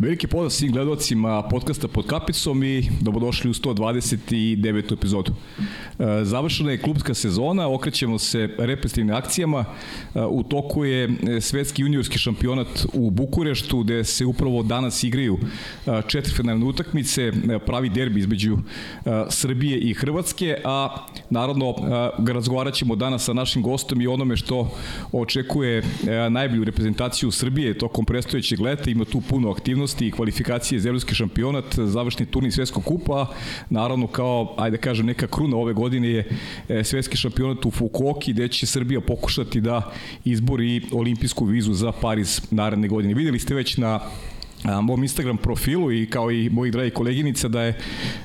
[0.00, 4.92] Veliki pozdrav svim gledalcima podcasta pod kapicom i dobrodošli u 129.
[4.92, 5.32] epizodu.
[5.98, 9.64] E, završena je klubska sezona, okrećemo se represivnim akcijama.
[10.14, 15.38] E, u toku je svetski juniorski šampionat u Bukureštu, gde se upravo danas igraju
[15.86, 17.32] e, četvrfinalne utakmice,
[17.66, 18.58] pravi derbi između
[19.28, 21.74] Srbije i Hrvatske, a naravno
[22.32, 24.70] razgovarat ćemo danas sa našim gostom i onome što
[25.12, 25.82] očekuje
[26.30, 28.90] najbolju reprezentaciju Srbije tokom prestojećeg leta.
[28.90, 33.26] Ima tu puno aktivnosti aktivnosti i kvalifikacije za evropski šampionat, završni turnir svetskog kupa,
[33.70, 36.28] naravno kao, ajde da kažem, neka kruna ove godine je
[36.68, 39.92] e, svetski šampionat u Fukuoki, gde će Srbija pokušati da
[40.24, 43.14] izbori olimpijsku vizu za Pariz naredne godine.
[43.14, 44.00] Videli ste već na
[44.64, 47.78] a, mom Instagram profilu i kao i mojih dragi koleginica da je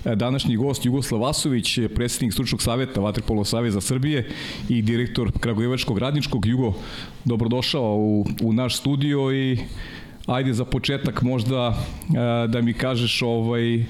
[0.06, 4.28] e, današnji gost Jugoslav Vasović, predsednik stručnog saveta Vatrpolo Saveza Srbije
[4.70, 6.46] i direktor Kragujevačkog radničkog.
[6.46, 6.74] Jugo,
[7.26, 9.58] dobrodošao u, u naš studio i
[10.26, 13.84] ajde za početak možda e, da mi kažeš ovaj e,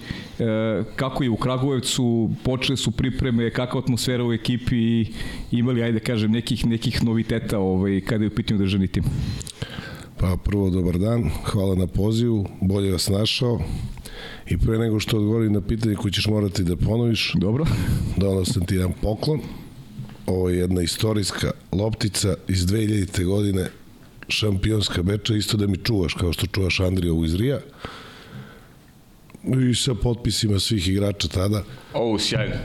[0.96, 5.12] kako je u Kragujevcu, počele su pripreme, kakva atmosfera u ekipi i
[5.52, 9.04] imali ajde kažem nekih nekih noviteta ovaj kada je u pitanju državni tim.
[10.20, 13.60] Pa prvo dobar dan, hvala na pozivu, bolje vas našao.
[14.50, 17.66] I pre nego što odgovorim na pitanje koje ćeš morati da ponoviš, Dobro.
[18.18, 19.40] donao sam ti jedan poklon.
[20.26, 23.26] Ovo je jedna istorijska loptica iz 2000.
[23.26, 23.70] godine
[24.28, 27.60] šampionska meča, isto da mi čuvaš kao što čuvaš Andrija iz Rija.
[29.70, 31.64] I sa potpisima svih igrača tada.
[31.94, 32.56] O, sjajno.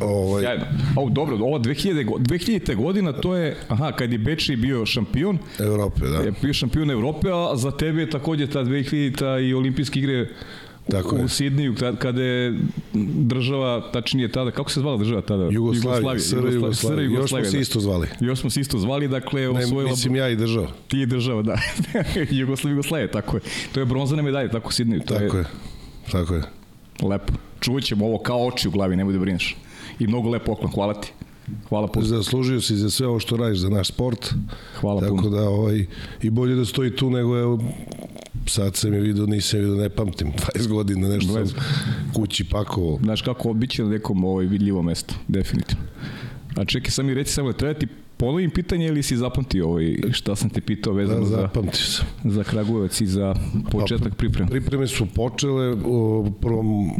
[0.00, 0.42] Ovaj...
[0.42, 0.64] Sjajno.
[0.96, 2.74] O, dobro, ova 2000, 2000.
[2.76, 5.38] godina, to je, aha, kad je Bečej bio šampion.
[5.58, 6.18] Evrope, da.
[6.18, 9.48] Je bio šampion Evrope, a za tebe je takođe ta 2000.
[9.48, 10.28] i olimpijske igre
[10.90, 12.58] Tako u, Sidniju, kada je
[13.14, 15.48] država, tačnije tada, kako se zvala država tada?
[15.50, 17.10] Jugoslavija, SR Jugoslavija.
[17.10, 17.58] Još smo se da.
[17.58, 18.08] isto zvali.
[18.20, 19.40] Još smo se isto zvali, dakle...
[19.40, 19.90] Ne, osvojila...
[19.90, 20.68] mislim ja i država.
[20.88, 21.52] Ti i država, da.
[22.30, 23.40] Jugoslavija, Jugoslavija, tako je.
[23.72, 25.00] To je bronzane medalje, tako u Sidniju.
[25.00, 25.46] To tako je, je.
[26.12, 26.42] tako je.
[27.02, 27.32] Lepo.
[27.60, 29.56] Čuvat ćemo ovo kao oči u glavi, nemoj da brineš.
[29.98, 31.12] I mnogo lepo oklon, hvala ti.
[31.68, 32.06] Hvala puno.
[32.06, 34.34] Zaslužio si za sve ovo što radiš za naš sport.
[34.80, 35.22] Hvala tako puno.
[35.22, 35.86] Tako da ovaj,
[36.22, 37.44] i bolje da stoji tu nego je
[38.50, 41.46] sad sam je vidio, nisam vidio, ne pamtim, 20 godina nešto 20.
[41.46, 41.58] sam
[42.14, 42.98] kući pakovo.
[43.02, 45.84] Znaš kako, bit će na nekom ovaj, vidljivo mesto, definitivno.
[46.56, 50.36] A čekaj, sam mi reći samo, treba ti ponovim pitanje ili si zapamtio ovaj, šta
[50.36, 51.48] sam te pitao vezano da, za,
[52.24, 53.34] za Kragujevac i za
[53.70, 54.50] početak pripreme?
[54.50, 56.90] Pripreme su počele u prvom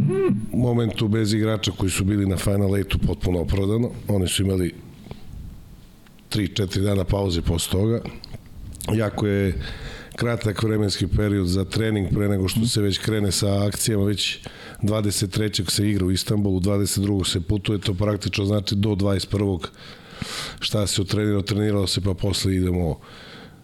[0.53, 3.91] momentu bez igrača koji su bili na Final 8 potpuno oprodano.
[4.09, 4.75] Oni su imali
[6.31, 8.01] 3-4 dana pauze posle toga.
[8.93, 9.55] Jako je
[10.21, 14.39] kratak vremenski period za trening pre nego što se već krene sa akcijama, već
[14.83, 15.71] 23.
[15.71, 17.33] se igra u Istanbulu, 22.
[17.33, 19.67] se putuje, to praktično znači do 21.
[20.61, 22.99] šta se utrenirao, treniralo se pa posle idemo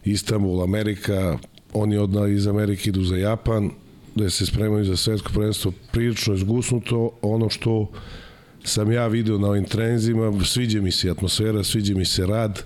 [0.04, 1.38] Istanbul, Amerika,
[1.72, 3.70] oni odna iz Amerike idu za Japan,
[4.14, 7.90] gde se spremaju za svetsko prvenstvo, prilično je zgusnuto, ono što
[8.64, 12.62] sam ja video na ovim trenzima, sviđa mi se atmosfera, sviđa mi se rad,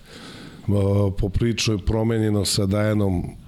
[1.18, 3.39] poprično je promenjeno sa Dajanom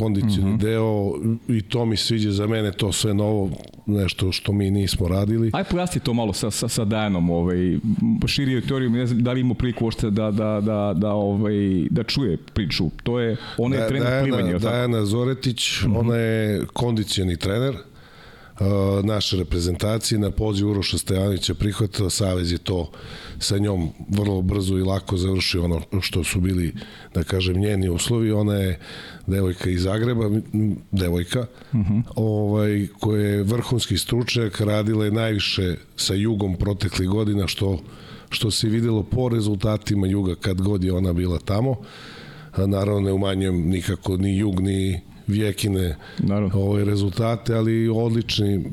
[0.00, 0.60] kondicioni mm -hmm.
[0.60, 1.12] deo
[1.48, 3.50] i to mi sviđa za mene to sve novo
[3.86, 5.50] nešto što mi nismo radili.
[5.54, 7.78] Aj pojasni to malo sa, sa, sa Dajanom, ovaj,
[8.26, 11.54] širio teoriju, ne znam da li ima priliku ošte da, da, da, da, ovaj,
[11.90, 12.90] da čuje priču.
[13.02, 14.58] To je, ona je da, trener Dajana, plivanja.
[14.58, 15.98] Dajana Zoretić, mm -hmm.
[15.98, 17.74] ona je kondicioni trener
[19.02, 22.90] naše reprezentacije na poziv Uroša Stajanovića prihvatila, Savez je to
[23.38, 26.74] sa njom vrlo brzo i lako završio ono što su bili,
[27.14, 28.32] da kažem, njeni uslovi.
[28.32, 28.78] Ona je
[29.26, 30.30] devojka iz Zagreba,
[30.90, 31.92] devojka, uh mhm.
[31.92, 32.02] -huh.
[32.16, 37.78] ovaj, koja je vrhunski stručnjak, radila je najviše sa Jugom proteklih godina, što,
[38.30, 41.76] što se videlo po rezultatima Juga kad god je ona bila tamo.
[42.56, 46.60] Naravno ne umanjujem nikako ni Jug, ni Vjekine naravno.
[46.60, 48.64] ove rezultate, ali odlični,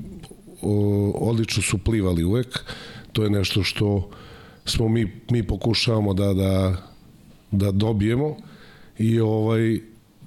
[0.61, 2.59] o, odlično su plivali uvek.
[3.13, 4.09] To je nešto što
[4.65, 6.75] smo mi, mi pokušavamo da, da,
[7.51, 8.37] da dobijemo
[8.97, 9.79] i ovaj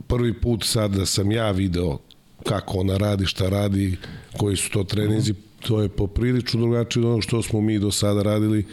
[0.07, 1.99] prvi put sad da sam ja video
[2.45, 3.97] kako ona radi, šta radi,
[4.37, 8.23] koji su to trenizi, to je poprilično drugačije od ono što smo mi do sada
[8.23, 8.67] radili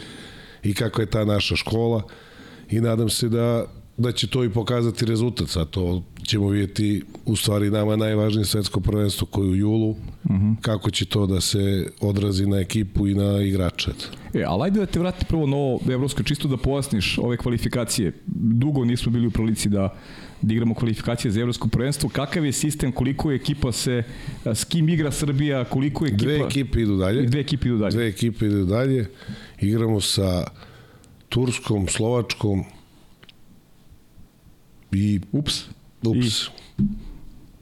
[0.64, 2.04] i kakva je ta naša škola
[2.70, 3.66] i nadam se da
[3.98, 8.80] da će to i pokazati rezultat, sad to ćemo vidjeti u stvari nama najvažnije svetsko
[8.80, 10.46] prvenstvo koje u julu, uh mhm.
[10.46, 10.56] -huh.
[10.62, 13.92] kako će to da se odrazi na ekipu i na igrače.
[14.34, 18.12] E, ali ajde da te vrati prvo na ovo evropsko, čisto da pojasniš ove kvalifikacije.
[18.36, 19.96] Dugo nismo bili u prilici da
[20.42, 22.10] da igramo kvalifikacije za evropsko prvenstvo.
[22.10, 24.04] Kakav je sistem, koliko je ekipa se,
[24.46, 26.24] s kim igra Srbija, koliko je ekipa...
[26.24, 27.22] Dve ekipe idu dalje.
[27.26, 27.92] Dve ekipe idu dalje.
[27.92, 29.10] Dve ekipe idu dalje.
[29.62, 30.44] Igramo sa
[31.30, 32.64] Turskom, Slovačkom
[34.98, 35.20] i...
[35.32, 35.64] Ups.
[36.04, 36.18] Ups.
[36.18, 36.84] I...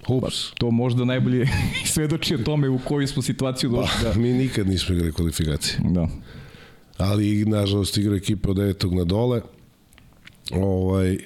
[0.07, 0.49] Ups.
[0.49, 1.47] Pa, to možda najbolje
[1.93, 4.03] svedoči o tome u koju smo situaciju došli.
[4.03, 4.19] Pa, da.
[4.19, 5.79] mi nikad nismo igrali kvalifikacije.
[5.83, 6.07] Da.
[6.97, 9.41] Ali, nažalost, igra ekipa od devetog na dole.
[10.51, 11.17] Ovaj,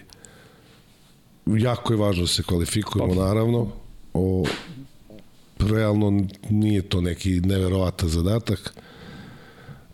[1.45, 3.25] jako je važno da se kvalifikujemo, pa.
[3.25, 3.71] naravno.
[4.13, 4.45] O,
[5.59, 8.73] realno nije to neki neverovatan zadatak.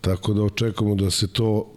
[0.00, 1.75] Tako da očekujemo da se to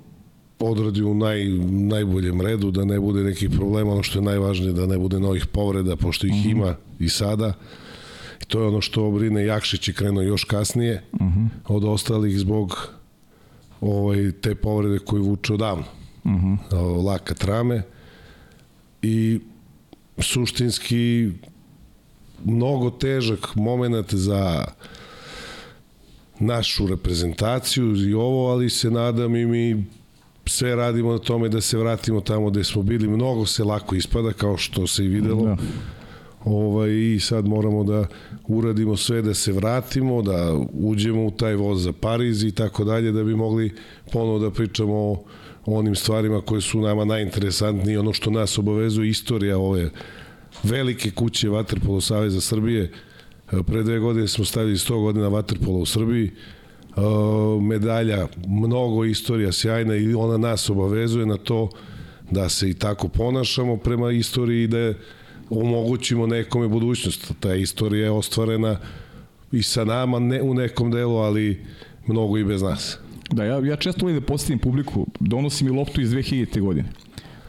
[0.60, 4.86] odradi u naj, najboljem redu, da ne bude nekih problema, ono što je najvažnije, da
[4.86, 6.52] ne bude novih povreda, pošto ih mm -hmm.
[6.52, 7.54] ima i sada.
[8.42, 11.48] I to je ono što brine Jakšić je krenuo još kasnije mm -hmm.
[11.68, 12.90] od ostalih zbog
[13.82, 15.86] ovaj, te povrede koje vuče odavno.
[16.26, 16.58] Mm -hmm.
[17.06, 17.82] Laka trame
[19.02, 19.40] i
[20.18, 21.32] suštinski
[22.46, 24.66] mnogo težak moment za
[26.40, 29.86] našu reprezentaciju i ovo, ali se nadam i mi
[30.50, 33.08] sve radimo na tome da se vratimo tamo gde smo bili.
[33.08, 35.46] Mnogo se lako ispada, kao što se i videlo.
[35.46, 35.58] Da.
[36.46, 38.08] Ovaj, I sad moramo da
[38.48, 43.12] uradimo sve da se vratimo, da uđemo u taj voz za Pariz i tako dalje,
[43.12, 43.74] da bi mogli
[44.12, 45.24] ponovo da pričamo o
[45.66, 49.90] onim stvarima koje su nama najinteresantnije, ono što nas obavezuje istorija ove
[50.64, 52.92] velike kuće Vaterpolo Saveza Srbije.
[53.68, 56.32] Pre dve godine smo stavili 100 godina Vaterpola u Srbiji,
[57.62, 61.70] medalja, mnogo istorija sjajna i ona nas obavezuje na to
[62.32, 64.94] da se i tako ponašamo prema istoriji i da
[65.50, 67.34] omogućimo nekome budućnost.
[67.40, 68.78] Ta istorija je ostvarena
[69.52, 71.66] i sa nama ne u nekom delu, ali
[72.08, 72.98] mnogo i bez nas.
[73.32, 76.62] Da, ja, ja često volim da postavim publiku, donosim i loptu iz 2000.
[76.62, 76.90] godine.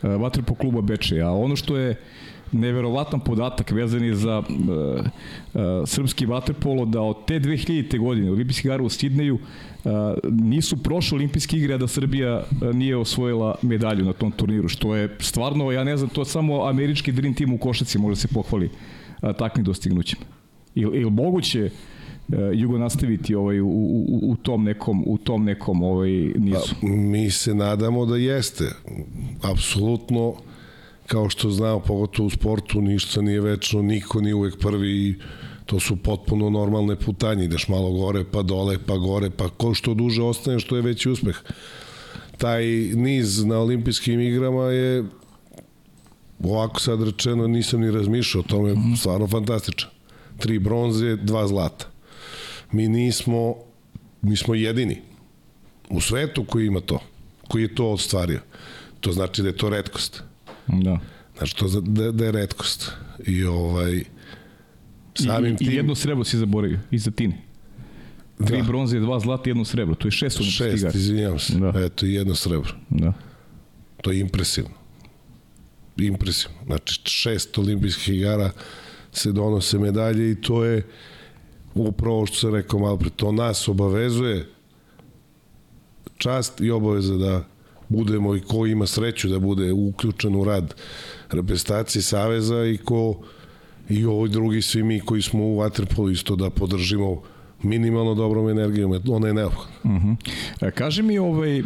[0.02, 1.96] Vatrpo kluba Beče, a ono što je
[2.52, 7.98] neverovatan podatak vezan je za uh, uh, srpski vaterpolo da od te 2000.
[7.98, 9.90] godine olimpijski igara u Sidneju uh,
[10.30, 12.42] nisu prošle olimpijske igre da Srbija
[12.72, 17.12] nije osvojila medalju na tom turniru, što je stvarno, ja ne znam, to samo američki
[17.12, 20.22] Dream Team u košaci može se pohvali uh, takvim dostignućima.
[20.74, 21.70] Ili il moguće
[22.54, 26.74] Jugo nastaviti ovaj u, u, u tom nekom u tom nekom ovaj nizu.
[26.80, 28.64] Pa, mi se nadamo da jeste.
[29.42, 30.34] Apsolutno
[31.10, 35.14] kao što znamo, pogotovo u sportu, ništa nije večno, niko nije uvek prvi i
[35.66, 39.94] to su potpuno normalne putanje, ideš malo gore, pa dole, pa gore, pa ko što
[39.94, 41.36] duže ostane, što je veći uspeh.
[42.38, 42.64] Taj
[42.94, 45.04] niz na olimpijskim igrama je
[46.44, 48.94] ovako sad rečeno nisam ni razmišljao, to je mhm.
[48.94, 49.90] stvarno fantastičan.
[50.38, 51.86] Tri bronze, dva zlata.
[52.72, 53.54] Mi nismo,
[54.22, 55.00] mi smo jedini
[55.88, 56.98] u svetu koji ima to,
[57.48, 58.40] koji je to ostvario.
[59.00, 60.29] To znači da je to redkost.
[60.72, 60.98] Da.
[61.38, 62.92] Znači, to da, da je redkost.
[63.26, 64.04] I ovaj,
[65.14, 65.70] samim I, tim...
[65.70, 67.42] I jedno srebro si zaboravio, iza Tine.
[68.46, 68.62] Tri da.
[68.62, 69.94] bronze, dva zlata, jedno srebro.
[69.94, 70.76] To je šest igara.
[70.90, 71.58] Šest, izvinjavam se.
[71.58, 71.72] Da.
[71.76, 72.74] Eto, i jedno srebro.
[72.90, 73.12] Da.
[74.02, 74.70] To je impresivno.
[75.96, 76.56] Impresivno.
[76.66, 78.50] Znači, šest olimpijskih igara
[79.12, 80.86] se donose medalje i to je
[81.74, 84.48] upravo što sam rekao malo pre, to nas obavezuje
[86.16, 87.44] čast i obaveza da
[87.90, 90.74] budemo i ko ima sreću da bude uključen u rad
[91.30, 93.14] reprezentacije Saveza i ko
[93.88, 97.22] i ovo drugi svi mi koji smo u Waterpolu isto da podržimo
[97.62, 99.74] minimalno dobrom energijom, ona je neophodna.
[99.84, 100.12] Uh mhm.
[100.60, 100.70] -huh.
[100.70, 101.62] Kaži mi, ovaj,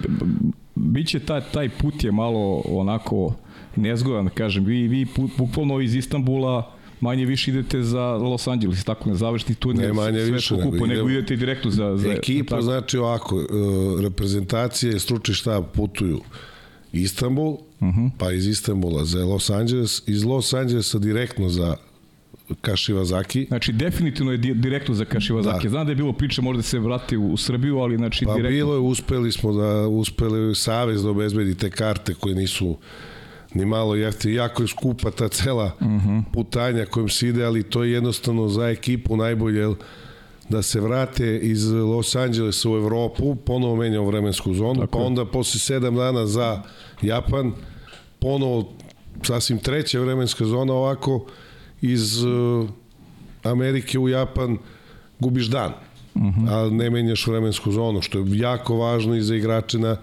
[0.74, 3.34] biće taj, taj put je malo onako
[3.76, 5.06] nezgodan, kažem, vi, vi
[5.38, 6.73] bukvalno iz Istanbula
[7.04, 10.86] manje više idete za Los Angeles, tako ne završiti tu ne manje više, kupu, nego,
[10.86, 11.96] nego idete direktno za...
[11.96, 12.62] za ekipa, tako.
[12.62, 13.44] znači ovako, e,
[14.02, 16.20] reprezentacije, stručni štab putuju
[16.92, 18.00] Istanbul, uh mhm.
[18.00, 18.10] -huh.
[18.18, 21.76] pa iz Istanbula za Los Angeles, iz Los Angelesa direktno za
[22.60, 23.44] Kašivazaki.
[23.48, 25.66] Znači, definitivno je direktno za Kašivazaki.
[25.66, 25.70] Da.
[25.70, 28.48] Znam da je bilo priče možda se vrati u Srbiju, ali znači pa direktno...
[28.48, 32.76] Pa bilo je, uspeli smo da, uspeli Savez da obezbedi te karte koje nisu
[33.54, 34.34] ni malo jeftino.
[34.34, 36.08] Jako je skupa ta cela uh mhm.
[36.08, 36.22] -huh.
[36.32, 39.74] putanja kojom se ide, ali to je jednostavno za ekipu najbolje,
[40.48, 45.24] da se vrate iz Los Angelesa u Evropu, ponovo menjao vremensku zonu, Tako pa onda
[45.24, 46.62] posle sedam dana za
[47.02, 47.52] Japan,
[48.18, 48.72] ponovo
[49.22, 51.26] sasvim treća vremenska zona ovako,
[51.82, 52.68] iz uh,
[53.42, 54.58] Amerike u Japan
[55.18, 55.72] gubiš dan,
[56.14, 56.46] uh mhm.
[56.46, 56.66] -huh.
[56.66, 59.96] a ne menjaš vremensku zonu, što je jako važno i za igrače na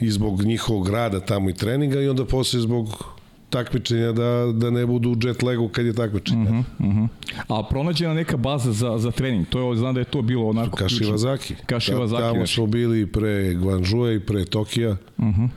[0.00, 3.04] i zbog njihovog rada tamo i treninga i onda posle zbog
[3.50, 6.42] takmičenja da, da ne budu u jet lagu kad je takmičenje.
[6.42, 7.08] Uh -huh, uh -huh.
[7.48, 10.76] A pronađena neka baza za, za trening, to je, znam da je to bilo onako
[10.76, 11.54] Kašivazaki.
[11.66, 12.22] Kašivazaki.
[12.22, 12.54] Tamo znači.
[12.54, 14.96] smo bili pre Guangzhoua i pre Tokija.
[15.18, 15.48] Uh -huh.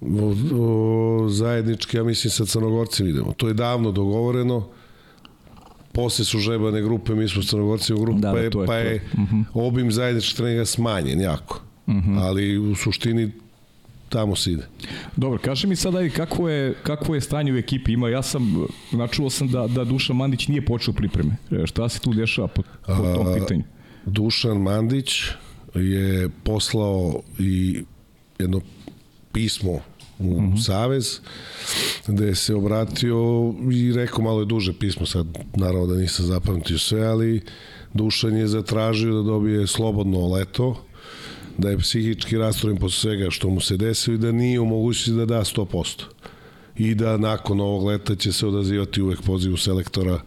[0.00, 3.32] o, o, zajednički, ja mislim, sa Crnogorcima idemo.
[3.32, 4.68] To je davno dogovoreno.
[5.92, 8.94] Posle su žebane grupe, mi smo Crnogorci u grupu, da, pa, je, je, pa je
[9.12, 9.44] uh -huh.
[9.54, 11.60] obim zajedničkih treninga smanjen jako.
[11.86, 12.18] Uh -huh.
[12.20, 13.30] Ali u suštini
[14.14, 14.62] tamo se ide.
[15.16, 17.92] Dobro, kaži mi sada kako je, kako je stanje u ekipi.
[17.92, 21.36] Ima, ja sam, načuo sam da, da Dušan Mandić nije počeo pripreme.
[21.50, 23.62] E, šta se tu dešava po, po tom pitanju?
[24.06, 25.24] Dušan Mandić
[25.74, 27.82] je poslao i
[28.38, 28.60] jedno
[29.32, 29.70] pismo
[30.18, 30.64] u uh -huh.
[30.64, 31.20] Savez,
[32.06, 37.06] gde se obratio i rekao malo je duže pismo, sad naravno da nisam zapamtio sve,
[37.06, 37.42] ali
[37.94, 40.84] Dušan je zatražio da dobije slobodno leto,
[41.58, 45.18] da je psihički rastrojen posle svega što mu se desilo i da nije u mogućnosti
[45.18, 46.02] da da 100%.
[46.76, 50.20] I da nakon ovog leta će se odazivati uvek pozivu selektora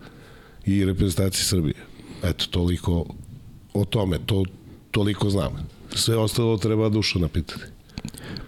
[0.66, 1.76] i reprezentacije Srbije.
[2.24, 3.06] Eto, toliko
[3.74, 4.44] o tome, to,
[4.92, 5.68] toliko znam.
[5.96, 7.64] Sve ostalo treba duša napitati.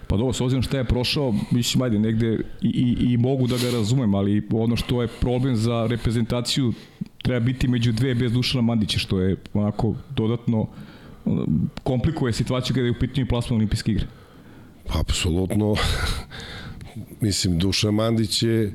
[0.06, 3.56] Pa dobro, s obzirom šta je prošao, mislim, ajde, negde i, i, i mogu da
[3.56, 6.72] ga razumem, ali ono što je problem za reprezentaciju
[7.22, 10.66] treba biti među dve bez Dušana Mandića, što je onako dodatno
[11.82, 14.06] komplikuje situaciju kada je u pitanju plasman olimpijske igre.
[14.88, 15.76] Apsolutno.
[17.20, 18.72] mislim, Dušan Mandić je,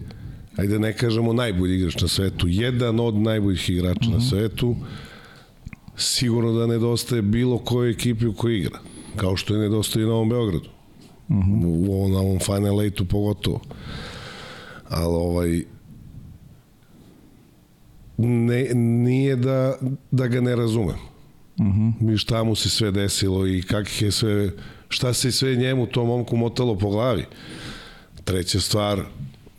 [0.58, 4.12] ajde ne kažemo najbolji igrač na svetu, jedan od najboljih igrača mm -hmm.
[4.12, 4.28] na mhm.
[4.28, 4.76] svetu,
[5.98, 8.80] sigurno da nedostaje bilo kojoj ekipi u kojoj igra,
[9.16, 10.70] kao što je nedostaje i na ovom Beogradu.
[11.30, 11.66] Mm -hmm.
[11.66, 13.62] U ovom, na ovom Final Eight-u pogotovo.
[14.90, 15.64] Ali ovaj,
[18.18, 19.78] ne, nije da,
[20.12, 21.15] da ga ne razumem.
[21.60, 21.90] Mhm.
[21.90, 22.14] -huh.
[22.14, 24.52] I šta mu se sve desilo i kakih je sve,
[24.90, 27.26] šta se sve njemu, tom momku motalo po glavi.
[28.24, 29.02] Treća stvar,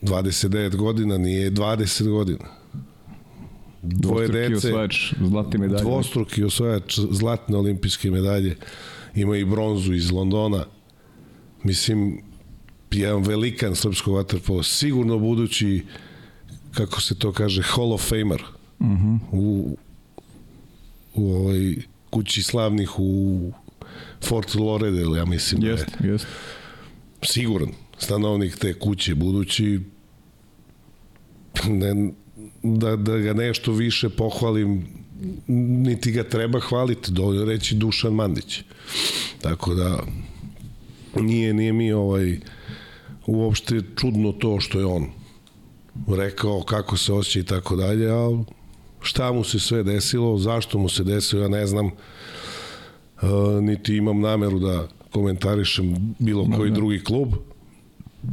[0.02, 2.44] 29 godina, nije 20 godina.
[3.82, 5.82] Dvoje dvostruki dece, osvajač zlatne medalje.
[5.82, 8.56] Dvostruki osvajač zlatne olimpijske medalje.
[9.14, 10.64] Ima i bronzu iz Londona.
[11.62, 12.20] Mislim,
[12.90, 15.84] jedan velikan srpskog vaterpola, sigurno budući
[16.74, 18.42] kako se to kaže, Hall of Famer
[18.78, 19.14] uh mhm.
[19.14, 19.18] -huh.
[19.32, 19.76] u,
[21.18, 21.76] u ovoj
[22.10, 23.52] kući slavnih u
[24.24, 25.64] Fort Lauderdale, ja mislim.
[25.64, 26.26] Jest, da je jest.
[27.22, 27.68] Siguran
[27.98, 29.80] stanovnik te kuće, budući
[31.66, 32.12] ne,
[32.62, 34.86] da, da ga nešto više pohvalim
[35.48, 38.60] niti ga treba hvaliti, dovoljno reći Dušan Mandić.
[39.42, 39.98] Tako da
[41.20, 42.38] nije, nije mi ovaj
[43.26, 45.06] uopšte čudno to što je on
[46.08, 48.44] rekao kako se osjeća i tako dalje, a
[49.06, 51.92] šta mu se sve desilo, zašto mu se desilo, ja ne znam, uh,
[53.62, 57.28] niti imam nameru da komentarišem bilo koji drugi klub,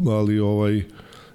[0.07, 0.83] ali ovaj,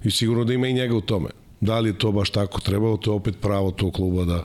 [0.04, 1.28] i sigurno da ima i njega u tome.
[1.60, 4.44] Da li je to baš tako trebalo, to je opet pravo tog kluba da,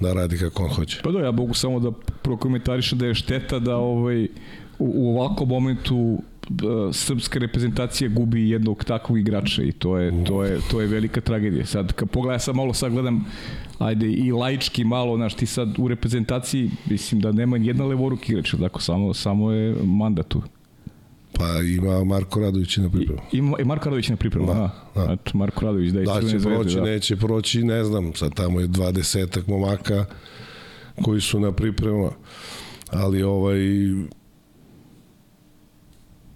[0.00, 1.00] da radi kako on hoće.
[1.04, 1.90] Pa da, ja mogu samo da
[2.22, 4.28] prokomentarišem da je šteta da ovaj,
[4.78, 6.18] u, u ovakvom momentu
[6.92, 11.66] srpska reprezentacija gubi jednog takvog igrača i to je, to je, to je velika tragedija.
[11.66, 13.24] Sad, kad pogledam, sad malo sad gledam,
[13.78, 18.54] ajde, i laički malo, znaš, ti sad u reprezentaciji, mislim da nema jedna levoruk igrač,
[18.60, 20.42] tako, samo, samo je mandat tu.
[21.32, 21.44] Pa
[21.76, 23.20] ima Marko Radović na pripremu.
[23.32, 24.70] I, ima Marko Radović na pripremu, da.
[24.94, 25.12] da.
[25.12, 26.82] Eto, Marko Radović, da, da će proći, da.
[26.82, 30.04] neće proći, ne znam, sad tamo je 20 momaka
[31.02, 32.10] koji su na pripremu,
[32.90, 33.58] ali ovaj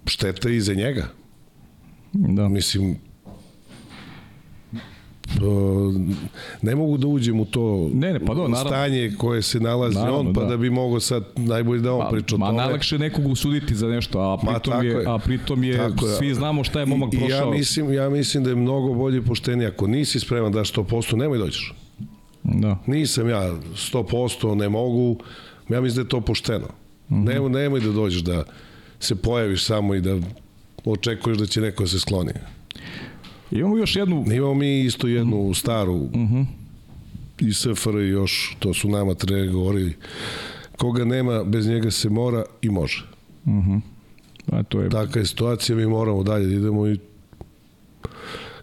[0.06, 1.06] šteta i za njega.
[2.12, 2.48] Da.
[2.48, 2.96] Mislim,
[6.62, 9.96] ne mogu da uđem u to ne, ne, pa do, naravno, stanje koje se nalazi
[9.96, 10.46] naravno, on, pa da.
[10.46, 12.52] da bi mogao sad najbolje da on pa, priča o tome.
[12.52, 16.34] Ma najlakše nekog usuditi za nešto, a pritom, je, je, a pritom je, tako svi
[16.34, 17.38] znamo šta je momak I, prošao.
[17.38, 19.68] I ja mislim, ja mislim da je mnogo bolje i poštenije.
[19.68, 21.74] Ako nisi spreman da 100%, nemoj dođeš.
[22.42, 22.78] Da.
[22.86, 23.54] Nisam ja
[23.92, 25.16] 100%, ne mogu.
[25.68, 26.66] Ja mislim da je to pošteno.
[27.08, 27.24] Mm -hmm.
[27.24, 28.44] nemoj, nemoj da dođeš da
[29.04, 30.18] se pojaviš samo i da
[30.84, 32.32] očekuješ da će neko da se skloni.
[33.50, 34.24] Imamo još jednu...
[34.32, 35.54] Imamo mi isto jednu mm.
[35.54, 36.36] staru uh mhm.
[36.36, 36.46] -huh.
[37.38, 39.96] i SFR još, to su nama tre govorili,
[40.76, 43.04] koga nema, bez njega se mora i može.
[43.46, 43.70] Mhm.
[43.70, 43.80] -huh.
[44.46, 44.90] A to je...
[44.90, 46.98] Taka je situacija, mi moramo dalje da idemo i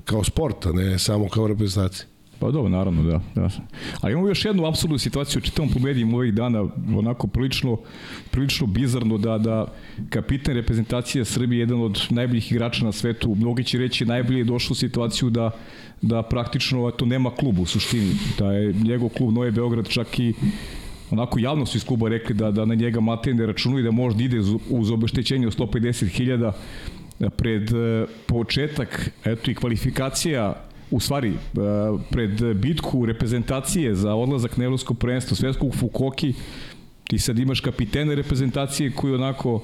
[0.05, 2.08] kao sporta, ne samo kao reprezentacija.
[2.39, 3.22] Pa dobro, naravno, da.
[3.36, 3.50] da.
[4.01, 6.65] A imamo još jednu apsolutnu situaciju, čitam po medijima ovih dana,
[6.98, 7.77] onako prilično,
[8.31, 9.65] prilično bizarno da, da
[10.10, 14.72] kapitan reprezentacije Srbije jedan od najboljih igrača na svetu, mnogi će reći najbolje je došao
[14.72, 15.51] u situaciju da,
[16.01, 18.13] da praktično to nema klub u suštini.
[18.38, 20.34] Da je njegov klub Noje Beograd čak i
[21.12, 24.39] onako javno su iz kluba rekli da, da na njega Matej računuje da možda ide
[24.69, 26.51] uz obeštećenje od 150.000
[27.38, 31.36] pred eh, početak eto i kvalifikacija u stvari, e,
[32.10, 36.34] pred bitku reprezentacije za odlazak na evropsko prvenstvo svetskog Fukoki,
[37.03, 39.62] ti sad imaš kapitene reprezentacije koji onako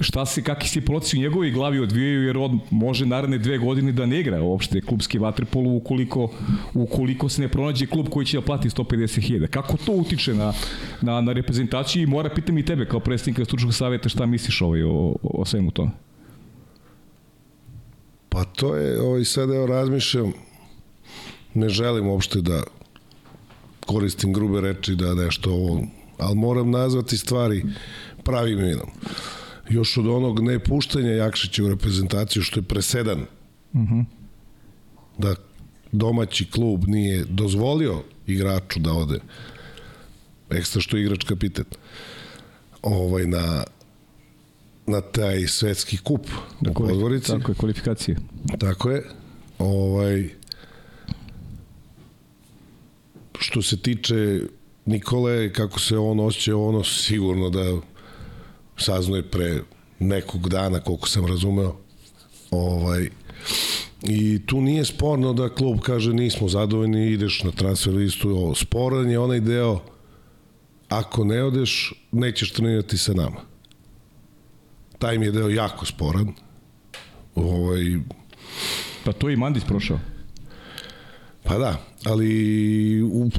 [0.00, 3.92] šta se, kakvi se procesi u njegovoj glavi odvijaju, jer on može naredne dve godine
[3.92, 6.30] da ne igra uopšte klubski vaterpolo ukoliko,
[6.74, 9.46] ukoliko se ne pronađe klub koji će da plati 150.000.
[9.46, 10.52] Kako to utiče na,
[11.00, 14.82] na, na reprezentaciju i mora pitam i tebe kao predstavnika stručnog saveta šta misliš ovaj,
[14.82, 15.90] o, o, o svemu tome?
[18.32, 20.32] Pa to je, ovaj, sad evo razmišljam,
[21.54, 22.62] ne želim uopšte da
[23.86, 25.82] koristim grube reči da nešto ovo,
[26.18, 27.64] ali moram nazvati stvari
[28.24, 28.90] pravim imenom.
[29.68, 34.04] Još od onog nepuštanja Jakšića u reprezentaciju, što je presedan, uh -huh.
[35.18, 35.34] da
[35.92, 39.20] domaći klub nije dozvolio igraču da ode,
[40.50, 41.64] ekstra što je igrač kapitan,
[42.82, 43.64] ovaj, na,
[44.86, 46.26] na taj svetski kup
[46.60, 47.26] u Podgorici.
[47.26, 48.16] Tako je, kvalifikacije.
[48.58, 49.04] Tako je.
[49.58, 50.28] Ovaj,
[53.38, 54.40] što se tiče
[54.86, 57.76] Nikole, kako se on osjeća, ono sigurno da
[58.76, 59.60] saznuje pre
[59.98, 61.76] nekog dana, koliko sam razumeo.
[62.50, 63.08] Ovaj,
[64.02, 68.54] I tu nije sporno da klub kaže nismo zadovoljni, ideš na transfer listu.
[68.56, 69.80] Sporan je onaj deo
[70.88, 73.51] ako ne odeš, nećeš trenirati sa nama.
[75.02, 76.32] Taj mi je deo jako sporan.
[77.34, 77.80] Ovaj,
[79.04, 79.98] pa to je i Mandić prošao.
[81.42, 83.30] Pa da, ali u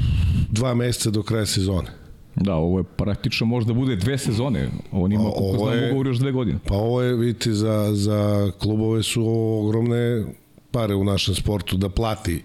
[0.50, 1.88] dva meseca do kraja sezone.
[2.36, 4.70] Da, ovo je praktično možda bude dve sezone.
[4.92, 6.60] On ima, koliko znam, ugovor još dve godine.
[6.68, 9.26] Pa ovo je, vidite, za, za klubove su
[9.62, 10.26] ogromne
[10.72, 12.44] pare u našem sportu da plati.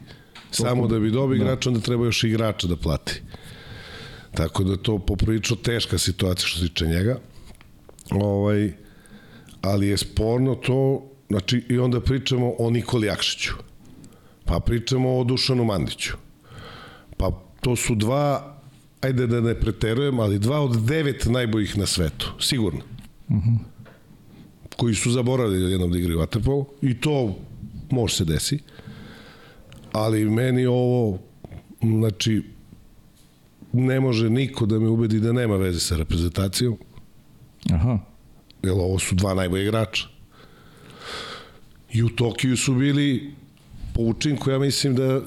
[0.50, 1.56] Samo da bi dobi da.
[1.66, 3.22] onda treba još igrača da plati.
[4.34, 7.18] Tako da to poprilično teška situacija što se tiče njega.
[8.10, 8.72] Ovaj,
[9.68, 13.52] ali je sporno to, znači i onda pričamo o Nikoli Akšiću.
[14.44, 16.16] Pa pričamo o Dušanu Mandiću.
[17.16, 18.56] Pa to su dva,
[19.00, 22.80] ajde da ne preterujem, ali dva od devet najboljih na svetu, sigurno.
[23.30, 23.38] Mhm.
[23.38, 23.58] -huh.
[24.76, 27.36] Koji su zaboravili jednom da igraju Waterpolo i to
[27.90, 28.58] može se desi.
[29.92, 31.18] Ali meni ovo,
[31.82, 32.42] znači,
[33.72, 36.78] ne može niko da me ubedi da nema veze sa reprezentacijom.
[37.72, 37.98] Aha.
[38.62, 40.06] Jer ovo su dva najbolje igrača.
[41.92, 43.34] I u Tokiju su bili
[43.94, 45.20] po učinku, ja mislim da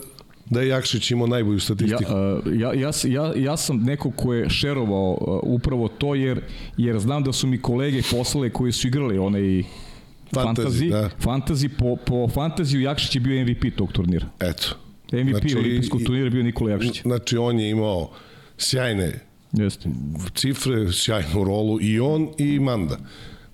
[0.52, 2.12] da je Jakšić imao najbolju statistiku.
[2.12, 6.42] Ja, ja, ja, ja, ja sam neko ko je šerovao upravo to, jer,
[6.78, 9.64] jer znam da su mi kolege poslale koji su igrali onaj
[10.34, 11.10] fantazi, da.
[11.20, 14.28] fantazi po, po fantaziju Jakšić je bio MVP tog turnira.
[14.40, 14.68] Eto.
[15.12, 17.02] MVP znači, olimpijskog turnira bio Nikola Jakšić.
[17.02, 18.12] Znači on je imao
[18.58, 19.90] sjajne Jeste.
[20.36, 22.98] cifre, sjajnu rolu i on i Manda.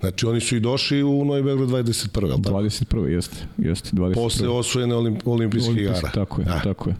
[0.00, 2.32] Znači oni su i došli u Novi Beograd 21.
[2.32, 2.58] Al tako?
[2.58, 3.06] 21.
[3.06, 4.14] jeste, jeste 21.
[4.14, 6.10] Posle osvojene olimp, olimpijske igara.
[6.14, 6.60] Tako je, da.
[6.60, 6.96] tako je.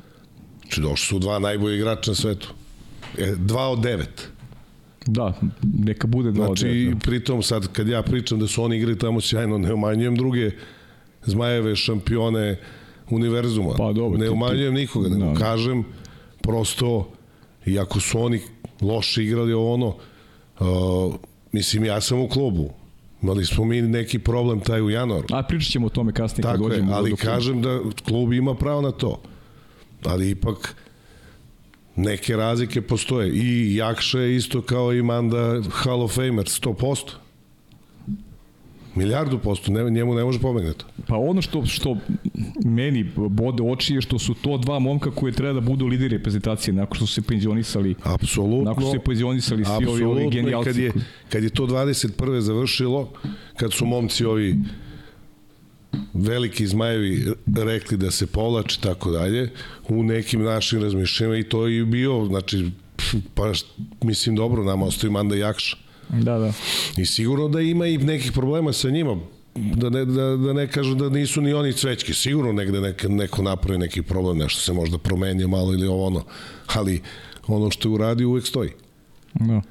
[0.60, 2.48] Znači došli su dva najbolji igrača na svetu.
[3.18, 4.28] E, dva od devet.
[5.06, 6.92] Da, neka bude dva znači, od devet.
[6.92, 10.50] Znači, pritom sad kad ja pričam da su oni igrali tamo sjajno, ne umanjujem druge
[11.24, 12.60] Zmajeve šampione
[13.10, 13.74] univerzuma.
[13.76, 14.18] Pa dobro.
[14.18, 15.34] Ne umanjujem nikoga, nego da.
[15.34, 15.84] kažem
[16.40, 17.10] prosto
[17.68, 18.40] I ako su oni
[18.80, 19.96] loše igrali ono,
[20.60, 21.14] uh,
[21.52, 22.70] mislim, ja sam u klubu.
[23.22, 25.26] Imali smo mi neki problem taj u januaru.
[25.32, 26.92] A pričat ćemo o tome kasnije Tako kad dođemo.
[26.92, 29.22] Je, ali kažem da klub ima pravo na to.
[30.04, 30.76] Ali ipak
[31.96, 33.30] neke razlike postoje.
[33.34, 37.10] I Jakša je isto kao i Manda Hall of Famer, 100%.
[38.98, 40.84] Milijardu posto, ne, njemu ne može pomegneti.
[41.06, 41.96] Pa ono što, što
[42.64, 46.74] meni bode oči je što su to dva momka koje treba da budu lideri reprezentacije
[46.74, 47.94] nakon što su se penzionisali.
[48.02, 48.64] Apsolutno.
[48.64, 50.70] Nakon što su se penzionisali svi ovi, ovi genijalci.
[50.70, 50.92] Kad je,
[51.28, 52.38] kad je to 21.
[52.38, 53.12] završilo,
[53.56, 54.56] kad su momci ovi
[56.14, 59.50] veliki zmajevi rekli da se povlači tako dalje
[59.88, 62.70] u nekim našim razmišljenjima i to je bio znači
[63.34, 63.52] pa
[64.02, 65.76] mislim dobro nama ostaje Manda Jakša
[66.08, 66.52] Da, da.
[66.96, 69.16] I sigurno da ima i nekih problema sa njima,
[69.54, 72.14] da ne, da, da ne kažu da nisu ni oni cvećki.
[72.14, 76.24] Sigurno negde neka, neko napravi neki problem, nešto se možda promenio malo ili ovo ono.
[76.74, 77.02] Ali
[77.46, 78.70] ono što je uradio uvek stoji.
[79.34, 79.62] Da.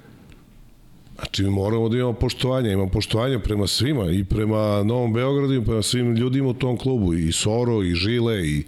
[1.15, 2.71] Znači, mi moramo da imamo poštovanje.
[2.71, 7.13] Imamo poštovanje prema svima i prema Novom Beogradu i prema svim ljudima u tom klubu.
[7.13, 8.63] I Soro, i Žile, i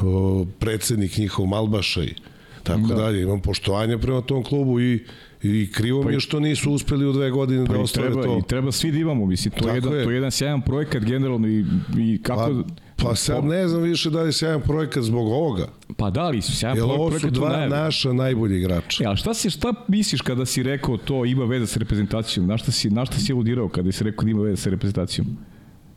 [0.00, 2.14] o, predsednik njihov Malbaša i
[2.62, 2.94] tako da.
[2.94, 3.22] dalje.
[3.22, 5.04] Imam poštovanje prema tom klubu i
[5.44, 8.22] I krivo pa mi je što nisu uspeli u dve godine pa da ostvare treba,
[8.22, 8.38] to.
[8.38, 10.04] I treba svi da imamo, mislim, to, je jedan, je.
[10.04, 11.64] to je jedan sjajan projekat generalno i,
[11.98, 12.62] i kako...
[12.96, 15.68] Pa, pa sad ne znam više da li je sjajan projekat zbog ovoga.
[15.96, 17.00] Pa da li, sjajan Jel projekat.
[17.00, 17.80] ovo su dva najbolji.
[17.80, 19.04] naša najbolji igrača.
[19.04, 22.46] E, a šta, si, šta misliš kada si rekao to ima veze sa reprezentacijom?
[22.46, 25.26] Na šta si, na šta si aludirao kada si rekao da ima veze sa reprezentacijom?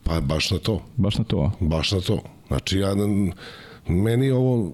[0.03, 0.83] Pa baš na to.
[0.95, 1.51] Baš na to, a?
[1.59, 2.19] Baš na to.
[2.47, 2.93] Znači, ja,
[3.87, 4.73] meni ovo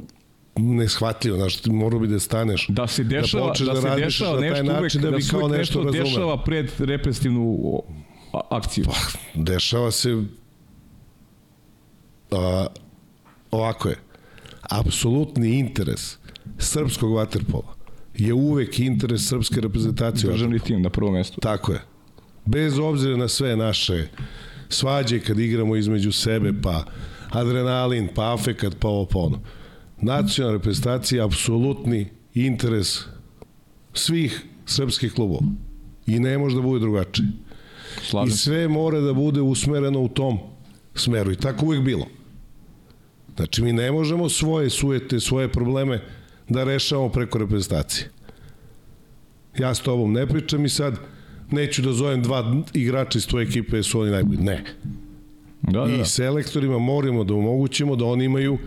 [0.56, 2.68] neshvatljivo, znaš, morao bi da staneš.
[2.70, 5.48] Da se dešava, da, da, da se dešava nešto način, uvek, da, bi da kao
[5.48, 7.60] nešto, nešto dešava pred represivnu
[8.50, 8.86] akciju.
[8.86, 8.94] Pa,
[9.34, 10.24] dešava se
[12.32, 12.68] a,
[13.52, 13.96] ovako je.
[14.62, 16.18] Apsolutni interes
[16.58, 17.76] srpskog vaterpola
[18.18, 20.32] je uvek interes srpske reprezentacije.
[20.32, 21.42] Državni tim na prvom mestu.
[21.42, 21.82] Tako je.
[22.46, 24.08] Bez obzira na sve naše
[24.70, 26.84] svađe kad igramo između sebe, pa
[27.30, 29.40] adrenalin, pa afekat, pa ovo, pa ono.
[30.04, 33.00] Nacionalna reprezentacija apsolutni interes
[33.94, 35.46] svih srpskih klubova.
[36.06, 37.28] I ne može da bude drugačije.
[38.04, 38.30] Slažem.
[38.30, 40.40] I sve mora da bude usmereno u tom
[40.96, 41.32] smeru.
[41.32, 42.06] I tako uvijek bilo.
[43.36, 46.02] Znači, mi ne možemo svoje sujete, svoje probleme
[46.50, 48.10] da rešavamo preko reprezentacije.
[49.60, 51.00] Ja s tobom ne pričam i sad
[51.52, 54.42] neću da zovem dva igrača iz tvoje ekipe jer su oni najbolji.
[54.42, 54.64] Ne.
[55.62, 56.06] Da, da, I da.
[56.06, 58.58] selektorima moramo da omogućimo da oni imaju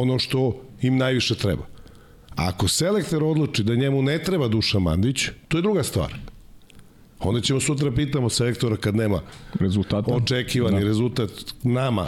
[0.00, 1.66] ono što im najviše treba.
[2.36, 6.14] Ako selektor odluči da njemu ne treba Duša Mandić, to je druga stvar.
[7.18, 9.20] Onda ćemo sutra pitamo selektora kad nema
[9.60, 10.14] Rezultata.
[10.14, 10.84] očekivani da.
[10.84, 11.30] rezultat
[11.62, 12.06] nama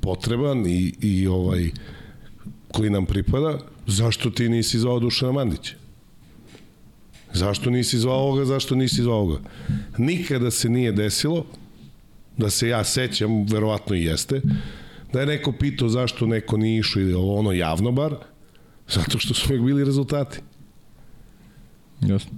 [0.00, 1.70] potreban i, i ovaj
[2.72, 5.74] koji nam pripada, zašto ti nisi zvao Dušana Mandića?
[7.32, 9.40] Zašto nisi zvao ovoga, zašto nisi zvao ovoga?
[9.98, 11.44] Nikada se nije desilo,
[12.36, 14.40] da se ja sećam, verovatno i jeste,
[15.12, 18.14] da je neko pitao zašto neko nije išao ili ono javno bar,
[18.88, 20.38] zato što su uvek bili rezultati.
[22.00, 22.32] Jasno.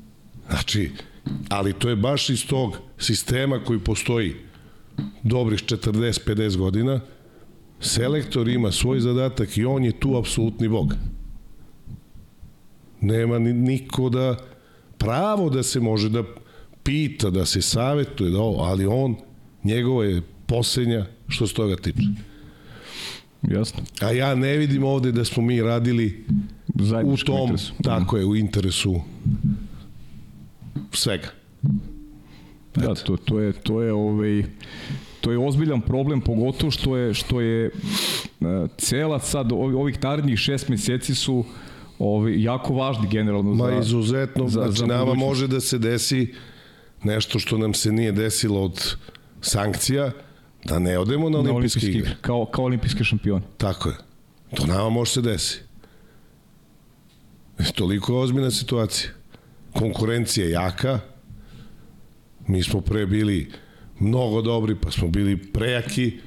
[0.48, 0.90] Znači,
[1.48, 4.35] ali to je baš iz tog sistema koji postoji
[5.22, 7.00] dobrih 40-50 godina,
[7.80, 10.94] selektor ima svoj zadatak i on je tu apsolutni bog.
[13.00, 14.37] Nema ni, niko da
[14.98, 16.24] pravo da se može da
[16.83, 19.16] pita, da se savetuje, da ovo, ali on,
[19.64, 22.30] njegova je posljednja što se toga tiče.
[23.44, 23.83] Jasno.
[24.00, 26.24] A ja ne vidim ovde da smo mi radili
[27.05, 27.72] u tom, interesu.
[27.83, 29.00] tako je, u interesu
[30.92, 31.29] svega.
[32.74, 34.42] Da, to, to je to je ovaj
[35.20, 37.70] to je ozbiljan problem pogotovo što je što je e,
[38.79, 41.44] cela sad ovi- ovih narednih šest meseci su
[41.98, 46.35] ovi jako važni generalno Ma za izuzetno, za- znači za nama može da se desi
[47.05, 48.96] nešto što nam se nije desilo od
[49.40, 50.11] sankcija,
[50.64, 51.99] da ne odemo na na olimpijske igre.
[51.99, 53.42] igre kao kao olimpijski šampion.
[53.57, 53.96] Tako je.
[54.55, 55.61] To nama može se desi.
[57.75, 59.11] Toliko je ozbiljna situacija.
[59.73, 61.01] Konkurencija je jaka.
[62.46, 63.53] Mi smo pre bili
[63.99, 66.18] mnogo dobri, pa smo bili prejaki,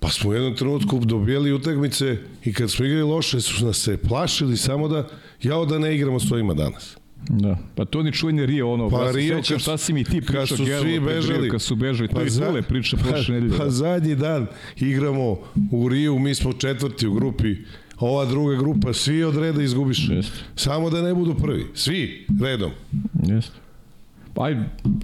[0.00, 3.96] pa smo u jednom trenutku dobijali utakmice i kad smo igrali loše su nas se
[3.96, 5.08] plašili samo da
[5.42, 6.96] jao da ne igramo s ovima danas.
[7.28, 7.58] Da.
[7.74, 10.26] Pa to ni čuveni Rio ono, Pa se Rio sećam šta si mi ti kad
[10.26, 11.50] pričao su svi Rio, bežali.
[11.50, 13.58] kad su bežali, to Pa i za- priča prošle nedelje.
[13.58, 15.38] Pa zadnji dan igramo
[15.70, 17.56] u Riju, mi smo četvrti u grupi,
[17.98, 20.08] ova druga grupa, svi od reda izgubiš.
[20.08, 20.38] Jeste.
[20.56, 21.66] Samo da ne budu prvi.
[21.74, 22.70] Svi redom.
[23.22, 23.52] Jeste.
[24.34, 24.56] Pa aj,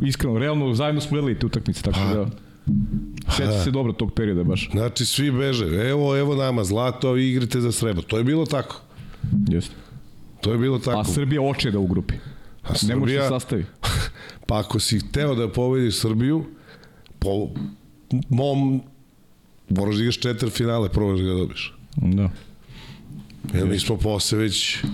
[0.02, 2.14] iskreno, realno, zajedno smo gledali te utakmice, tako Pa.
[2.14, 2.30] da...
[3.38, 3.64] Da.
[3.64, 4.68] se dobro tog perioda baš.
[4.70, 5.66] Znači, svi beže.
[5.66, 8.02] Evo, evo nama zlato, vi igrate za srebro.
[8.02, 8.80] To je bilo tako.
[9.48, 9.74] Jeste.
[10.40, 11.00] To je bilo tako.
[11.00, 12.14] A Srbija očeda u grupi.
[12.14, 13.64] A Ne može se Srbija- sastavi.
[14.46, 16.44] Pa ako si hteo da pobediš Srbiju,
[17.18, 17.48] po
[18.28, 18.82] mom
[19.70, 21.74] moraš da igraš četiri finale, probaš da ga dobiš.
[21.96, 22.30] Da.
[23.54, 24.84] Jer mi smo posle već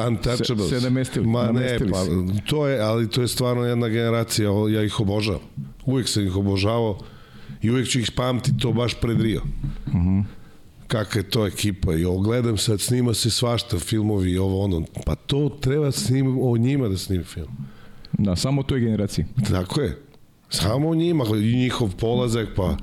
[0.00, 0.68] untouchables.
[0.68, 2.10] Se- sedamestili, Ma ne, namestili pa, se.
[2.46, 5.40] to je, ali to je stvarno jedna generacija, ja ih obožavam.
[5.84, 6.98] Uvijek sam ih obožavao
[7.62, 9.40] i uvijek ću ih pamtiti to baš pred Rio.
[9.86, 10.08] Uh Mhm.
[10.10, 10.24] -huh.
[10.86, 14.84] Kakva je to ekipa i ovo gledam sad, snima se svašta, filmovi i ovo ono.
[15.06, 17.48] Pa to treba snim, o njima da snimi film.
[18.12, 19.24] Da, samo toj generaciji.
[19.50, 20.02] Tako je.
[20.48, 22.76] Samo o njima, i njihov polazak, pa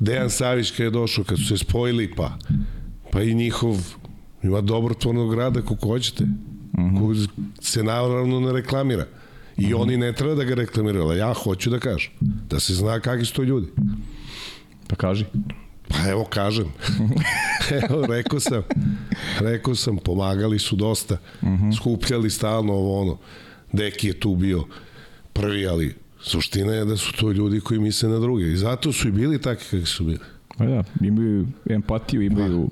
[0.00, 2.38] Dejan Savić kad je došao, kad su se spojili, pa,
[3.10, 3.76] pa i njihov
[4.42, 6.24] ima dobrotvornog rada kako hoćete.
[6.24, 6.38] Mm
[6.72, 6.98] -hmm.
[6.98, 9.06] Ko se naravno ne reklamira.
[9.56, 9.80] I mm -hmm.
[9.80, 12.12] oni ne treba da ga reklamiraju, ali ja hoću da kažem.
[12.50, 13.68] Da se zna kakvi su to ljudi.
[14.88, 15.24] Pa kaži.
[15.88, 16.72] Pa evo kažem.
[17.90, 18.62] evo, rekao sam.
[19.40, 21.14] Rekao sam, pomagali su dosta.
[21.42, 21.76] Mm -hmm.
[21.76, 23.18] Skupljali stalno ovo ono.
[23.72, 24.64] Deki je tu bio
[25.32, 28.52] prvi, ali suština je da su to ljudi koji misle na druge.
[28.52, 30.18] I zato su i bili takvi kakvi su bili.
[30.58, 32.70] Pa da, imaju empatiju, imaju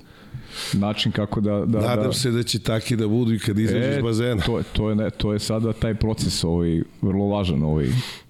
[0.73, 1.65] način kako da...
[1.67, 4.43] da Nadam da, se da će taki da budu i kad izađu iz bazena.
[4.43, 7.87] To, to, je, ne, to je sada taj proces ovaj, vrlo važan, ovaj,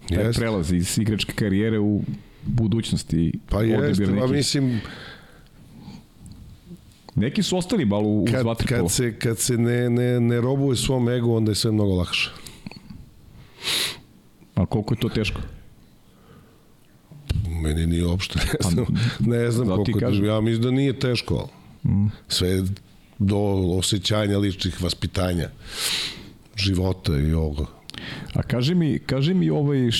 [0.09, 0.40] taj Jeste.
[0.40, 2.03] prelaz iz igračke karijere u
[2.47, 3.33] budućnosti.
[3.49, 4.81] Pa jeste, pa mislim,
[7.15, 8.81] Neki su ostali malo u, kad, vaterpolo.
[8.81, 12.31] kad se, kad se ne, ne, ne robuje svom egu, onda je sve mnogo lakše.
[14.55, 15.41] A koliko je to teško?
[17.63, 18.87] Meni nije uopšte, ne znam,
[19.21, 20.25] ne znam koliko, kažem.
[20.25, 21.49] ja mislim da nije teško.
[21.85, 22.07] Mm.
[22.29, 22.63] Sve
[23.19, 23.39] do
[23.79, 25.49] osjećanja ličnih vaspitanja,
[26.57, 27.65] života i ovoga.
[28.35, 29.91] A kaži mi, kaži mi ovaj, e,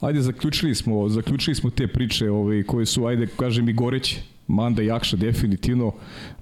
[0.00, 4.22] ajde zaključili smo, zaključili smo te priče ovaj, koje su, ajde, kaži mi goreće.
[4.48, 5.92] Manda i Akša definitivno.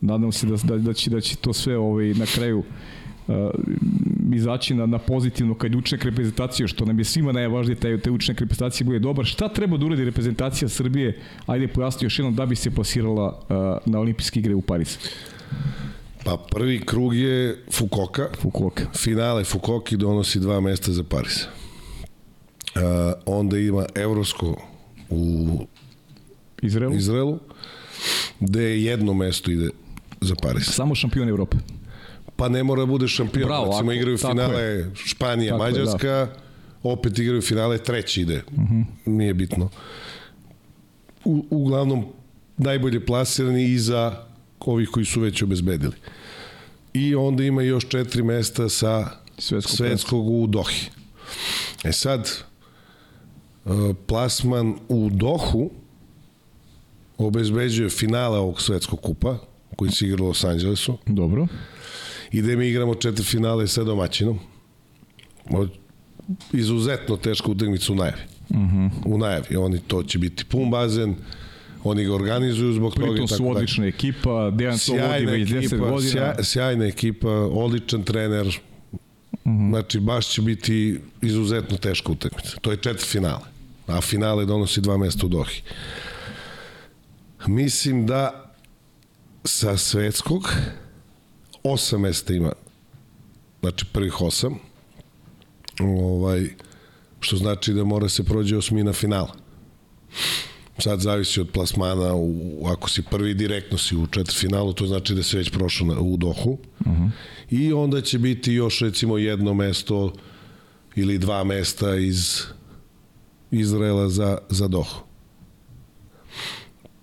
[0.01, 3.35] Nadam se da, da, da, će, da će to sve ovaj, na kraju uh,
[4.33, 8.13] izaći na, na pozitivno kad je učenik reprezentacije, što nam je svima najvažnije, taj, taj
[8.13, 9.25] učenik reprezentacije bude dobar.
[9.25, 13.93] Šta treba da uradi reprezentacija Srbije, ajde pojasni još jednom, da bi se plasirala uh,
[13.93, 14.99] na olimpijske igre u Parizu?
[16.25, 18.29] Pa prvi krug je Fukoka.
[18.41, 18.85] Fukuoka.
[18.97, 21.47] Finale Fukoki donosi dva mesta za Paris.
[22.77, 22.81] Uh,
[23.27, 24.63] onda ima Evropsko
[25.11, 25.49] u
[26.63, 26.95] Izraelu?
[26.95, 27.39] Izraelu,
[28.41, 29.69] gde jedno mesto ide
[30.21, 30.69] za Paris.
[30.71, 31.57] Samo šampion Evrope.
[32.37, 33.47] Pa ne mora da bude šampion.
[33.47, 34.91] Bravo, Recimo ako- igraju finale je.
[34.95, 35.79] Španija, Tako je, da.
[35.79, 36.29] Mađarska,
[36.83, 38.43] opet igraju finale, treći ide.
[38.59, 38.81] Mhm.
[39.07, 39.71] Nije bitno.
[41.25, 42.05] U, uglavnom,
[42.57, 44.25] najbolje plasirani iza
[44.61, 45.93] ovih koji su već obezbedili.
[46.95, 49.09] I onda ima još četiri mesta sa
[49.39, 50.91] Svetskog svetskog u Dohi.
[51.85, 52.31] E sad,
[54.07, 55.71] plasman u Dohu
[57.19, 59.39] obezbeđuje finale ovog svetskog kupa,
[59.77, 61.47] koji se igra u Los Angelesu, Dobro.
[62.33, 64.39] i gde mi igramo četiri finale sa domaćinom.
[66.53, 68.21] Izuzetno teška utakmica u najavi.
[68.49, 68.77] Uh Mhm.
[68.79, 68.91] -huh.
[69.07, 69.57] U najavi.
[69.57, 71.15] Oni, to će biti pun bazen,
[71.85, 73.07] oni ga organizuju zbog toga.
[73.07, 76.11] i Pritom su tako odlična ekipa, Dejan to vodi već 10 ekipa, godina.
[76.13, 78.47] sjaj, sjajna ekipa, odličan trener.
[78.47, 78.53] Uh
[79.45, 79.69] -huh.
[79.71, 82.57] Znači, baš će biti izuzetno teška utakmica.
[82.61, 83.54] To je četiri finale.
[83.87, 85.63] A finale donosi dva mesta u Dohi.
[87.47, 88.53] Mislim da
[89.45, 90.53] sa svetskog
[91.63, 92.53] osam mesta ima
[93.61, 94.59] znači prvih osam
[95.81, 96.49] ovaj,
[97.21, 99.35] što znači da mora se prođe osmina finala
[100.79, 105.23] sad zavisi od plasmana u, ako si prvi direktno si u četvrtfinalu to znači da
[105.23, 107.11] si već prošao na, u Dohu uh -huh.
[107.51, 110.13] i onda će biti još recimo jedno mesto
[110.95, 112.43] ili dva mesta iz
[113.55, 114.97] Izraela za, za Dohu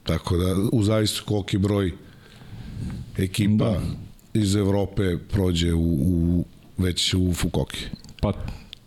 [0.04, 1.92] tako da u zavisu koliki broj
[3.18, 3.82] ekipa da.
[4.34, 6.46] iz Evrope prođe u, u
[6.78, 7.86] već u Fukoki
[8.22, 8.34] Pa,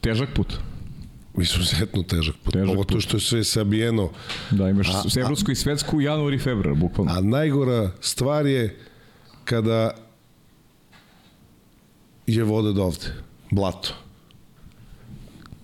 [0.00, 0.54] težak put.
[1.38, 2.52] izuzetno težak put.
[2.52, 4.10] Težak Pogotovo što je sve sabijeno.
[4.50, 7.12] Da, imaš A- a, evropsku i svetsku u januar i februar, bukvalno.
[7.12, 8.78] A najgora stvar je
[9.44, 9.90] kada
[12.26, 13.06] je voda do ovde.
[13.50, 13.94] Blato.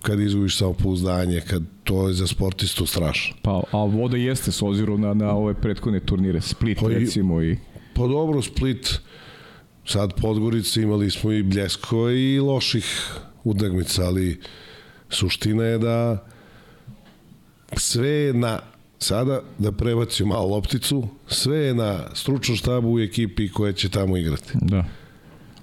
[0.01, 3.35] Kad izgubiš samopouzdanje, kad to je za sportistu strašno.
[3.41, 6.41] Pa, a voda jeste s obzirom na, na ove prethodne turnire.
[6.41, 7.57] Split, Pa i- recimo, i...
[7.93, 8.99] Pa dobro, Split,
[9.85, 13.11] sad Podgorica imali smo i bljeskova i loših
[13.43, 14.39] utakmica, ali
[15.09, 16.25] suština je da
[17.73, 18.59] sve je na
[18.99, 24.17] sada da prebacim malo lopticu, sve je na stručnom štabu u ekipi koja će tamo
[24.17, 24.51] igrati.
[24.53, 24.85] Da.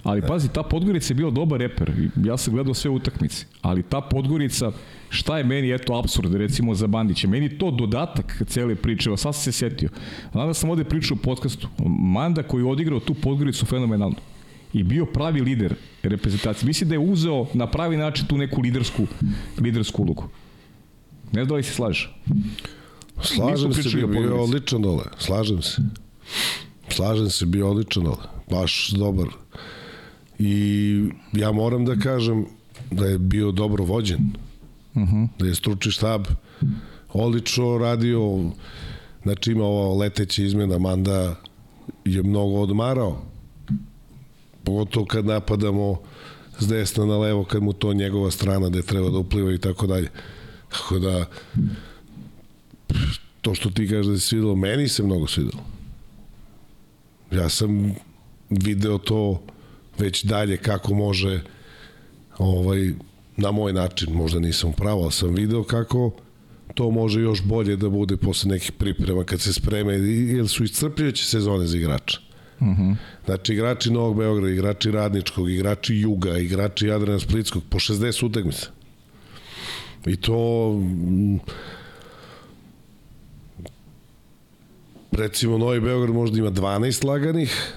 [0.03, 1.91] Ali pazi, ta Podgorica je bio dobar reper.
[2.23, 3.45] Ja sam gledao sve utakmice.
[3.61, 4.71] Ali ta Podgorica,
[5.09, 7.27] šta je meni, eto, absurd, recimo, za Bandića.
[7.27, 9.09] Meni to dodatak cele priče.
[9.09, 9.89] Sad sam se setio.
[10.31, 11.67] Znam da sam ovde pričao u podcastu.
[11.99, 14.15] Manda koji je odigrao tu Podgoricu fenomenalno
[14.73, 16.67] i bio pravi lider reprezentacije.
[16.67, 19.07] Mislim da je uzeo na pravi način tu neku lidersku,
[19.59, 20.23] lidersku ulogu.
[21.31, 22.15] Ne znam da li se slažeš.
[23.21, 25.03] Slažem se, bio, bio odličan dole.
[25.17, 25.81] Slažem se.
[26.89, 28.23] Slažem se, bio odličan dole.
[28.49, 29.27] Baš dobar.
[30.39, 32.45] I ja moram da kažem
[32.91, 34.31] da je bio dobro vođen.
[34.93, 35.27] Uh -huh.
[35.39, 36.25] Da je stručni štab
[37.13, 38.51] odlično radio.
[39.23, 40.77] Znači ima ova leteća izmena.
[40.77, 41.35] Manda
[42.05, 43.21] je mnogo odmarao.
[44.63, 45.97] Pogotovo kad napadamo
[46.59, 49.87] s desna na levo, kad mu to njegova strana gde treba da upliva i tako
[49.87, 50.09] dalje.
[50.69, 51.25] Tako da
[53.41, 55.63] to što ti kažeš da se svidelo, meni se mnogo svidelo.
[57.31, 57.95] Ja sam
[58.49, 59.41] video to
[59.97, 61.41] već dalje kako može
[62.37, 62.93] ovaj
[63.41, 66.11] na moj način, možda nisam pravo, ali sam video kako
[66.73, 71.25] to može još bolje da bude posle nekih priprema kad se spreme, jer su iscrpljujuće
[71.25, 72.19] sezone za igrača.
[72.59, 72.95] Uh -huh.
[73.25, 78.67] Znači, igrači Novog Beograda, igrači Radničkog, igrači Juga, igrači Jadrana Splitskog, po 60 utakmica.
[80.05, 81.39] I to mm,
[85.11, 87.73] recimo Novi Beograd možda ima 12 laganih,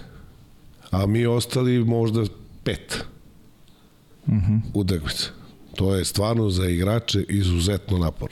[0.91, 2.25] a mi ostali možda
[2.65, 3.05] pet
[4.27, 4.61] uh -huh.
[4.75, 5.42] utakmica.
[5.75, 8.31] To je stvarno za igrače izuzetno napor.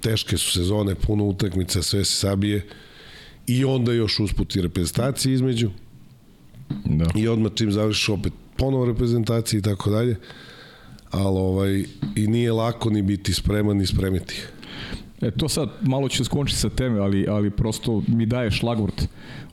[0.00, 2.66] Teške su sezone, puno utakmica, sve se sabije
[3.46, 5.70] i onda još usput i reprezentacije između
[6.84, 7.06] Da.
[7.14, 10.16] i odmah čim završiš opet ponovo reprezentacije i tako dalje
[11.10, 11.84] ali ovaj,
[12.16, 14.52] i nije lako ni biti spreman ni spremiti ih.
[15.20, 19.08] E, to sad malo ću skončiti sa teme, ali, ali prosto mi daje šlagvort.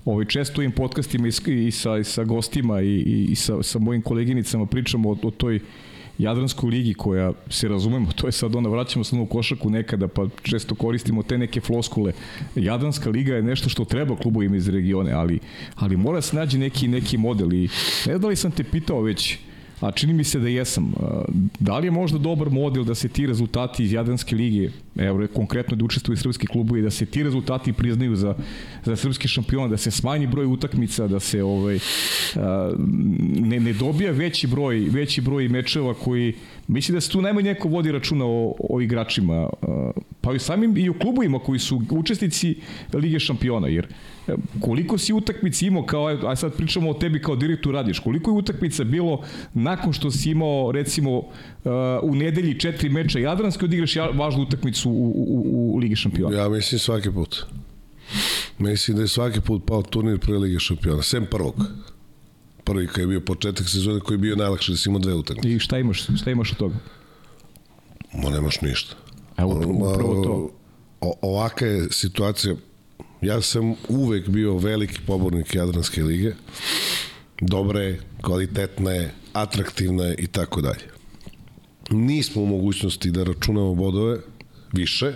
[0.06, 3.80] Ovaj, često im podcastima i, i, sa, i sa gostima i, i, i sa, sa
[3.80, 5.60] mojim koleginicama pričamo o, o toj
[6.18, 10.28] Jadranskoj ligi koja se razumemo, to je sad onda vraćamo se ovu košaku nekada pa
[10.44, 12.14] često koristimo te neke floskule.
[12.56, 15.40] Jadranska liga je nešto što treba klubovima iz regione, ali,
[15.76, 17.70] ali mora se nađi neki, neki model i
[18.06, 19.38] ne da li sam te pitao već
[19.84, 20.94] a čini mi se da jesam.
[21.60, 25.76] Da li je možda dobar model da se ti rezultati iz Jadranske lige, evo konkretno
[25.76, 28.36] da učestvuju srpski klubovi, da se ti rezultati priznaju za,
[28.86, 31.80] za srpski šampion, da se smanji broj utakmica, da se ovaj,
[33.40, 36.34] ne, ne dobija veći broj, veći broj mečeva koji,
[36.68, 39.50] mislim da se tu najmanje neko vodi računa o, o igračima,
[40.22, 42.56] pa i samim i u klubovima koji su učesnici
[42.94, 43.88] Lige šampiona, jer
[44.60, 48.38] koliko si utakmica imao kao, aj sad pričamo o tebi kao direktor radiš, koliko je
[48.38, 49.22] utakmica bilo
[49.54, 51.24] nakon što si imao recimo
[52.02, 56.38] u nedelji četiri meča Jadranske odigraš važnu utakmicu u, u, u Ligi šampiona?
[56.38, 57.46] Ja mislim svaki put.
[58.60, 61.56] Mislim da je svaki put pao turnir pre Lige šampiona, sem prvog.
[62.64, 65.56] Prvi kad je bio početak sezone koji je bio najlakše da si imao dve utakmice.
[65.56, 66.76] I šta imaš, šta imaš od toga?
[68.14, 68.96] Ma nemaš ništa.
[69.38, 70.50] Evo, upravo to.
[71.02, 72.56] O, ovaka je situacija,
[73.24, 76.34] Ja sam uvek bio veliki pobornik Jadranske lige.
[77.42, 80.93] Dobre, kvalitetne, atraktivne i tako dalje.
[81.90, 84.20] Nismo u mogućnosti da računamo bodove
[84.74, 85.14] više,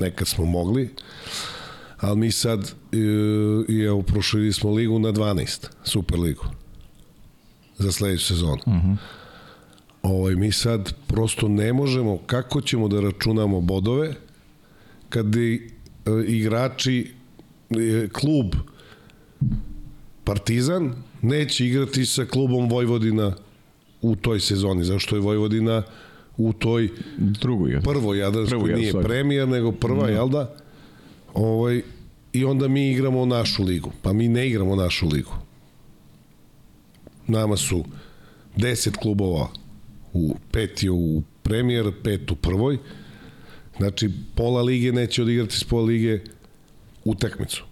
[0.00, 0.90] nekad smo mogli,
[2.00, 2.72] ali mi sad,
[3.68, 6.44] i evo, prošli smo ligu na 12, Super ligu,
[7.78, 8.62] za sledeću sezonu.
[8.66, 8.96] Uh -huh.
[10.02, 14.14] ovaj, mi sad prosto ne možemo, kako ćemo da računamo bodove,
[15.08, 15.70] kad i,
[16.26, 17.12] igrači
[18.12, 18.54] klub
[20.24, 23.32] Partizan neće igrati sa klubom Vojvodina
[24.02, 25.82] u toj sezoni, zašto je Vojvodina
[26.36, 28.14] u toj drugoj prvo,
[28.76, 30.08] nije premijer nego prva, no.
[30.08, 30.54] jel da?
[31.34, 31.82] Ovaj,
[32.32, 33.90] I onda mi igramo našu ligu.
[34.02, 35.32] Pa mi ne igramo našu ligu.
[37.26, 37.84] Nama su
[38.56, 39.48] 10 klubova
[40.12, 42.78] u pet je u premijer, pet u prvoj.
[43.76, 46.20] Znači, pola lige neće odigrati s pola lige
[47.04, 47.64] utakmicu.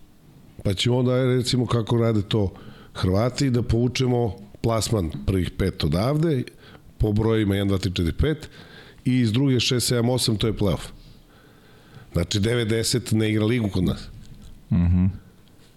[0.62, 2.52] Pa ćemo onda, recimo, kako rade to
[2.94, 6.42] Hrvati, da povučemo plasman prvih pet odavde,
[7.04, 8.36] po brojima 1, 2, 3, 4, 5,
[9.04, 10.88] i iz druge 6, 7, 8, to je playoff.
[12.12, 14.08] Znači, 9, 10 ne igra ligu kod nas.
[14.70, 14.82] Mhm.
[14.82, 15.08] Mm -hmm.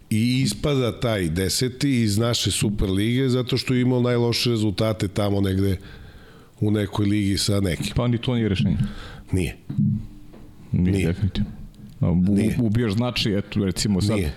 [0.10, 5.42] I ispada taj deseti iz naše super lige zato što je imao najloše rezultate tamo
[5.42, 5.78] negde
[6.60, 7.92] u nekoj ligi sa nekim.
[7.96, 8.78] Pa ni to nije rešenje.
[9.32, 9.58] Nije.
[10.72, 11.08] Nije, nije.
[11.08, 11.52] definitivno.
[12.30, 12.58] Nije.
[12.60, 14.16] Ubijaš znači, eto, recimo sad...
[14.16, 14.34] Nije.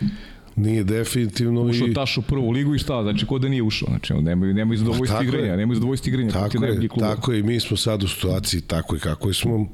[0.56, 1.94] Nije definitivno ušao i...
[1.94, 5.18] taš u prvu ligu i šta, znači ko da nije ušao, znači nemaju nemaju zadovoljstvo
[5.18, 8.60] pa, igranja, nemaju zadovoljstvo igranja, tako je, tako je, i mi smo sad u situaciji
[8.60, 9.68] tako i kako smo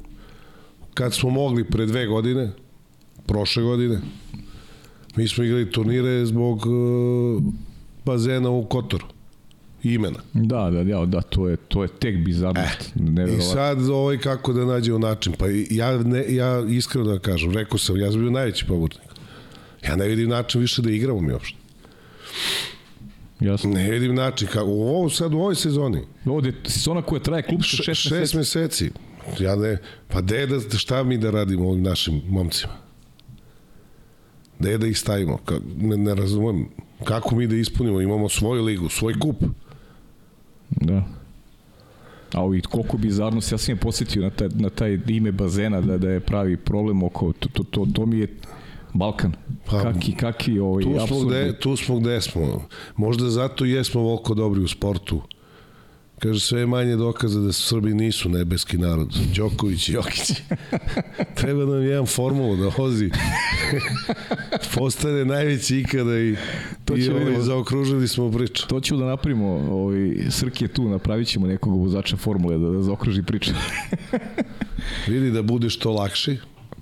[0.93, 2.51] kad smo mogli pre dve godine,
[3.25, 3.99] prošle godine,
[5.15, 7.43] mi smo igrali turnire zbog uh,
[8.05, 9.05] bazena u Kotoru
[9.83, 10.19] imena.
[10.33, 12.93] Da, da, ja, da, to je, to je tek bizarnost.
[12.95, 15.33] Eh, I sad ovaj kako da nađemo način.
[15.39, 19.06] Pa ja, ne, ja iskreno da kažem, rekao sam, ja sam bio najveći pobornik.
[19.83, 21.57] Ja ne vidim način više da igramo mi uopšte.
[23.39, 23.69] Jasno.
[23.69, 26.01] Ne vidim način kako u ovo sad u ovoj sezoni.
[26.25, 28.91] Ovde sezona koja traje klubska šest, šest meseci.
[29.39, 32.73] Ja ne, pa de da šta mi da radimo ovim našim momcima?
[34.59, 35.37] Da da ih stavimo?
[35.37, 36.69] Ka, ne, ne razumem.
[37.03, 38.01] Kako mi da ispunimo?
[38.01, 39.43] Imamo svoju ligu, svoj kup.
[40.69, 41.03] Da.
[42.33, 45.97] A ovi, koliko bizarnost, ja sam je posjetio na taj, na taj ime bazena da,
[45.97, 48.27] da je pravi problem oko, to, to, to, to mi je
[48.97, 49.33] Balkan.
[49.65, 52.67] Pa, kaki, kaki ovaj, tu smo, gde, tu smo gde smo.
[52.95, 55.21] Možda zato i jesmo volko dobri u sportu
[56.19, 59.17] Kaže, sve je manje dokaza da Srbi nisu nebeski narod.
[59.35, 60.31] Đoković i Jokić.
[61.39, 63.09] Treba nam jedan formulu da hozi.
[64.75, 66.35] Postane najveći ikada i,
[66.85, 68.67] to i ovaj, da, zaokružili smo priču.
[68.67, 69.47] To ću da napravimo.
[69.47, 73.51] Ovaj, Srk je tu, napravit ćemo nekog vozača formule da, da zaokruži priču.
[75.07, 76.37] Vidi da bude što lakši.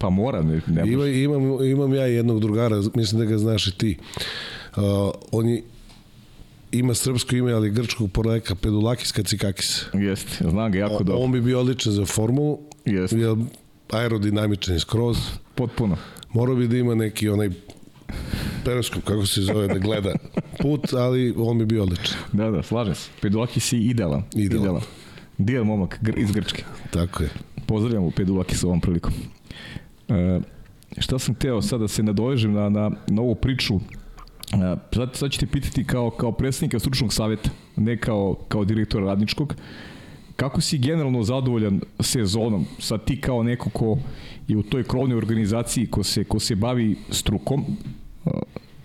[0.05, 3.77] Pa mora, ne, ne Ima, imam, imam ja jednog drugara, mislim da ga znaš i
[3.77, 3.97] ti.
[4.75, 4.83] Uh,
[5.31, 5.63] on je
[6.71, 9.85] ima srpsko ime, ali grčkog porekla, Pedulakis Kacikakis.
[9.93, 11.23] Jeste, znam ga jako dobro.
[11.23, 12.59] On bi bio odličan za formulu.
[12.85, 13.17] Jeste.
[13.17, 13.35] Je
[13.89, 15.17] aerodinamičan skroz.
[15.55, 15.97] Potpuno.
[16.33, 17.49] Morao bi da ima neki onaj
[18.65, 20.13] periskop, kako se zove, da gleda
[20.61, 22.17] put, ali on bi bio odličan.
[22.31, 23.09] Da, da, slažem se.
[23.21, 24.23] Pedulakis je idealan.
[24.35, 24.63] Idealan.
[24.63, 24.81] idealan.
[25.37, 26.63] Dijel momak iz Grčke.
[26.91, 27.29] Tako je.
[27.67, 29.13] Pozdravljamo Pedulakis ovom prilikom.
[30.09, 30.39] E,
[30.97, 33.79] šta sam teo sad da se nadovežem na, na, na ovu priču
[34.93, 39.55] Sad, sad ću ti pitati kao, kao predsednika stručnog saveta, ne kao, kao direktora radničkog,
[40.35, 42.65] kako si generalno zadovoljan sezonom?
[42.79, 43.97] Sad ti kao neko ko
[44.47, 47.65] je u toj krovnoj organizaciji ko se, ko se bavi strukom,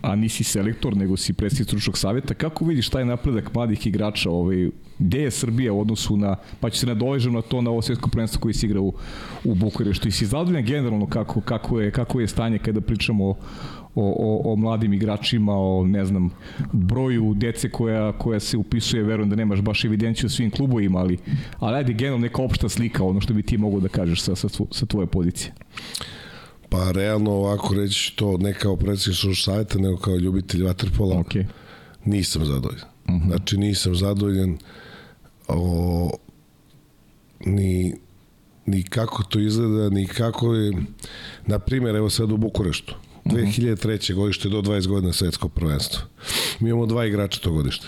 [0.03, 2.34] a nisi selektor, nego si predsjednik stručnog savjeta.
[2.34, 4.30] Kako vidiš taj napredak mladih igrača?
[4.30, 7.82] Ovaj, gde je Srbija u odnosu na, pa ću se nadovežem na to na ovo
[7.82, 8.94] svjetsko prvenstvo koji se igra u,
[9.44, 10.09] u Bukureštu.
[10.09, 13.36] I si zadovoljan generalno kako, kako, je, kako je stanje kada pričamo o,
[13.94, 16.30] o, o, o mladim igračima, o ne znam,
[16.72, 21.18] broju dece koja, koja se upisuje, verujem da nemaš baš evidenciju o svim klubovima, ali,
[21.59, 24.48] ali ajde generalno neka opšta slika, ono što bi ti mogo da kažeš sa, sa,
[24.70, 25.53] sa tvoje pozicije.
[26.71, 31.16] Pa realno ovako reći to ne kao predsjednik savjeta, nego kao ljubitelj vaterpola.
[31.16, 31.45] Okay.
[32.05, 32.85] Nisam zadovoljan.
[33.05, 33.25] Uh mhm.
[33.25, 33.27] -huh.
[33.27, 34.59] Znači nisam zadovoljan
[35.49, 36.11] o,
[37.47, 37.95] ni,
[38.66, 40.73] ni kako to izgleda, ni kako je,
[41.47, 42.95] na primjer, evo sad u Bukureštu,
[43.25, 44.14] 2003.
[44.14, 46.03] godište do 20 godina svetsko prvenstvo.
[46.61, 47.87] Mi imamo dva igrača to godište.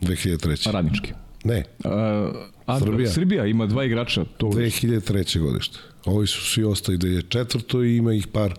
[0.00, 0.72] 2003.
[0.72, 1.12] Radnički.
[1.44, 1.64] Ne.
[1.84, 2.32] A,
[2.66, 3.10] a, Srbija.
[3.10, 4.86] Srbija ima dva igrača to godište.
[4.86, 5.40] 2003.
[5.40, 5.78] godište.
[6.04, 7.84] Ovi su svi ostali 2004.
[7.84, 8.54] i ima ih par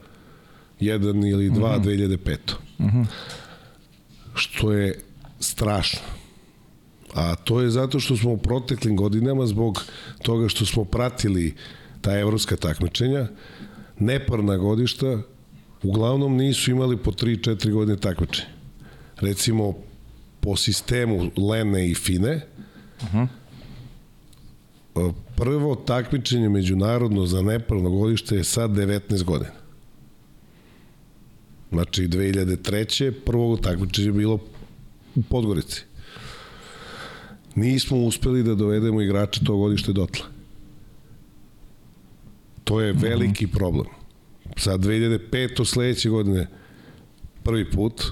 [0.80, 2.18] jedan ili dva uh -huh.
[2.18, 2.38] 2005.
[2.80, 3.06] Uh -huh.
[4.36, 5.00] Što je
[5.40, 6.00] strašno.
[7.14, 9.84] A to je zato što smo u proteklim godinama zbog
[10.22, 11.56] toga što smo pratili
[12.02, 13.28] ta evropska takmičenja,
[14.00, 15.22] neparna godišta
[15.84, 18.48] uglavnom nisu imali po 3-4 godine takmičenja.
[19.20, 19.74] Recimo,
[20.40, 22.42] po sistemu Lene i Fine,
[23.02, 23.28] uh -huh.
[25.36, 29.52] Prvo takmičenje međunarodno za neparno godište je sad 19 godina.
[31.72, 33.12] Znači, 2003.
[33.26, 34.40] prvo takmičenje je bilo
[35.16, 35.82] u Podgorici.
[37.56, 40.26] Nismo uspeli da dovedemo igrača tog godište dotle.
[42.64, 43.88] To je veliki problem
[44.58, 45.66] sad 2005.
[45.66, 46.48] sledeće godine
[47.44, 48.04] prvi put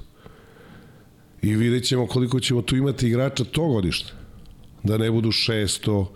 [1.41, 4.13] i vidjet ćemo koliko ćemo tu imati igrača to godište.
[4.83, 6.13] Da ne budu šesto,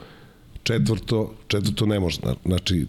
[0.65, 2.19] četvrto, četvrto ne može.
[2.45, 2.85] Znači,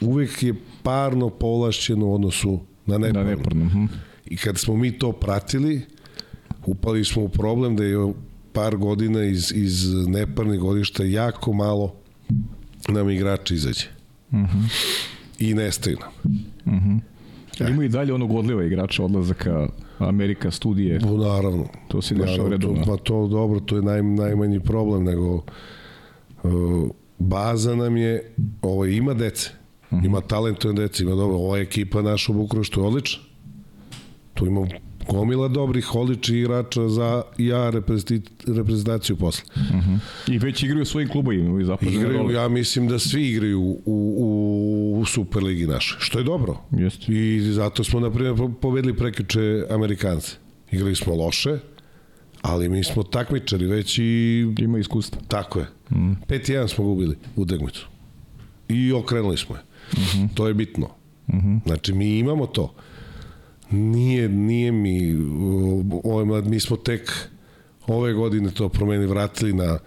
[0.00, 3.30] uvek je parno povlašćeno u odnosu na neparno.
[3.30, 3.64] Na neparno.
[3.64, 3.84] Uh mhm.
[3.84, 3.88] -huh.
[4.26, 5.80] I kad smo mi to pratili,
[6.66, 8.12] upali smo u problem da je
[8.52, 11.94] par godina iz, iz neparnih godišta jako malo
[12.88, 13.86] nam igrača izađe.
[14.30, 14.58] Uh mhm.
[14.58, 16.34] -huh i nestaju nam.
[16.66, 16.76] Mhm.
[16.76, 17.00] Mm
[17.58, 17.70] -hmm.
[17.70, 20.98] Ima i dalje onog odliva igrača odlazaka Amerika studije.
[20.98, 21.66] No, naravno.
[21.88, 22.84] To se dešava redovno.
[22.86, 26.90] Pa to dobro, to je naj, najmanji problem, nego uh,
[27.20, 29.50] baza nam je, ovo ima dece,
[29.90, 30.06] mm -hmm.
[30.06, 33.22] ima talentovne dece, ima dobro, ova ekipa naša u Bukureštu je odlična.
[34.34, 34.66] Tu ima
[35.08, 37.70] gomila dobrih, odličnih igrača za ja
[38.46, 39.44] reprezentaciju posle.
[39.56, 39.90] Uh mhm.
[39.90, 40.34] -huh.
[40.34, 43.78] I već igraju u svojim klubovima i zapravo igraju, ja mislim da svi igraju u,
[43.86, 46.56] u, u Superligi naše, što je dobro.
[46.70, 47.12] Jeste.
[47.12, 50.36] I zato smo, na primjer, pobedili prekiče Amerikance.
[50.70, 51.58] Igrali smo loše,
[52.42, 54.46] ali mi smo takmičari već i...
[54.58, 55.20] Ima iskustva.
[55.28, 55.66] Tako je.
[55.90, 56.12] Mm.
[56.28, 57.86] 5-1 smo gubili u Degmicu.
[58.68, 59.62] I okrenuli smo je.
[59.96, 60.28] Mm -hmm.
[60.34, 60.86] To je bitno.
[61.32, 61.60] Mm -hmm.
[61.66, 62.74] Znači, mi imamo to.
[63.70, 65.16] Nije, nije mi,
[66.04, 67.12] ovaj, mi smo tek
[67.86, 69.78] ove godine to promeni vratili na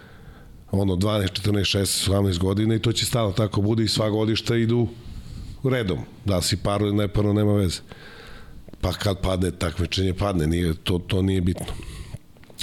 [0.71, 4.55] ono 12, 14, 16, 17 godina i to će stalno tako bude i sva godišta
[4.55, 4.87] idu
[5.63, 5.99] redom.
[6.25, 7.81] Da si paro ili ne paro, nema veze.
[8.81, 10.47] Pa kad padne takmičenje, padne.
[10.47, 11.65] Nije, to, to nije bitno.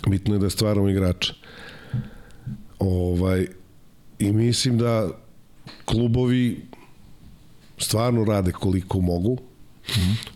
[0.06, 1.34] Bitno je da stvaramo igrača.
[2.78, 3.46] Ovaj,
[4.18, 5.08] I mislim da
[5.84, 6.62] klubovi
[7.78, 9.38] stvarno rade koliko mogu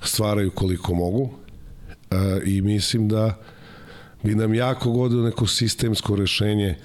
[0.02, 1.30] stvaraju koliko mogu
[2.10, 3.38] e, i mislim da
[4.22, 6.76] bi nam jako godilo neko sistemsko rešenje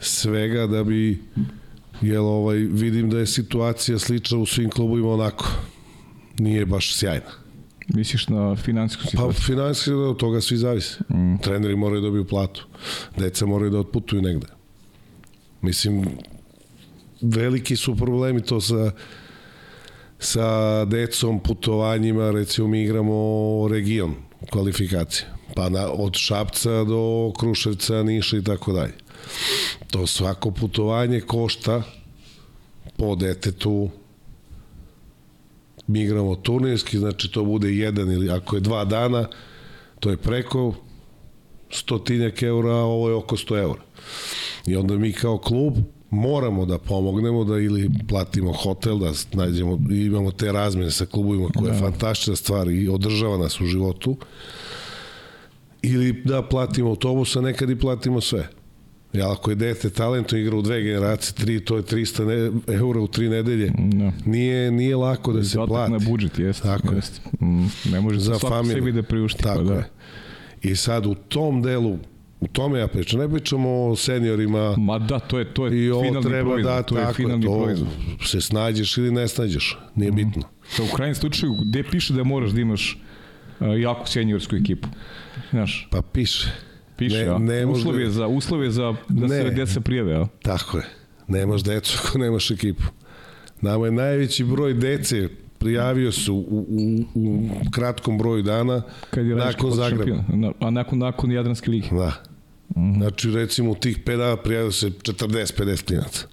[0.00, 1.22] svega da bi
[2.00, 5.48] jel ovaj vidim da je situacija slična u svim klubovima onako.
[6.38, 7.43] Nije baš sjajna
[7.88, 9.40] Misliš na finansijsku pa, situaciju?
[9.40, 10.98] Pa finansijsku, od toga svi zavise.
[11.08, 11.36] Mm.
[11.42, 12.66] Treneri moraju da dobiju platu.
[13.16, 14.46] Deca moraju da otputuju negde.
[15.62, 16.04] Mislim,
[17.20, 18.90] veliki su problemi to sa
[20.24, 24.14] sa decom, putovanjima, recimo mi igramo region
[24.50, 25.28] kvalifikacije.
[25.54, 28.94] Pa na, od Šapca do Kruševca, Niša i tako dalje.
[29.90, 31.82] To svako putovanje košta
[32.96, 33.90] po detetu
[35.86, 39.28] mi igramo turnirski, znači to bude jedan ili ako je dva dana,
[40.00, 40.74] to je preko
[41.70, 43.82] stotinjak eura, a ovo je oko 100 eura.
[44.66, 45.74] I onda mi kao klub
[46.10, 51.72] moramo da pomognemo da ili platimo hotel, da nađemo, imamo te razmene sa klubovima koja
[51.72, 51.86] je da.
[51.86, 54.16] fantastična stvar i održava nas u životu,
[55.82, 58.48] ili da platimo autobusa, nekad i platimo sve.
[59.14, 63.00] Ja, ako je dete talento igra u dve generacije, tri, to je 300 ne, eura
[63.00, 63.72] u tri nedelje.
[63.78, 64.04] No.
[64.04, 64.30] Da.
[64.30, 65.92] Nije, nije lako da se plati.
[65.92, 66.62] na budžet, jeste.
[66.62, 67.20] Tako jest.
[67.40, 69.42] Mm, ne može za svako sebi da priušti.
[69.42, 69.74] Pa Tako pa, da.
[69.74, 69.90] je.
[70.62, 71.98] I sad u tom delu
[72.44, 73.20] U tome ja pričam.
[73.20, 74.74] Ne pričamo o seniorima.
[74.76, 76.74] Ma da, to je, to je I finalni treba proizvod.
[76.74, 77.88] Da, to je finalni to proizvod.
[78.24, 79.78] se snađeš ili ne snađeš.
[79.94, 80.14] Nije mm.
[80.14, 80.42] bitno.
[80.76, 82.98] To u krajnjem slučaju, gde piše da moraš da imaš
[83.60, 84.88] uh, jako seniorsku ekipu.
[85.50, 86.48] Znaš, Pa piše.
[86.96, 89.50] Piše, Ne- ne uslov je za, uslov je za da se Ne.
[89.50, 90.26] deca prijave, a?
[90.42, 90.84] Tako je.
[91.28, 92.82] Nemaš decu ako nemaš ekipu.
[93.60, 95.28] Nama je najveći broj dece
[95.58, 96.66] prijavio se u, u,
[97.14, 97.38] u
[97.70, 100.24] kratkom broju dana Kad je nakon Zagreba.
[100.28, 101.88] Na- A nakon, nakon Jadranske lige.
[101.88, 102.12] Da.
[102.94, 106.26] Znači, recimo, u tih 5 dana prijavio se 40-50 klinaca.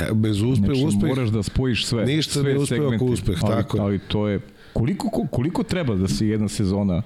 [0.00, 2.04] E, Bez uspe, Znači, uspeh, moraš da spojiš sve.
[2.06, 3.78] Ništa sve ne uspeva ako uspeh, ali, tako.
[3.78, 4.40] Ali to je...
[4.72, 7.02] Koliko, ko- koliko treba da se jedna sezona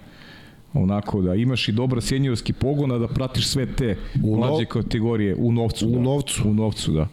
[0.72, 5.34] onako da imaš i dobar senjorski pogon, a da pratiš sve te U mlađe kategorije
[5.38, 5.88] u novcu.
[5.88, 6.00] U da.
[6.00, 6.48] novcu.
[6.48, 7.08] U novcu, da.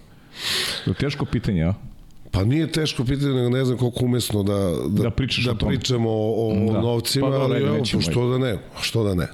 [0.86, 1.74] To je teško pitanje, a?
[2.32, 5.56] Pa nije teško pitanje, nego ne znam koliko umesno da, da, Da pričaš da o
[5.56, 6.82] pričamo o, o Da.
[6.82, 9.28] novcima, Pa ali evo, pa što da ne, što da ne.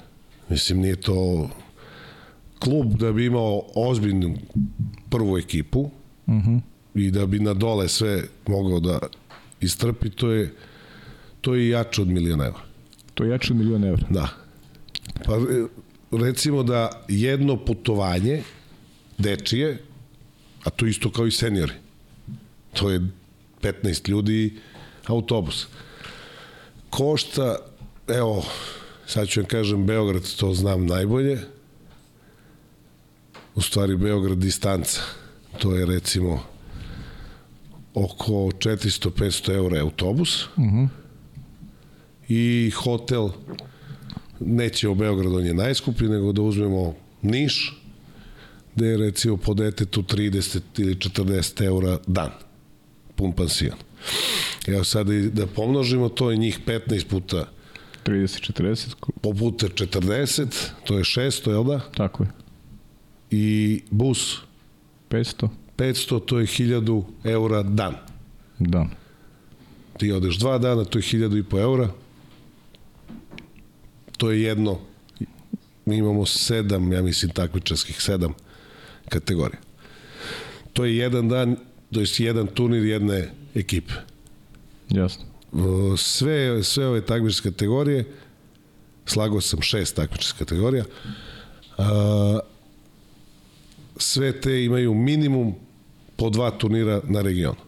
[0.50, 1.50] Mislim, nije to
[2.60, 4.34] klub da bi imao ozbiljnu
[5.10, 5.90] prvu ekipu uh
[6.34, 6.50] Mhm.
[6.50, 6.60] -huh.
[6.96, 9.00] i da bi na dole sve mogao da
[9.62, 10.54] istrpi, to je
[11.42, 12.52] to je jače od miliona.
[13.14, 14.08] To je jače od miliona evra.
[14.10, 14.28] Da.
[15.26, 15.68] Pa e,
[16.12, 18.44] recimo da jedno putovanje
[19.18, 19.84] dečije,
[20.64, 21.74] a to isto kao i seniori,
[22.74, 23.02] to je
[23.62, 24.58] 15 ljudi
[25.08, 25.68] autobus.
[26.90, 27.56] Košta,
[28.08, 28.46] evo,
[29.06, 31.40] sad ću vam kažem Beograd, to znam najbolje,
[33.56, 35.02] u stvari Beograd distanca,
[35.60, 36.44] to je recimo
[37.94, 40.88] oko 400-500 eura autobus uh -huh.
[42.34, 43.30] I hotel
[44.40, 47.82] neće u Beogradu, on je najskuplji, nego da uzmemo Niš,
[48.76, 52.30] gde je recimo po detetu 30 ili 40 eura dan,
[53.16, 53.76] pun pansion.
[54.68, 57.46] Evo sad da pomnožimo, to je njih 15 puta
[58.06, 60.48] 30, 40, ko- po puta 40,
[60.84, 61.80] to je 600, jel da?
[61.98, 62.30] tako je.
[63.32, 63.46] I
[63.92, 64.38] bus
[65.10, 67.96] 500, 500, to je 1000 eura dan.
[68.60, 68.86] da.
[69.98, 71.90] Ti odeš dva dana, to je 1000 i po eura.
[74.22, 74.80] To je jedno,
[75.86, 78.34] mi imamo sedam, ja mislim, takmičarskih, sedam
[79.10, 79.60] kategorija.
[80.74, 81.56] To je jedan dan,
[81.92, 83.94] to je jedan turnir jedne ekipe.
[84.90, 85.26] Jasno.
[85.98, 88.06] Sve, sve ove takmičarske kategorije,
[89.06, 90.86] slagao sam šest takmičarskih kategorija,
[91.78, 92.40] a,
[93.98, 95.56] sve te imaju minimum
[96.16, 97.60] po dva turnira na regionu.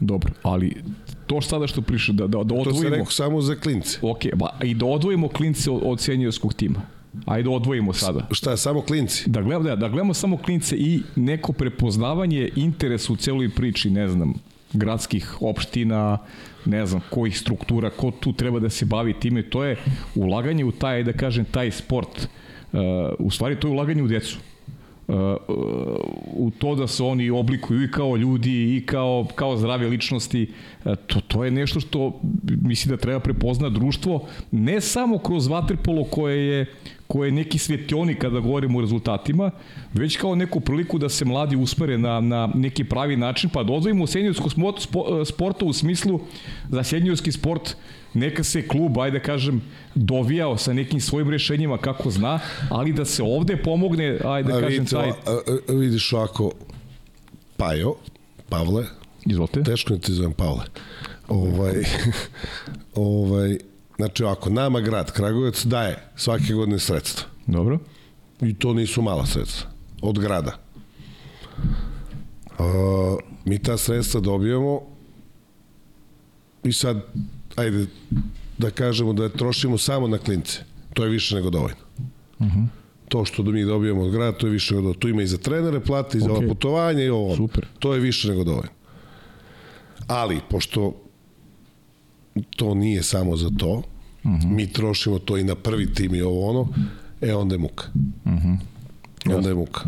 [0.00, 0.82] Dobro, ali
[1.26, 2.90] to sada što priše, da, da, da To se odvojimo...
[2.90, 3.98] rekao samo za klince.
[4.02, 6.80] Ok, ba, i da odvojimo klince od, od senjorskog tima.
[7.26, 8.26] Ajde odvojimo sada.
[8.30, 9.30] Šta, samo klinci?
[9.30, 14.08] Da gledamo, da, da gledamo samo klince i neko prepoznavanje interesa u celoj priči, ne
[14.08, 14.34] znam,
[14.72, 16.18] gradskih opština,
[16.64, 19.76] ne znam, kojih struktura, ko tu treba da se bavi time, to je
[20.14, 22.28] ulaganje u taj, da kažem, taj sport.
[22.72, 22.80] Uh,
[23.18, 24.38] u stvari, to je ulaganje u decu.
[25.08, 25.16] Uh,
[26.36, 30.50] u to da se oni oblikuju i kao ljudi i kao, kao zdrave ličnosti,
[30.84, 36.04] uh, to, to je nešto što mislim da treba prepozna društvo, ne samo kroz vaterpolo
[36.04, 36.66] koje je
[37.06, 39.50] koje je neki svetionik kada govorimo o rezultatima,
[39.92, 43.72] već kao neku priliku da se mladi usmere na, na neki pravi način, pa da
[43.72, 46.20] odvojimo senjorsko spo- spo- sporta u smislu
[46.68, 47.76] za senjorski sport
[48.14, 49.62] neka se klub, ajde da kažem,
[49.94, 52.40] dovijao sa nekim svojim rešenjima kako zna,
[52.70, 55.08] ali da se ovde pomogne, ajde da A kažem, vidite, taj...
[55.10, 55.14] a,
[55.68, 56.52] a, vidiš ovako,
[57.56, 57.94] Pajo,
[58.48, 58.84] Pavle,
[59.26, 59.62] Izvolite.
[59.62, 60.64] teško ne ti zovem Pavle,
[61.28, 61.74] ovaj,
[62.94, 63.58] ovaj,
[63.96, 67.24] znači ovako, nama grad Kragujevac daje svake godine sredstva.
[67.46, 67.78] Dobro.
[68.40, 69.70] I to nisu mala sredstva.
[70.02, 70.58] Od grada.
[72.58, 74.80] A, mi ta sredstva dobijamo
[76.64, 77.02] i sad,
[77.56, 77.86] ajde,
[78.58, 80.58] da kažemo da trošimo samo na klince.
[80.94, 81.76] To je više nego dovoljno.
[82.38, 82.66] Uh -huh.
[83.08, 85.00] To što mi dobijemo od grada, to je više nego dovoljno.
[85.00, 86.48] Tu ima i za trenere plate, i za okay.
[86.48, 87.36] putovanje i ovo.
[87.36, 87.66] Super.
[87.78, 88.70] To je više nego dovoljno.
[90.06, 91.03] Ali, pošto
[92.56, 93.82] to nije samo za to, uh
[94.24, 94.50] -huh.
[94.50, 96.68] mi trošimo to i na prvi tim i ovo ono,
[97.20, 97.84] e onda je muka.
[98.24, 98.56] Uh -huh.
[99.36, 99.80] Onda je muka.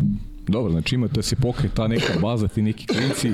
[0.47, 3.31] Dobro, znači ima da se pokre ta neka baza, ti neki klinci,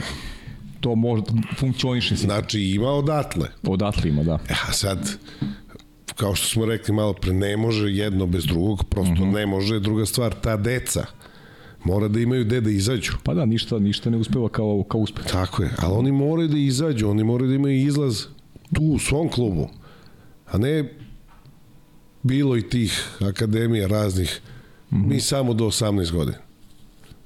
[0.80, 2.16] to možda funkcioniše.
[2.16, 3.48] Znači, ima odatle.
[3.64, 4.40] Odatle ima, da.
[4.50, 5.18] E, a sad,
[6.16, 9.34] kao što smo rekli malo pre, ne može jedno bez drugog, prosto uh -huh.
[9.34, 9.80] ne može.
[9.80, 11.06] Druga stvar, ta deca
[11.84, 13.12] mora da imaju gde da izađu.
[13.24, 15.26] Pa da, ništa, ništa ne uspeva kao, kao uspeh.
[15.26, 18.26] Tako je, ali oni moraju da izađu, oni moraju da imaju izlaz
[18.74, 19.70] tu u svom klubu,
[20.46, 20.94] a ne
[22.24, 24.42] bilo i tih akademija raznih,
[24.92, 25.08] mm -hmm.
[25.08, 26.38] mi samo do 18 godina.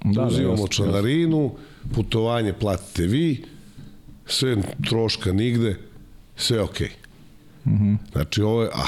[0.03, 1.55] Da, Uzimamo jasno, članarinu,
[1.93, 3.43] putovanje platite vi,
[4.25, 4.57] sve
[4.89, 5.79] troška nigde,
[6.35, 6.87] sve okej.
[6.87, 7.71] Okay.
[7.71, 7.97] Mm -hmm.
[8.11, 8.85] Znači ovo je a,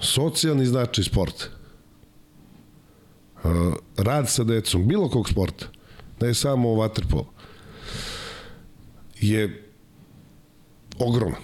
[0.00, 1.44] socijalni značaj sporta.
[3.44, 3.50] Uh,
[3.96, 5.66] rad sa decom, bilo kog sporta,
[6.20, 7.26] ne samo vaterpolo,
[9.20, 9.70] je
[10.98, 11.40] ogroman.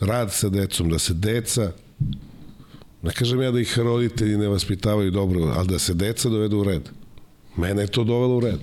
[0.00, 1.72] Rad sa decom, da se deca
[3.02, 6.64] ne kažem ja da ih roditelji ne vaspitavaju dobro, ali da se deca dovedu u
[6.64, 6.88] red.
[7.56, 8.58] Mene je to dovelo u red.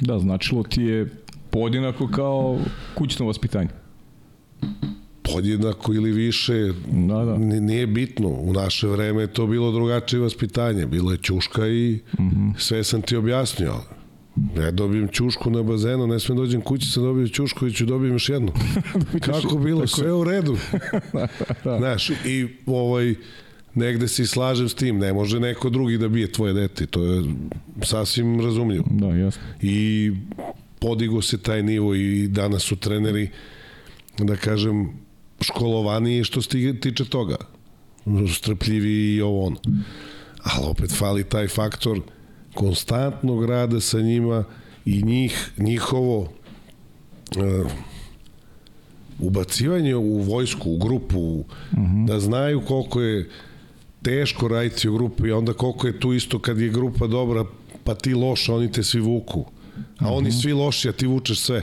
[0.00, 1.10] Da, značilo ti je
[1.50, 2.58] podjednako kao
[2.94, 3.68] kućno vaspitanje.
[5.22, 6.72] Podjednako ili više,
[7.08, 7.36] Da, da.
[7.38, 8.28] nije bitno.
[8.28, 10.86] U naše vreme je to bilo drugačije vaspitanje.
[10.86, 12.52] Bilo je ćuška i mm -hmm.
[12.58, 13.74] sve sam ti objasnio.
[14.56, 18.14] Ja dobijem ćušku na bazenu, ne smem dođem kući, sam dobio ćušku i ću dobijem
[18.14, 18.52] još jednu.
[19.26, 19.86] Kako bilo?
[19.86, 20.56] Sve u redu.
[21.64, 21.78] da.
[21.78, 23.14] Znaš, i ovaj,
[23.74, 27.24] negde se slažem s tim, ne može neko drugi da bije tvoje dete, to je
[27.82, 28.84] sasvim razumljivo.
[28.90, 29.42] Da, jasno.
[29.62, 30.12] I
[30.80, 33.30] podigo se taj nivo i danas su treneri,
[34.18, 34.88] da kažem,
[35.40, 37.36] školovaniji što se tiče toga.
[38.34, 39.56] Strpljivi i ovo ono.
[40.42, 42.00] Ali opet fali taj faktor
[42.56, 44.44] konstantnog rada sa njima
[44.84, 47.70] i njih, njihovo uh,
[49.18, 52.06] ubacivanje u vojsku, u grupu, uh -huh.
[52.06, 53.30] da znaju koliko je
[54.02, 57.44] teško raditi u grupi, i onda koliko je tu isto kad je grupa dobra,
[57.84, 59.40] pa ti loša, oni te svi vuku.
[59.40, 60.18] A uh -huh.
[60.18, 61.62] oni svi loši, a ti vučeš sve.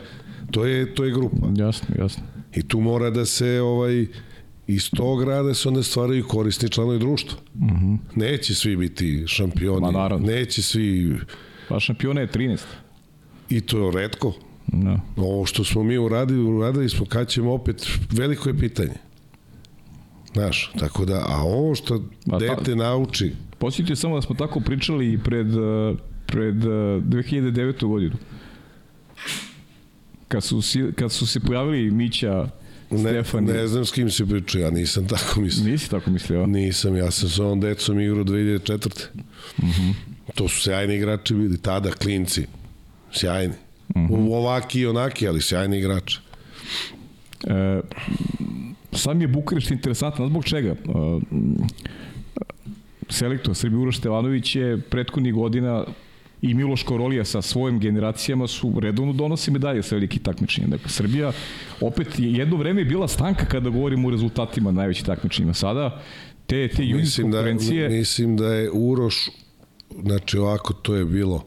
[0.51, 1.47] To je, to je grupa.
[1.55, 2.23] Jasno, jasno.
[2.55, 4.07] I tu mora da se ovaj
[4.67, 7.39] iz tog rada se onda stvaraju korisni članovi društva.
[7.55, 7.97] Mm -hmm.
[8.15, 9.91] Neće svi biti šampioni.
[9.91, 10.17] Ma.
[10.19, 11.15] Neće svi...
[11.69, 12.59] Pa šampiona je 13.
[13.49, 14.33] I to je redko.
[14.67, 14.99] Da.
[15.17, 18.93] Ovo što smo mi uradili, uradili smo kad ćemo opet, veliko je pitanje.
[20.33, 23.31] Znaš, tako da, a ovo što a dete ta, nauči...
[23.57, 25.95] Posjetite samo da smo tako pričali i pred, eh,
[26.25, 27.83] pred 2009.
[27.83, 28.15] Eh, godinu.
[30.27, 30.61] Kad su,
[30.95, 32.49] kad su se pojavili Mića
[32.93, 33.43] Ne, Stefan.
[33.43, 35.71] ne znam s kim se pričao, ja nisam tako mislio.
[35.71, 36.45] Nisi tako mislio?
[36.45, 39.05] Nisam, ja sam sa ovom decom igrao 2004.
[39.57, 39.93] Uh -huh.
[40.35, 42.45] To su sjajni igrači bili, tada klinci.
[43.11, 43.53] Sjajni.
[43.95, 44.33] Uh -huh.
[44.33, 46.19] Ovaki i onaki, ali sjajni igrači.
[47.47, 47.81] E,
[48.91, 50.69] sam je Bukarešt interesantan, zbog čega?
[50.69, 50.75] E,
[53.09, 55.85] selektor Srbi Uroš Stevanović je prethodnih godina
[56.43, 60.67] i Miloš Korolija sa svojim generacijama su redovno donosi medalje sa veliki takmičenja.
[60.67, 61.31] Dakle, Srbija
[61.81, 65.53] opet je jedno vreme je bila stanka kada govorimo o rezultatima najvećih takmičenjima.
[65.53, 66.01] Sada
[66.47, 67.89] te, te juniorske da konkurencije...
[67.89, 69.29] Da, mislim da je Uroš,
[70.03, 71.45] znači ovako to je bilo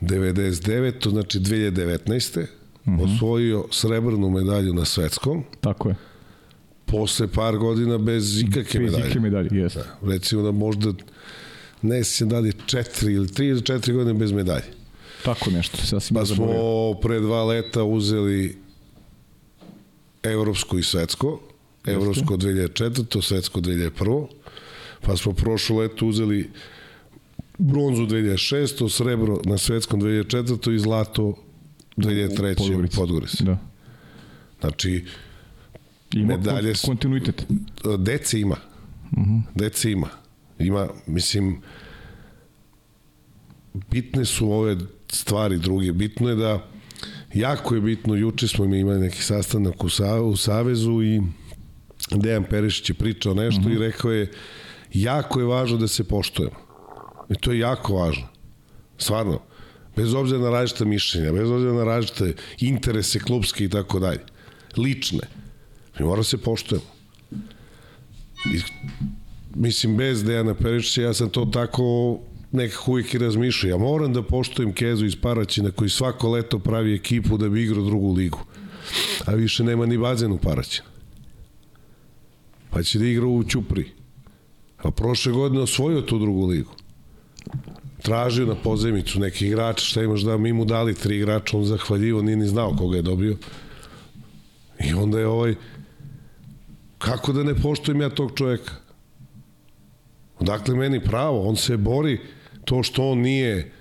[0.00, 2.40] 99, to znači 2019.
[2.40, 2.46] Uh
[2.86, 3.04] -huh.
[3.04, 5.44] osvojio srebrnu medalju na svetskom.
[5.60, 5.94] Tako je.
[6.86, 8.96] Posle par godina bez ikakve medalje.
[8.96, 9.78] Bez ikakve medalje, jeste.
[9.78, 10.92] Da, recimo da možda
[11.82, 14.64] ne sjećam da li četiri ili tri ili četiri godine bez medalje.
[15.24, 16.46] Tako nešto, sasvim Pa smo
[17.02, 18.56] pre dva leta uzeli
[20.22, 21.40] evropsko i svetsko.
[21.86, 24.26] Evropsko 2004, svetsko 2001.
[25.00, 26.50] Pa smo prošlo leto uzeli
[27.58, 31.34] bronzu 2006, srebro na svetskom 2004 i zlato
[31.96, 33.44] 2003 u Podgorici.
[33.44, 33.58] Da.
[34.60, 35.04] Znači,
[36.12, 36.72] ima medalje...
[36.84, 37.46] kontinuitet.
[37.98, 38.56] Dece ima.
[39.12, 39.30] Uh mhm.
[39.30, 39.42] -huh.
[39.54, 40.08] Dece ima.
[40.58, 41.60] Ima, mislim,
[43.90, 44.76] bitne su ove
[45.12, 45.92] stvari druge.
[45.92, 46.68] Bitno je da,
[47.34, 51.22] jako je bitno, juče smo mi imali neki sastanak u, Sa, u Savezu i
[52.10, 53.74] Dejan Perišić je pričao nešto uh -huh.
[53.74, 54.32] i rekao je,
[54.92, 56.56] jako je važno da se poštujemo.
[57.28, 58.28] I to je jako važno.
[58.98, 59.40] Stvarno.
[59.96, 64.20] Bez obzira na različite mišljenja, bez obzira na različite interese klubske i tako dalje.
[64.76, 65.28] Lične.
[65.98, 66.86] Mi moramo da se poštujemo.
[68.54, 68.60] I
[69.56, 72.18] mislim, bez Dejana Perišića, ja sam to tako
[72.52, 73.70] nekako uvijek i razmišljao.
[73.70, 77.84] Ja moram da poštujem Kezu iz Paraćina koji svako leto pravi ekipu da bi igrao
[77.84, 78.38] drugu ligu.
[79.24, 80.88] A više nema ni bazen u Paraćina.
[82.70, 83.90] Pa će da igra u Ćupri.
[84.78, 86.70] A prošle godine osvojio tu drugu ligu.
[88.02, 92.22] Tražio na pozemicu neki igrač, šta imaš da mi mu dali tri igrača, on zahvaljivo,
[92.22, 93.36] nije ni znao koga je dobio.
[94.84, 95.54] I onda je ovaj,
[96.98, 98.85] kako da ne poštujem ja tog čoveka?
[100.38, 101.48] Odakle meni pravo?
[101.48, 102.20] On se bori
[102.64, 103.72] to što on nije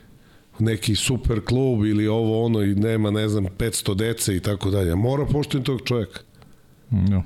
[0.60, 4.96] neki super klub ili ovo ono i nema, ne znam, 500 dece i tako dalje.
[4.96, 6.20] Mora poštujem tog čovjeka.
[6.90, 7.24] No.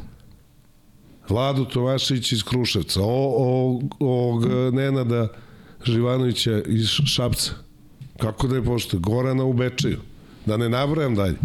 [1.29, 3.07] Vladu Tomašić iz Kruševca, o,
[3.37, 5.27] o, ovog Nenada
[5.85, 7.51] Živanovića iz Šapca.
[8.17, 9.01] Kako da je poštujem?
[9.01, 9.99] Gorana u Bečeju.
[10.45, 11.35] Da ne nabrajam dalje.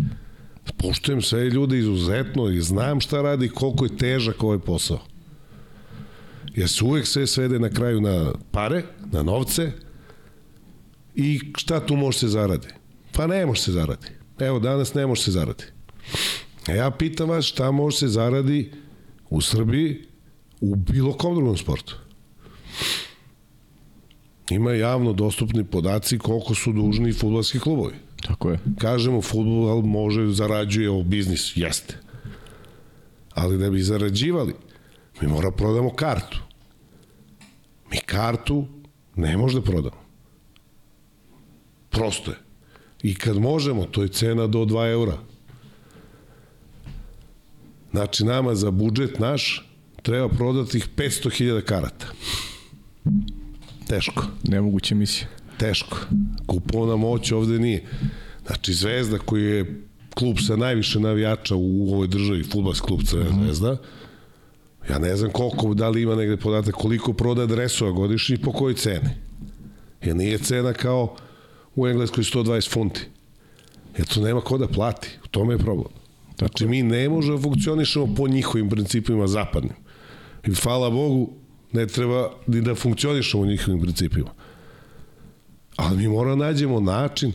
[0.77, 5.01] Poštujem sve ljude izuzetno i znam šta radi koliko je težak ovaj posao.
[6.55, 8.83] Jer se uvek sve svede na kraju na pare,
[9.13, 9.73] na novce
[11.15, 12.69] i šta tu može se zaradi?
[13.13, 14.07] Pa ne može se zaradi.
[14.39, 15.65] Evo, danas ne može se zaradi.
[16.67, 18.73] A ja pitam vas šta može se zaradi
[19.31, 20.05] u Srbiji
[20.61, 21.97] u bilo kom drugom sportu.
[24.51, 27.95] Ima javno dostupni podaci koliko su dužni futbolski klubovi.
[28.23, 28.59] Tako je.
[28.79, 31.99] Kažemo, futbol može, zarađuje o biznis, jeste.
[33.35, 34.55] Ali da bi zarađivali,
[35.21, 36.39] mi mora da prodamo kartu.
[37.91, 38.67] Mi kartu
[39.17, 40.05] ne možda prodamo.
[41.91, 42.37] Prosto je.
[43.03, 45.19] I kad možemo, to je cena do 2 eura.
[47.91, 49.69] Znači, nama za budžet naš
[50.03, 52.07] treba prodati ih 500.000 karata.
[53.89, 54.27] Teško.
[54.43, 55.29] Nemoguća misija.
[55.59, 55.99] Teško.
[56.47, 57.85] Kupovna moć ovde nije.
[58.47, 59.85] Znači, Zvezda koji je
[60.15, 63.45] klub sa najviše navijača u ovoj državi, futbalski klub Crvena mm -hmm.
[63.45, 63.77] zvezda,
[64.91, 68.75] ja ne znam koliko, da li ima negde podatak koliko proda dresova godišnji po kojoj
[68.75, 69.11] ceni.
[70.03, 71.17] Jer nije cena kao
[71.75, 73.01] u Engleskoj 120 funti.
[73.99, 75.19] Jer to nema ko da plati.
[75.25, 75.93] U tome je problem.
[76.39, 79.75] Znači, mi ne možemo da funkcionišemo po njihovim principima zapadnim.
[80.47, 81.31] I hvala Bogu,
[81.73, 84.31] ne treba ni da funkcionišemo u njihovim principima.
[85.77, 87.33] Ali mi moramo da nađemo način,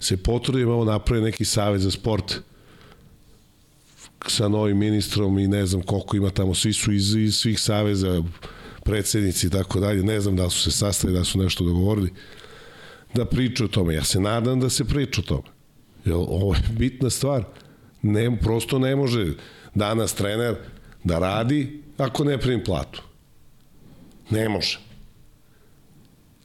[0.00, 2.40] se potrudimo, napravi neki savjet za sport
[4.26, 8.22] sa novim ministrom i ne znam koliko ima tamo, svi su iz, iz svih saveza,
[8.84, 12.12] predsednici i tako dalje, ne znam da su se sastali, da su nešto dogovorili,
[13.14, 13.94] da pričaju o tome.
[13.94, 15.48] Ja se nadam da se priča o tome.
[16.04, 17.44] Jer ovo je bitna stvar.
[18.02, 19.32] Ne, prosto ne može
[19.74, 20.56] danas trener
[21.04, 23.02] da radi ako ne primi platu.
[24.30, 24.78] Ne može.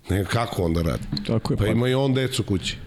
[0.10, 1.04] Ne, kako onda radi?
[1.28, 2.78] Tako je, pa, pa ima i on decu kući.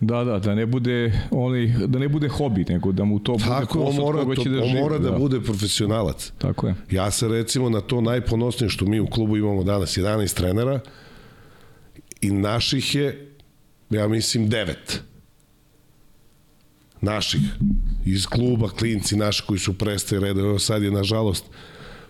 [0.00, 3.44] Da, da, da ne bude oni da ne bude hobi, nego da mu to bude
[3.44, 5.18] Tako, on mora, to, da on mora da, da.
[5.18, 6.32] bude profesionalac.
[6.38, 6.74] Tako je.
[6.90, 10.80] Ja se recimo na to najponosnije što mi u klubu imamo danas 11 trenera
[12.20, 13.34] i naših je
[13.90, 14.74] ja mislim 9
[17.00, 17.40] naših.
[18.04, 21.44] Iz kluba, klinci naši koji su prestaje reda, evo sad je nažalost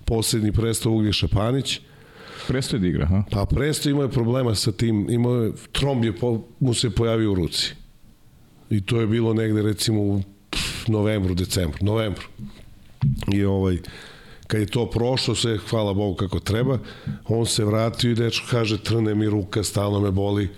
[0.04, 1.80] poslednji prestao Uglješa Panić,
[2.48, 3.22] Prestoje da igra, ha?
[3.30, 7.32] Pa Presto imao je problema sa tim, imao je, tromb je po, mu se pojavio
[7.32, 7.74] u ruci.
[8.70, 10.22] I to je bilo negde recimo u
[10.86, 12.24] novembru, decembru, novembru.
[13.32, 13.78] I ovaj,
[14.46, 16.78] kad je to prošlo sve, hvala Bogu kako treba,
[17.28, 20.48] on se vratio i dečko kaže, trne mi ruka, stalno me boli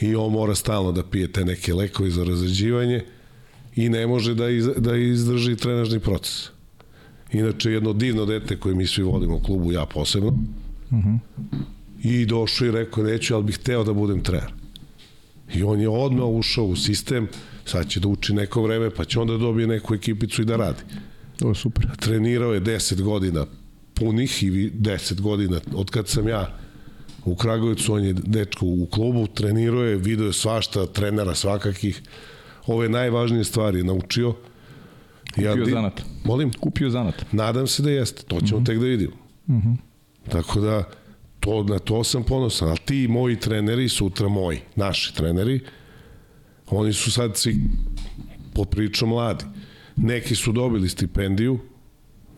[0.00, 3.04] i on mora stalno da pije te neke lekovi za razređivanje
[3.76, 6.48] i ne može da, iz, da izdrži trenažni proces.
[7.32, 10.38] Inače, jedno divno dete koje mi svi volimo u klubu, ja posebno,
[10.98, 11.18] Uh -huh.
[12.02, 14.52] I došao i rekao, neću, ali bih hteo da budem trener.
[15.54, 17.28] I on je odmah ušao u sistem,
[17.64, 20.82] sad će da uči neko vreme, pa će onda dobije neku ekipicu i da radi.
[21.38, 21.96] To je super.
[21.96, 23.46] Trenirao je 10 godina
[23.94, 26.58] punih i 10 godina od kad sam ja
[27.24, 32.02] u Kragovicu, on je dečko u klubu, trenirao je, video je svašta, trenera svakakih.
[32.66, 34.34] Ove najvažnije stvari je naučio.
[35.34, 36.02] Kupio ja, zanat.
[36.24, 36.52] Molim?
[36.52, 37.14] Kupio zanat.
[37.32, 38.62] Nadam se da jeste, to ćemo mhm.
[38.62, 38.66] -huh.
[38.66, 39.12] tek da vidimo.
[39.46, 39.72] Uh mhm.
[40.28, 40.84] Tako da,
[41.40, 42.68] to, na to sam ponosan.
[42.68, 45.60] Ali ti moji treneri, sutra moji, naši treneri,
[46.66, 47.56] oni su sad svi
[48.54, 49.44] pod pričom mladi.
[49.96, 51.58] Neki su dobili stipendiju,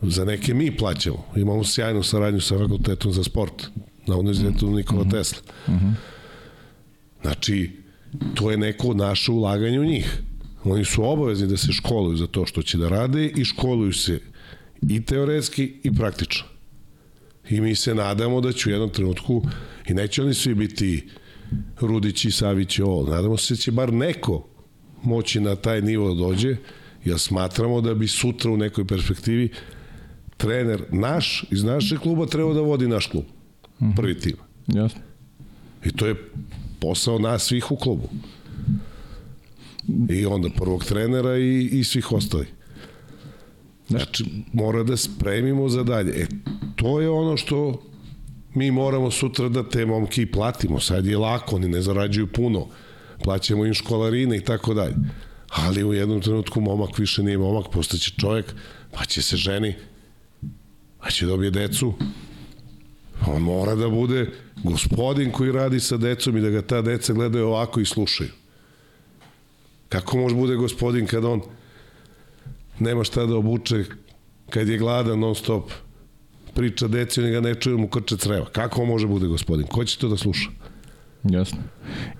[0.03, 1.24] za neke mi plaćamo.
[1.37, 3.66] Imamo sjajnu saradnju sa fakultetom za sport
[4.07, 5.11] na univerzitetu Nikola mm -hmm.
[5.11, 5.39] Tesla.
[5.68, 5.93] Mm -hmm.
[7.22, 7.70] Znači,
[8.34, 10.22] to je neko naše ulaganje u njih.
[10.64, 14.20] Oni su obavezni da se školuju za to što će da rade i školuju se
[14.89, 16.45] i teoretski i praktično.
[17.51, 19.42] I mi se nadamo da će u jednom trenutku,
[19.88, 21.09] i neće oni svi biti
[21.80, 24.47] Rudići, Savići, ovo, nadamo se da će bar neko
[25.03, 26.57] moći na taj nivo da dođe,
[27.05, 29.51] jer smatramo da bi sutra u nekoj perspektivi
[30.36, 33.24] trener naš iz našeg kluba trebao da vodi naš klub.
[33.82, 33.90] Mhm.
[33.97, 34.36] Prvi tim.
[34.66, 35.01] Jasno.
[35.84, 36.14] I to je
[36.80, 38.09] posao nas svih u klubu.
[40.11, 42.49] I onda prvog trenera i, i svih ostalih.
[43.89, 46.22] Znači, mora da spremimo za dalje.
[46.22, 46.26] E,
[46.76, 47.82] to je ono što
[48.55, 50.80] mi moramo sutra da te momki platimo.
[50.80, 52.66] Sad je lako, oni ne zarađuju puno.
[53.24, 54.95] Plaćamo im školarine i tako dalje.
[55.49, 58.55] Ali u jednom trenutku momak više nije momak, postaće čovjek,
[58.93, 59.74] pa će se ženi,
[61.01, 61.95] pa će dobije decu.
[63.26, 64.30] On mora da bude
[64.64, 68.30] gospodin koji radi sa decom i da ga ta deca gledaju ovako i slušaju.
[69.89, 71.41] Kako može bude gospodin kad on
[72.79, 73.85] nema šta da obuče
[74.51, 75.70] kad je gladan non stop
[76.55, 78.47] priča deci, oni ga ne čuju mu krče creva.
[78.47, 79.66] Kako on može bude gospodin?
[79.66, 80.51] Ko će to da sluša?
[81.24, 81.59] Jasno.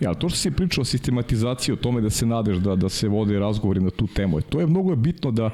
[0.01, 3.09] Ja, to što si pričao o sistematizaciji, o tome da se nadeš da, da se
[3.09, 5.51] vode razgovori na tu temu, to je mnogo bitno da,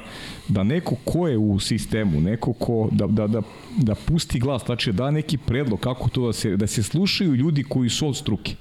[0.48, 3.42] da neko ko je u sistemu, neko ko da, da, da,
[3.78, 7.64] da pusti glas, znači da neki predlog kako to da se, da se slušaju ljudi
[7.64, 8.54] koji su od struke.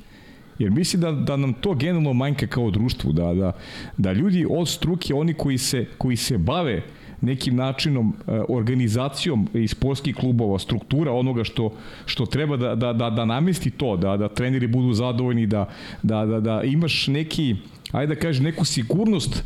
[0.61, 3.51] Jer mislim da, da nam to generalno manjka kao društvu, da, da,
[3.97, 6.83] da ljudi od struke, oni koji se, koji se bave
[7.21, 11.73] nekim načinom, e, organizacijom iz sportskih klubova, struktura onoga što,
[12.05, 15.69] što treba da, da, da, da namesti to, da, da treneri budu zadovoljni, da,
[16.03, 17.55] da, da, da imaš neki,
[17.91, 19.43] ajde da kažem, neku sigurnost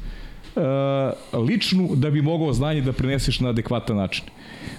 [1.33, 4.23] ličnu da bi mogao znanje da preneseš na adekvatan način.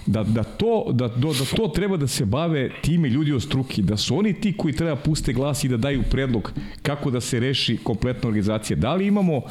[0.07, 3.81] Da, da, to, da, da, da to treba da se bave time ljudi od struki,
[3.81, 6.51] da su oni ti koji treba puste glas i da daju predlog
[6.81, 8.77] kako da se reši kompletna organizacija.
[8.77, 9.41] Da li imamo,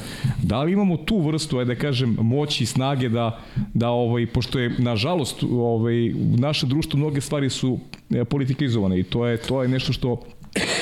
[0.43, 3.41] da li imamo tu vrstu, ajde da kažem, moći i snage da,
[3.75, 7.79] da ovaj, pošto je, nažalost, ovaj, u našem društvu mnoge stvari su
[8.11, 10.23] e, politikizovane i to je, to je nešto što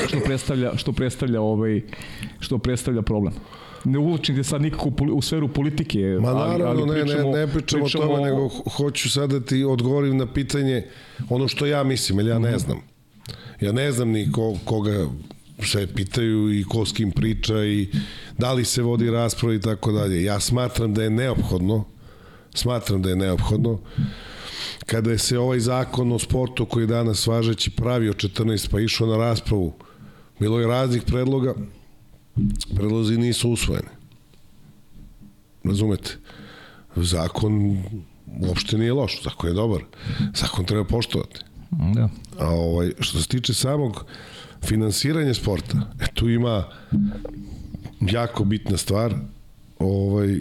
[0.08, 1.80] što predstavlja što predstavlja ovaj
[2.40, 3.34] što predstavlja problem
[3.84, 5.98] ne uvlačim sad nikako u sferu politike.
[6.20, 9.30] Ma naravno, ali, ali pričamo, ne, ne, ne pričamo, pričamo o tome, nego hoću sad
[9.30, 10.86] da ti odgovorim na pitanje
[11.28, 12.58] ono što ja mislim, jer ja ne mhm.
[12.58, 12.78] znam.
[13.60, 15.06] Ja ne znam ni ko, koga
[15.62, 17.88] se pitaju i ko s kim priča i
[18.38, 20.24] da li se vodi rasprava i tako dalje.
[20.24, 21.84] Ja smatram da je neophodno,
[22.54, 23.78] smatram da je neophodno,
[24.86, 29.06] kada je se ovaj zakon o sportu koji je danas važeći pravio 14 pa išao
[29.06, 29.72] na raspravu,
[30.40, 31.54] bilo je raznih predloga,
[32.76, 33.88] predlozi nisu usvojeni.
[35.64, 36.10] Razumete?
[36.96, 37.82] Zakon
[38.40, 39.84] uopšte nije loš, zakon je dobar.
[40.34, 41.40] Zakon treba poštovati.
[41.70, 42.08] Da.
[42.38, 44.04] A ovaj, što se tiče samog
[44.62, 46.64] finansiranja sporta, e, tu ima
[48.00, 49.14] jako bitna stvar.
[49.78, 50.40] Ovaj,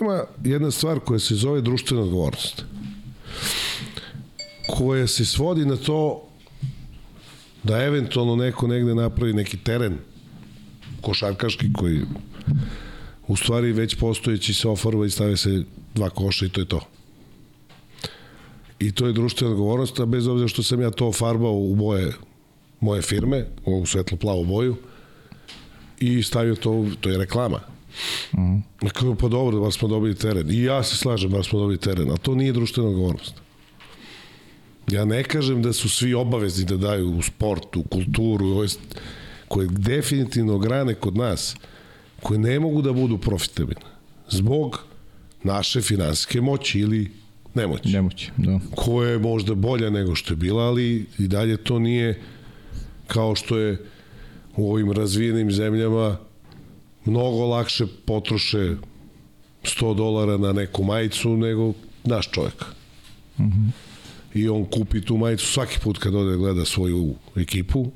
[0.00, 2.64] ima jedna stvar koja se zove društvena odgovornost
[4.68, 6.28] koja se svodi na to
[7.62, 9.98] da eventualno neko negde napravi neki teren
[11.00, 12.00] košarkaški koji
[13.26, 15.62] u stvari već postojeći se ofarba i stave se
[15.94, 16.80] dva koša i to je to.
[18.78, 22.12] I to je društvena odgovornost, a bez obzira što sam ja to farbao u boje
[22.80, 24.76] moje firme, u svetlo-plavu boju,
[26.00, 27.60] i stavio to, to je reklama.
[28.32, 28.58] Mm.
[28.88, 30.50] Kako, pa dobro, bar smo dobili teren.
[30.50, 33.34] I ja se slažem, bar smo dobili teren, a to nije društvena odgovornost.
[34.90, 38.68] Ja ne kažem da su svi obavezni da daju u sportu, u kulturu, je
[39.48, 41.56] koje definitivno grane kod nas,
[42.22, 43.86] koje ne mogu da budu profitabilne,
[44.28, 44.84] zbog
[45.42, 47.10] naše finansijske moći ili
[47.54, 47.88] nemoći.
[47.88, 48.60] Nemoći, da.
[48.76, 52.20] Koja je možda bolja nego što je bila, ali i dalje to nije
[53.06, 53.78] kao što je
[54.56, 56.16] u ovim razvijenim zemljama
[57.04, 58.76] mnogo lakše potroše
[59.62, 61.72] 100 dolara na neku majicu nego
[62.04, 62.64] naš čovjek.
[63.38, 63.70] Mm -hmm.
[64.34, 67.90] I on kupi tu majicu svaki put kad ode gleda svoju ekipu,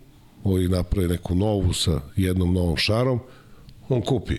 [0.45, 3.20] ovi naprave neku novu sa jednom novom šarom,
[3.88, 4.36] on kupi.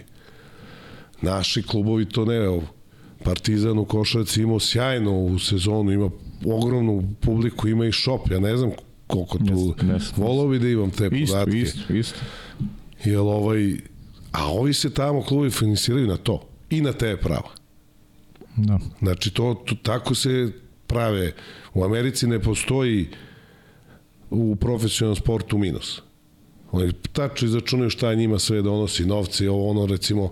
[1.22, 2.60] Naši klubovi to ne,
[3.24, 6.10] Partizan u Košarci imao sjajno u sezonu, ima
[6.46, 8.72] ogromnu publiku, ima i šop, ja ne znam
[9.08, 11.60] koliko tu, ne, ne, volao bi da imam te isto, podatke.
[11.60, 12.20] Isto, isto.
[13.04, 13.78] Jel ovaj,
[14.32, 17.50] a ovi se tamo klubi finansiraju na to i na te prava.
[18.58, 18.80] Da.
[19.00, 20.52] Znači, to, to, tako se
[20.88, 21.34] prave.
[21.74, 23.18] U Americi ne postoji uh,
[24.34, 26.02] u profesionalnom sportu minus.
[26.72, 30.32] Oni tačno izračunaju šta njima sve donosi, novci, ovo ono recimo,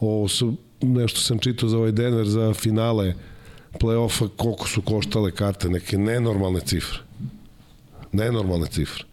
[0.00, 3.14] ovo su, nešto sam čitao za ovaj Denver za finale
[3.80, 6.98] play-offa, koliko su koštale karte, neke nenormalne cifre.
[8.12, 9.04] Nenormalne cifre.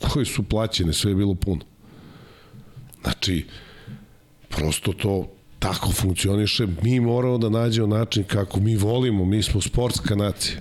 [0.00, 1.60] Koji su plaćene, sve je bilo puno.
[3.02, 3.46] Znači,
[4.48, 5.28] prosto to
[5.58, 6.66] tako funkcioniše.
[6.82, 10.60] Mi moramo da nađemo način kako mi volimo, mi smo sportska nacija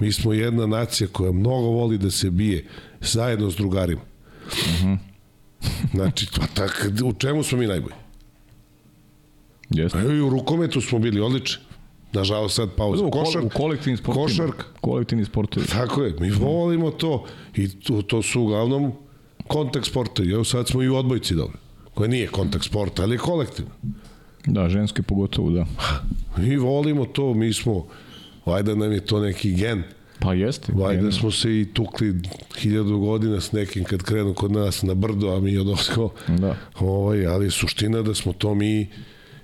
[0.00, 2.66] Mi smo jedna nacija koja mnogo voli da se bije
[3.00, 4.02] zajedno s drugarima.
[4.46, 4.98] Uh -huh.
[5.94, 7.94] znači, pa tak, u čemu smo mi najbolji?
[9.70, 9.98] Jeste.
[9.98, 11.62] I u rukometu smo bili odlični.
[12.12, 13.04] Nažalost sad pauza.
[13.04, 14.26] U, Košark, u kolektivnim sportovima.
[14.26, 14.64] Košark.
[14.80, 15.66] Kolektivni sportovi.
[15.66, 16.14] Tako je.
[16.20, 17.24] Mi volimo to.
[17.54, 18.92] I to, to su uglavnom
[19.46, 20.32] kontakt sportovi.
[20.32, 21.58] Evo sad smo i u odbojci dobro.
[21.94, 23.70] Koje nije kontakt sporta, ali je kolektivno.
[24.46, 25.66] Da, ženske pogotovo, da.
[26.36, 27.86] Mi volimo to, mi smo
[28.46, 29.82] Vajda nam je to neki gen.
[30.20, 30.72] Pa jeste.
[30.72, 32.14] Vajda smo se i tukli
[32.58, 36.10] hiljadu godina s nekim kad krenu kod nas na brdo, a mi odosko.
[36.28, 36.56] Da.
[36.78, 38.88] Ovaj, ali suština da smo to mi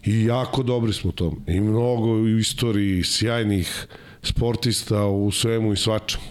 [0.04, 1.42] i jako dobri smo tom.
[1.46, 3.86] I mnogo u istoriji sjajnih
[4.22, 6.24] sportista u svemu i svačemu.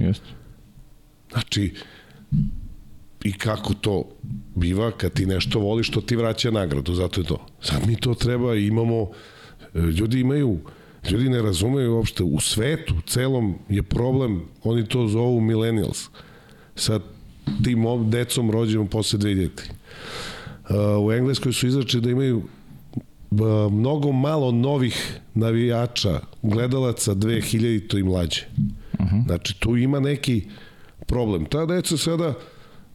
[0.00, 0.26] Jeste.
[1.30, 1.74] Znači,
[3.24, 4.04] i kako to
[4.54, 7.46] biva kad ti nešto voliš, to ti vraća nagradu, zato je to.
[7.60, 9.10] Sad mi to treba, imamo,
[9.74, 10.58] ljudi imaju
[11.10, 16.08] Ljudi ne razumeju uopšte, u svetu celom je problem, oni to zovu millennials,
[16.76, 17.00] sa
[17.64, 19.48] tim decom rođenom posle 2000.
[20.62, 28.02] Uh, u Engleskoj su izrači da imaju uh, mnogo malo novih navijača, gledalaca 2000 i
[28.02, 28.42] mlađe.
[28.98, 29.16] Uh mhm.
[29.16, 29.26] -huh.
[29.26, 30.42] Znači, tu ima neki
[31.06, 31.44] problem.
[31.44, 32.34] Ta deca sada,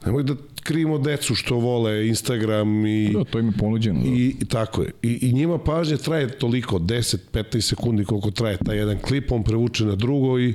[0.05, 0.35] nemoj da
[0.68, 3.09] krivimo decu što vole Instagram i...
[3.09, 3.99] Da, to im je ponuđeno.
[4.01, 4.07] Da.
[4.07, 4.91] I, i tako je.
[5.03, 9.86] I, I njima pažnje traje toliko, 10-15 sekundi koliko traje taj jedan klip, on prevuče
[9.86, 10.53] na drugo i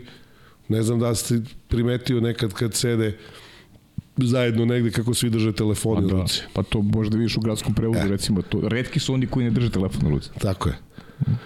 [0.69, 3.19] ne znam da ste primetio nekad kad sede
[4.17, 6.41] zajedno negde kako svi drže telefone Pa u da, ruci.
[6.53, 8.09] pa to možda vidiš u gradskom prevozu, E.
[8.09, 8.43] recimo.
[8.43, 10.29] To, redki su oni koji ne drže telefon na ruci.
[10.39, 10.75] Tako je.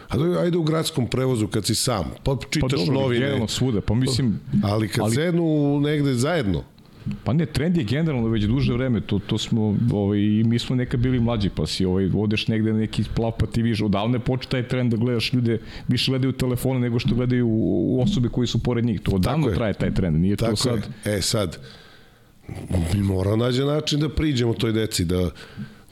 [0.09, 3.49] A da, ajde u gradskom prevozu kad si sam, pa Pa čitaš dobro, novine, generalno
[3.49, 6.63] svuda, pa mislim, ali kad ali- sednu negde zajedno,
[7.25, 10.77] Pa ne, trend je generalno već duže vreme, to, to smo, ovaj, i mi smo
[10.77, 14.17] nekad bili mlađi, pa si ovaj, odeš negde na neki splav, pa ti vidiš, odavno
[14.17, 18.29] je počeo taj trend da gledaš ljude, više gledaju telefone nego što gledaju u osobe
[18.29, 21.19] koji su pored njih, to odavno traje taj trend, nije to Tako sad, je.
[21.19, 21.59] E sad,
[22.95, 25.31] mi moramo nađe način da priđemo toj deci, da,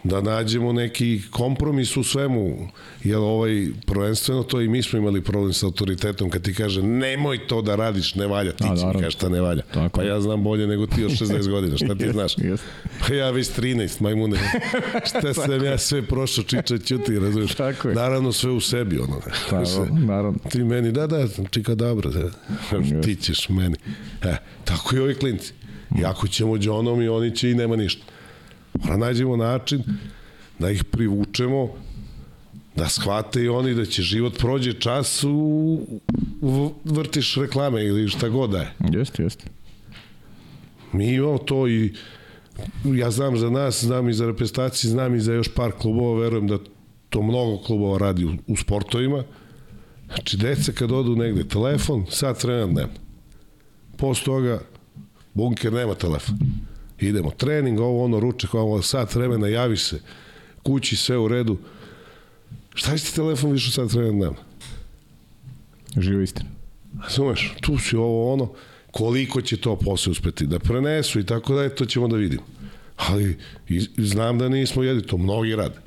[0.05, 2.69] da nađemo neki kompromis u svemu,
[3.05, 7.47] jer ovaj, prvenstveno to i mi smo imali problem sa autoritetom, kad ti kaže nemoj
[7.47, 9.63] to da radiš, ne valja, ti A, će mi kaži šta ne valja.
[9.63, 12.39] Tako pa ja znam bolje nego ti od 60 godina, šta ti Jest, znaš?
[12.39, 12.65] jest.
[13.01, 14.39] Pa ja već 13, majmune.
[15.09, 17.55] Šta sam ja sve prošao, čiča ćuti, razumiješ?
[17.55, 17.95] Tako je.
[17.95, 19.21] Naravno sve u sebi, ono.
[19.51, 19.87] Pa, Sve.
[19.91, 20.39] naravno.
[20.51, 22.31] Ti meni, da, da, čika dobro, da.
[23.03, 23.77] ti ćeš meni.
[24.23, 25.53] E, tako i ovi klinci.
[26.01, 28.05] I ako ćemo džonom i oni će i nema ništa.
[28.83, 29.83] Mora nađemo način
[30.59, 31.69] da ih privučemo,
[32.77, 35.31] da shvate i oni da će život prođe čas u,
[36.41, 38.73] u vrtiš reklame ili šta god da je.
[38.93, 39.45] Jeste, jeste.
[40.93, 41.93] Mi imamo to i
[42.85, 46.47] ja znam za nas, znam i za reprezentaciju, znam i za još par klubova, verujem
[46.47, 46.59] da
[47.11, 49.25] to mnogo klubova radi u, u sportovima.
[50.07, 52.95] Znači, deca kad odu negde, telefon, sad vremena dnevno.
[53.97, 54.61] Posle toga,
[55.35, 56.39] bunker nema telefon.
[57.09, 60.01] Idemo, trening, ovo ono, ručak, ovo, sat vremena, javiš se,
[60.63, 61.59] kući, sve u redu.
[62.75, 64.39] Šta će ti telefon više sat vremena dnevno?
[65.97, 66.51] Živa istina.
[67.03, 68.53] Razumeš, tu si ovo ono,
[68.91, 72.43] koliko će to posle uspeti da prenesu i tako da to ćemo da vidimo.
[72.97, 73.39] Ali
[73.69, 75.79] i, i znam da nismo jedni, to mnogi rade.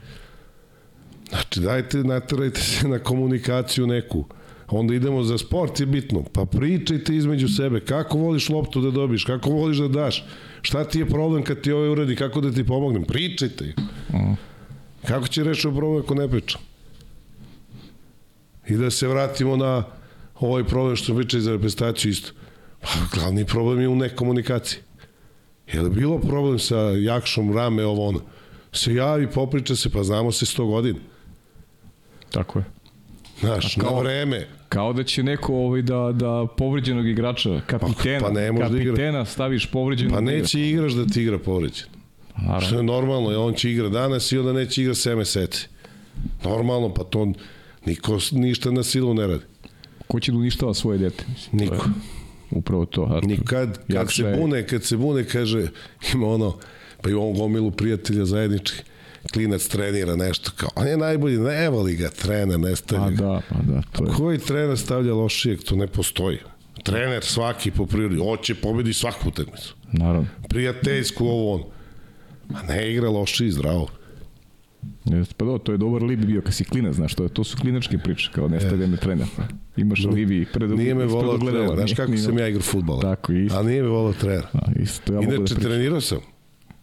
[1.29, 4.25] Znači, dajte, naterajte se na komunikaciju neku.
[4.69, 6.23] Onda idemo za sport je bitno.
[6.23, 7.79] Pa pričajte između sebe.
[7.79, 9.23] Kako voliš loptu da dobiš?
[9.23, 10.25] Kako voliš da daš?
[10.61, 12.15] Šta ti je problem kad ti ovaj uradi?
[12.15, 13.03] Kako da ti pomognem?
[13.03, 13.73] Pričajte.
[15.07, 16.61] Kako će rešiti problem ako ne pričam?
[18.67, 19.83] I da se vratimo na
[20.35, 22.31] ovaj problem što pričali za reprezentaciju isto.
[22.81, 24.79] Pa, glavni problem je u nekomunikaciji.
[25.73, 28.19] Je li bilo problem sa Jakšom, Rame, ovo ono?
[28.71, 30.99] Se javi, popriča se, pa znamo se 100 godina.
[32.31, 32.65] Tako je.
[33.39, 34.47] Znaš, kao- na vreme.
[34.69, 38.77] Kao da će neko ovaj da da povređenog igrača, kapitena, Pa- pa ne može da
[38.77, 38.91] igra.
[38.91, 40.13] kapitena staviš povređenog.
[40.13, 40.41] Pa da igra.
[40.41, 41.85] neće igraš da ti igra povređen.
[42.37, 42.61] Naravno.
[42.61, 45.67] Što je normalno, on će igra danas i onda neće igra 7 meseci.
[46.43, 47.31] Normalno, pa to
[47.85, 49.43] niko ništa na silu ne radi.
[50.07, 51.25] Ko će da uništava svoje dete?
[51.29, 51.89] Mislim, to Niko.
[52.51, 53.03] Upravo to.
[53.03, 55.67] A Nikad, kad se bune, kad se bune, kaže,
[56.13, 56.57] ima ono,
[57.01, 58.83] pa i on gomilu prijatelja zajednički,
[59.27, 63.15] klinac trenira nešto kao, on je najbolji, ne voli ga trener, ne Pa stavlja ga.
[63.17, 64.11] da, pa da, to je.
[64.11, 66.37] Koji trener stavlja lošijeg, to ne postoji.
[66.83, 69.75] Trener svaki po prirodi, hoće pobedi svaku utakmicu.
[69.91, 70.27] Naravno.
[70.49, 71.63] Prijateljsku ovo on.
[72.49, 73.87] Ma ne igra loši i zdravo.
[75.05, 77.43] Jeste, pa da, to je dobar libi bio kad si klinac, znaš, to, je, to
[77.43, 79.27] su klinačke priče, kao ne stavlja me trener.
[79.77, 81.75] Imaš alibi pred Nije me volao trener.
[81.75, 83.01] Znaš kako nije- sam ja igrao futbala?
[83.01, 83.59] Tako, isto.
[83.59, 84.45] A nije me volao trener.
[84.53, 85.61] A, isto, ja Inače, da pričam.
[85.61, 86.17] trenirao sam.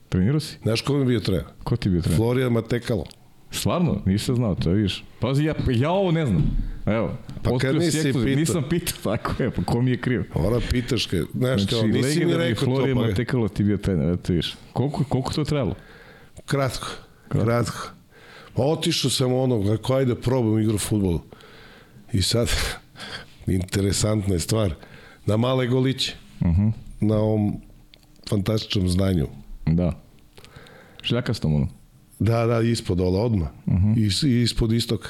[0.09, 0.59] Trenirao si?
[0.63, 1.45] Znaš ko mi bio trener?
[1.65, 2.17] Ko ti bio trener?
[2.17, 3.05] Florijan Matekalo.
[3.51, 4.03] Stvarno?
[4.07, 5.05] Nisam znao, to je vidiš.
[5.21, 6.43] Pazi, ja, ja ovo ne znam.
[6.87, 7.11] Evo,
[7.43, 8.23] Pa kad nisi pitao.
[8.23, 10.23] Nisam pitao, tako je, pa ko mi je kriv?
[10.35, 14.13] Ora pitaš kaj, znaš Znači, kao, nisi mi rekao to, pa Matekalo ti bio trener,
[14.15, 14.55] eto vidiš.
[14.73, 15.75] Koliko, koliko to trebalo?
[16.47, 16.87] kratko,
[17.29, 17.89] kratko.
[18.55, 21.21] Pa otišao sam ono, kako ajde probam igru futbolu.
[22.13, 22.49] I sad,
[23.47, 24.75] interesantna je stvar,
[25.27, 26.73] na male goliće, Uh -huh.
[27.01, 27.61] na ovom
[28.29, 29.27] fantastičnom znanju.
[29.67, 30.01] Da.
[31.03, 31.69] Šljakastom ono.
[32.19, 33.51] Da, da, ispod ola odma.
[33.67, 34.27] Uh -huh.
[34.27, 35.09] I, ispod istoka.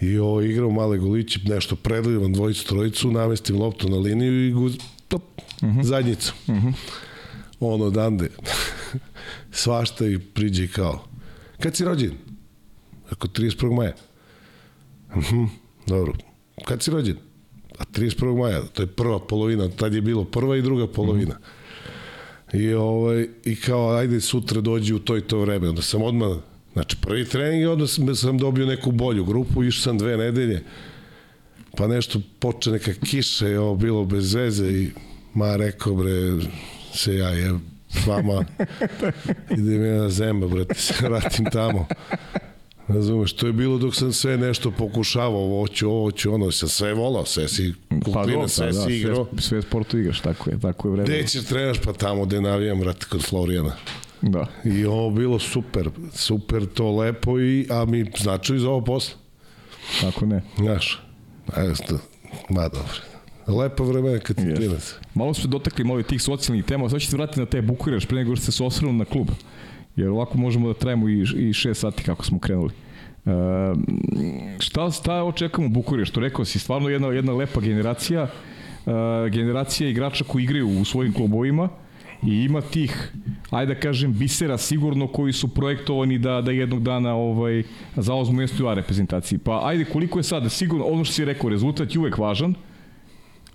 [0.00, 4.76] I ovo igrao male goliće, nešto predlivam dvojicu, trojicu, namestim loptu na liniju i guz,
[5.08, 5.82] top, uh -huh.
[5.82, 6.34] zadnjicu.
[6.46, 6.72] Uh -huh.
[7.60, 8.28] Ono odande.
[9.50, 11.04] Svašta i priđe kao.
[11.58, 12.12] Kad si rođen?
[13.10, 13.76] Ako 31.
[13.76, 13.94] maja.
[15.16, 15.48] Uh -huh.
[15.86, 16.12] Dobro.
[16.64, 17.16] Kad si rođen?
[17.78, 18.38] A 31.
[18.38, 21.34] maja, to je prva polovina, tad je bilo prva i druga polovina.
[21.34, 21.59] Uh -huh.
[22.52, 25.68] I, ovaj, I kao, ajde sutra dođi u to i to vreme.
[25.68, 26.36] Onda sam odmah,
[26.72, 30.62] znači prvi trening onda sam, sam dobio neku bolju grupu, išao sam dve nedelje,
[31.76, 34.90] pa nešto poče neka kiša i ovo bilo bez veze i
[35.34, 36.10] ma rekao bre,
[36.94, 37.52] se ja je
[38.06, 38.44] vama
[39.58, 41.86] idem ja na zemba, brate, se vratim tamo.
[42.94, 46.68] Razumeš, to je bilo dok sam sve nešto pokušavao, ovo ću, ovo ću, ono, sam
[46.68, 47.74] sve volao, sve si
[48.04, 49.26] kuklina, do, sve pa, da, si igrao.
[49.32, 51.08] Sve, sve sportu igraš, tako je, tako je vreme.
[51.08, 51.78] Gde ćeš trenaš?
[51.78, 53.72] Pa tamo gde navijam, brate, kod Florijana.
[54.22, 54.46] Da.
[54.64, 59.14] I ovo bilo super, super to lepo, i, a mi značili za ovo posle.
[60.00, 60.42] Tako ne.
[60.58, 61.02] Znaš,
[61.74, 61.98] sto,
[62.50, 62.94] ma dobro.
[63.46, 64.94] Lepa vremena kad ti klinac.
[65.14, 68.36] Malo smo dotakli malo tih socijalnih tema, sad ćete vratiti na te Bukureš pre nego
[68.36, 69.28] što ste se osvrnuli na klub.
[70.00, 72.70] Jer ovako možemo da trajemo i, i šest sati kako smo krenuli.
[73.26, 73.30] E,
[74.58, 76.08] šta, šta očekamo u Bukureš?
[76.08, 81.12] Što rekao si, stvarno jedna, jedna lepa generacija, e, generacija igrača koji igraju u svojim
[81.12, 81.68] klubovima
[82.22, 83.12] i ima tih,
[83.50, 87.62] ajde da kažem, bisera sigurno koji su projektovani da, da jednog dana ovaj,
[87.96, 89.38] zaozmu mesto u A reprezentaciji.
[89.38, 92.54] Pa ajde, koliko je sada sigurno, ono što si rekao, rezultat je uvek važan,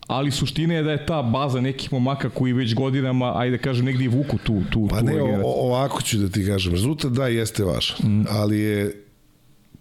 [0.07, 3.85] ali suština je da je ta baza nekih momaka koji već godinama, ajde da kažem,
[3.85, 6.71] negdje i vuku tu, tu, Pa tu ne, o, ovako ću da ti kažem.
[6.71, 8.25] Rezultat da jeste važan, mm.
[8.29, 9.03] ali je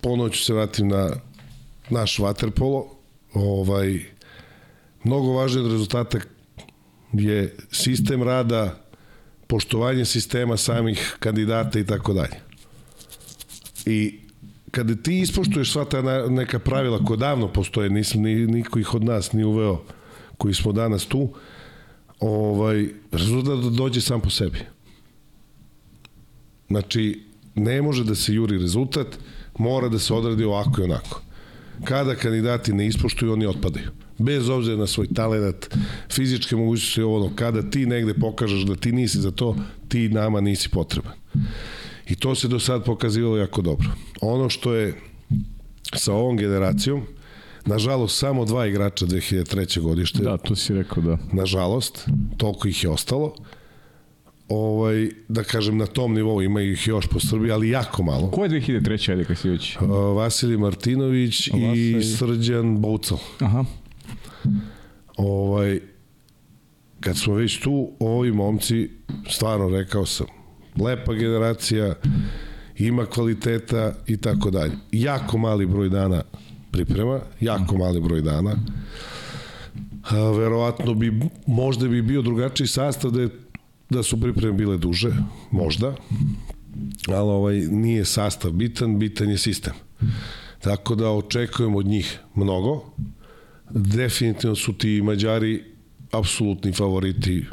[0.01, 1.11] ponovo ću se vratim na
[1.91, 2.87] naš vaterpolo.
[3.35, 4.01] Ovaj,
[5.05, 6.19] mnogo važniji od rezultata
[7.13, 8.81] je sistem rada,
[9.47, 12.41] poštovanje sistema samih kandidata i tako dalje.
[13.87, 14.21] I
[14.71, 19.05] kada ti ispoštuješ sva ta neka pravila koja davno postoje, nisam ni, niko ih od
[19.05, 19.83] nas ni uveo
[20.39, 21.29] koji smo danas tu,
[22.21, 24.59] ovaj, rezultat dođe sam po sebi.
[26.69, 27.23] Znači,
[27.55, 29.19] ne može da se juri rezultat,
[29.59, 31.23] mora da se odradi ovako i onako.
[31.85, 33.91] Kada kandidati ne ispoštuju, oni otpadaju.
[34.19, 35.69] Bez obzira na svoj talent,
[36.11, 39.57] fizičke mogućnosti, ovo ono, kada ti negde pokažeš da ti nisi za to,
[39.89, 41.13] ti nama nisi potreban.
[42.09, 43.89] I to se do sad pokazivalo jako dobro.
[44.21, 44.95] Ono što je
[45.95, 47.03] sa ovom generacijom,
[47.67, 49.81] nažalost, samo dva igrača 2003.
[49.81, 51.19] godište, Da, to si rekao, da.
[51.33, 53.35] nažalost, toliko ih je ostalo.
[54.49, 58.31] Ovaj, da kažem, na tom nivou ima ih još po Srbiji, ali jako malo.
[58.31, 59.11] Ko je 2003.
[59.11, 59.77] ajde kad si već?
[59.77, 62.03] Uh, Vasilij Martinović i Vasaj.
[62.03, 63.19] Srđan Boucal.
[63.41, 63.65] Aha.
[65.17, 65.81] Ovaj,
[67.01, 68.91] kad smo već tu, ovi momci,
[69.31, 70.27] stvarno rekao sam,
[70.81, 71.95] lepa generacija,
[72.79, 74.73] ima kvaliteta i tako dalje.
[74.93, 76.23] Jako mali broj dana
[76.75, 78.57] priprema, jako mali broj dana.
[80.11, 81.13] A, verovatno bi,
[81.47, 83.29] možda bi bio drugačiji sastav da, je,
[83.91, 85.13] da su pripreme bile duže,
[85.51, 85.95] možda,
[87.09, 89.73] ali ovaj, nije sastav bitan, bitan je sistem.
[90.61, 92.85] Tako da očekujem od njih mnogo.
[93.71, 95.65] Definitivno su ti Mađari
[96.13, 97.45] apsolutni favoriti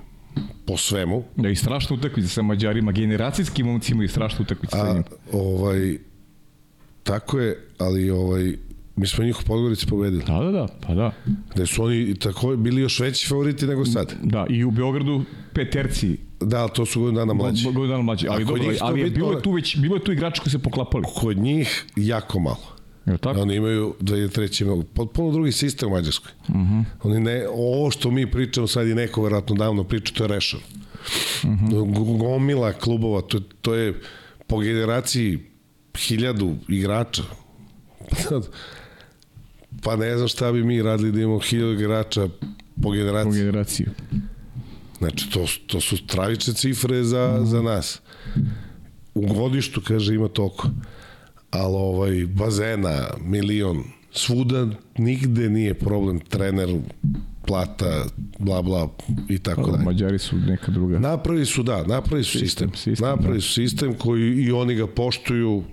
[0.66, 1.24] po svemu.
[1.36, 5.04] Da, i strašna utakmica sa Mađarima, generacijski momcima i strašna utakmica sa A, njim.
[5.32, 5.98] ovaj,
[7.04, 8.56] tako je, ali ovaj,
[8.96, 10.24] mi smo njih u Podgorici pobedili.
[10.28, 11.12] Da, da, da, pa da.
[11.56, 14.14] Da su oni tako bili još veći favoriti nego sad.
[14.24, 15.24] Da, i u Beogradu
[15.54, 17.66] peterci, Da, ali to su godinu dana mlađi.
[17.66, 20.42] godinu dana mlađi, ali dobro, ali je bilo je tu već, bilo je tu igrača
[20.42, 21.04] koji se poklapali.
[21.16, 22.82] Kod njih jako malo.
[23.06, 23.42] Je tako?
[23.42, 24.62] Oni imaju 2003.
[24.62, 26.32] imaju potpuno drugi sistem u Mađarskoj.
[26.48, 26.84] Uh -huh.
[27.04, 30.64] Oni ne, ovo što mi pričamo sad i neko verovatno davno priča, to je rešeno.
[31.44, 32.18] Uh -huh.
[32.18, 34.02] Gomila klubova, to, to je
[34.48, 35.40] po generaciji
[35.98, 37.24] hiljadu igrača.
[39.82, 42.28] pa ne znam šta bi mi radili da imamo hiljadu igrača
[42.84, 43.40] po generaciji.
[43.40, 43.90] generaciju.
[44.98, 48.02] Znači, to, to su stravične cifre za, za nas.
[49.14, 50.68] U godištu, kaže, ima toliko.
[51.52, 54.68] Ali ovaj, bazena, milion, svuda
[54.98, 56.80] nigde nije problem trener,
[57.46, 58.06] plata,
[58.40, 58.90] bla, bla,
[59.30, 59.84] i tako dalje.
[59.84, 61.00] Mađari su neka druga.
[61.00, 62.70] Napravili su, da, napravili su sistem.
[62.70, 63.42] Sistem, sistem, napravili da.
[63.42, 65.64] su sistem koji i oni ga poštuju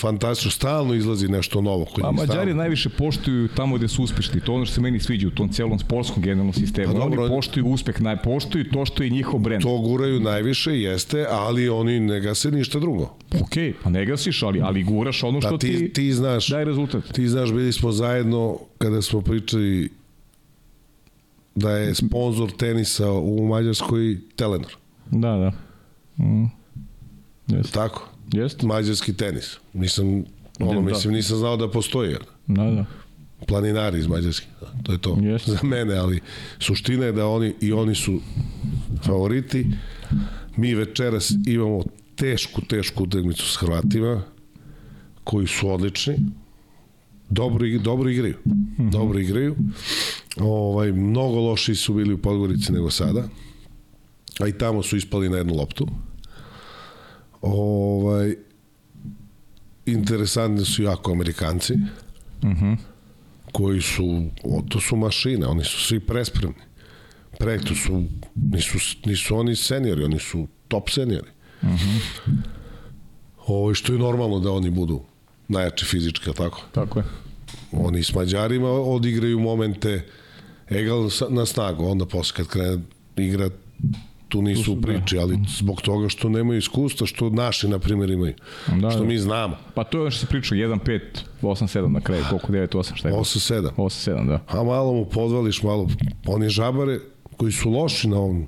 [0.00, 1.84] fantastično, stalno izlazi nešto novo.
[1.84, 2.54] Kod Pa njih, Mađari stalno.
[2.54, 4.40] najviše poštuju tamo gde su uspešni.
[4.40, 6.92] To je ono što se meni sviđa u tom celom sportskom generalnom sistemu.
[6.92, 9.62] Pa dobro, Oni poštuju uspeh, naj poštuju to što je njihov brend.
[9.62, 13.14] To guraju najviše, jeste, ali oni ne gase ništa drugo.
[13.42, 16.64] Okej, pa ne gasiš, ali, ali guraš ono što Da, ti, ti, ti znaš, daje
[16.64, 17.12] rezultat.
[17.12, 19.90] Ti znaš, bili smo zajedno kada smo pričali
[21.54, 24.76] da je sponsor tenisa u Mađarskoj Telenor.
[25.10, 25.52] Da, da.
[26.24, 26.44] Mm.
[27.48, 27.72] Jeste.
[27.72, 28.08] Tako?
[28.32, 28.66] Jeste?
[28.66, 29.56] Mađarski tenis.
[29.72, 30.24] Nisam,
[30.60, 30.80] ono, Da.
[30.80, 32.14] mislim, nisam znao da postoji.
[32.46, 32.84] Da, da.
[33.48, 34.46] Planinari iz Mađarske.
[34.60, 35.50] Da, To je to Jeste.
[35.50, 36.20] za mene, ali
[36.58, 38.20] suština je da oni i oni su
[39.02, 39.66] favoriti.
[40.56, 41.82] Mi večeras imamo
[42.16, 44.22] tešku, tešku utakmicu s Hrvatima
[45.24, 46.14] koji su odlični.
[47.30, 48.34] Dobro, dobro igraju.
[48.78, 49.56] Dobro igraju.
[50.36, 53.28] Ovaj, mnogo loši su bili u Podgorici nego sada.
[54.40, 55.88] A i tamo su ispali na jednu loptu.
[57.46, 58.36] Ovaj,
[59.86, 61.74] interesantni su jako Amerikanci
[63.52, 66.62] koji su, o, to su mašine, oni su svi prespremni.
[67.38, 68.04] Pre, to su,
[68.34, 71.28] nisu, nisu oni seniori, oni su top seniori.
[71.62, 72.36] Uh -huh.
[73.46, 75.00] Ovo, što je normalno da oni budu
[75.48, 76.62] najjači fizički, tako?
[76.72, 77.04] Tako je.
[77.72, 80.06] Oni s Mađarima odigraju momente
[80.70, 82.78] egal na snagu, onda posle kad krene
[83.16, 83.50] igra
[84.34, 88.34] tu nisu u priči, ali zbog toga što nemaju iskustva, što naši, na primjer, imaju.
[88.80, 89.06] Da, što da.
[89.06, 89.56] mi znamo.
[89.74, 91.00] Pa to je ono što se pričao, 1-5,
[91.42, 93.14] 8-7 na kraju, koliko 9-8, šta je?
[93.14, 93.70] 8-7.
[93.76, 94.40] 8-7, da.
[94.48, 95.88] A malo mu podvališ, malo...
[96.26, 96.98] Oni žabare
[97.36, 98.46] koji su loši na ovom,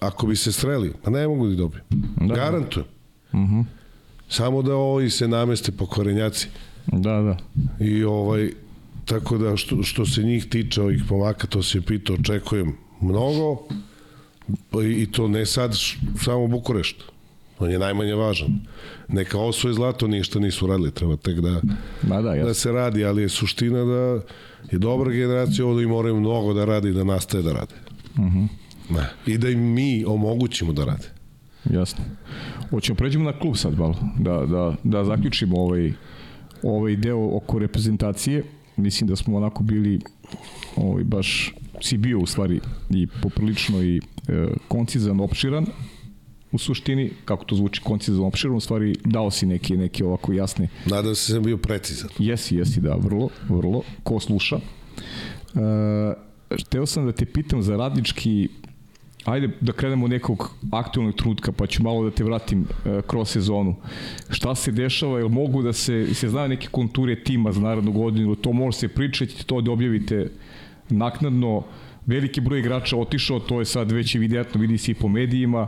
[0.00, 1.82] ako bi se streli, pa ne mogu da ih dobiju.
[2.20, 2.34] Da.
[2.34, 2.86] Garantujem.
[4.28, 6.48] Samo da ovi se nameste po korenjaci.
[6.86, 7.36] Da, da.
[7.84, 8.50] I ovaj,
[9.04, 13.68] tako da što, što se njih tiče ovih pomaka, to se pitao, očekujem mnogo
[14.84, 15.76] i, i to ne sad
[16.24, 16.96] samo Bukurešt.
[17.58, 18.60] On je najmanje važan.
[19.08, 21.60] Neka osvoje zlato, ništa nisu radili, treba tek da,
[22.02, 24.20] Da, da, da se radi, ali je suština da
[24.70, 27.74] je dobra generacija ovo da i moraju mnogo da radi da nastaje da rade.
[28.18, 28.48] Uh -huh.
[28.90, 29.08] ne.
[29.26, 31.08] I da im mi omogućimo da rade.
[31.70, 32.04] Jasno.
[32.70, 35.92] Hoćemo pređemo na klub sad malo, da, da, da zaključimo ovaj,
[36.62, 38.44] ovaj deo oko reprezentacije.
[38.76, 40.00] Mislim da smo onako bili
[40.76, 44.00] ovaj, baš si bio u stvari i poprilično i e,
[44.68, 45.66] koncizan, opširan
[46.52, 50.68] u suštini, kako to zvuči koncizan, opširan, u stvari dao si neke, neke ovako jasne
[50.86, 52.10] Nadam se da sam bio precizan.
[52.18, 53.82] Jesi, jesi, da, vrlo, vrlo.
[54.02, 54.56] Ko sluša?
[54.56, 54.60] E,
[56.60, 58.48] hteo sam da te pitam za radnički
[59.26, 63.74] Ajde da krenemo nekog aktualnog trutka, pa ću malo da te vratim e, kroz sezonu.
[64.30, 68.34] Šta se dešava, jel mogu da se, se znaju neke konture tima za narodnu godinu,
[68.34, 70.30] to može se pričati, to da objavite
[70.88, 71.62] naknadno.
[72.06, 75.66] Veliki broj igrača otišao, to je sad već evidentno, vidi se i po medijima,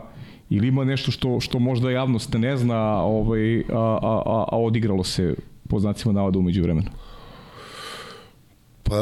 [0.49, 3.63] ili ima nešto što, što možda javnost ne zna, ovaj, a,
[4.01, 5.35] a, a, a odigralo se
[5.67, 6.87] po znacima navoda umeđu vremenu.
[8.83, 8.95] Pa,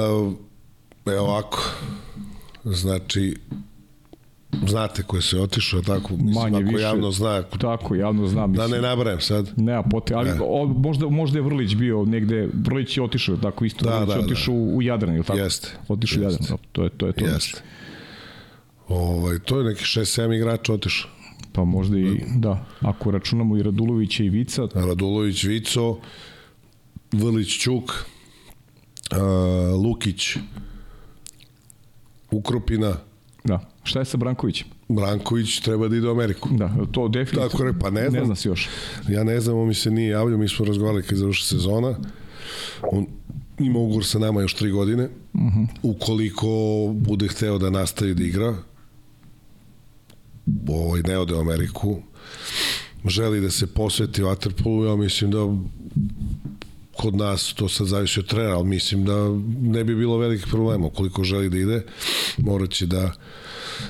[1.06, 1.64] evo ovako.
[2.64, 3.35] Znači,
[4.67, 6.81] znate ko je se otišao, tako, mislim, Manje, ako više.
[6.81, 8.53] javno zna, Tako, javno znam.
[8.53, 9.51] da Mislim, ne nabrajem sad.
[9.57, 10.37] Nema pote, ali Ne.
[10.41, 14.13] o, možda, možda je Vrlić bio negde, Vrlić je otišao, tako isto, Da, Vrlić da,
[14.13, 14.25] je da.
[14.25, 15.39] otišao u, u Jadran, ili tako?
[15.39, 16.23] Jeste, Otišao u.
[16.23, 17.05] Jadran, dobro, to je to.
[17.07, 17.61] Je to Jeste.
[18.87, 21.09] Ovaj, to je neki 6-7 igrača otišao.
[21.51, 25.97] Pa možda i, da, ako računamo i Radulovića i Vica, Radulović, Vico,
[27.11, 27.83] Vrlić, Ćuk,
[29.11, 29.17] uh,
[29.83, 30.37] Lukić,
[32.31, 32.95] Ukropina,
[33.47, 33.59] da.
[33.83, 34.67] Šta je sa Brankovićem?
[34.87, 36.49] Branković treba da ide u Ameriku.
[36.51, 37.49] Da, to definitivno.
[37.49, 38.19] Tako je, pa ne znam.
[38.19, 38.69] Ne znam se još.
[39.09, 41.95] Ja ne znam, on mi se nije javljao, mi smo razgovarali kad završi sezona.
[42.91, 43.05] On
[43.59, 45.03] ima ugovor sa nama još tri godine.
[45.33, 45.67] Uh -huh.
[45.83, 46.47] Ukoliko
[46.95, 48.55] bude hteo da nastavi da igra,
[50.67, 51.97] ovaj, ne ode u Ameriku,
[53.05, 55.39] želi da se posveti Waterpolu, ja mislim da
[56.97, 59.15] kod nas to sad zavisi od trenera, ali mislim da
[59.61, 60.85] ne bi bilo velikih problema.
[60.87, 61.85] Ukoliko želi da ide,
[62.37, 63.11] morat će da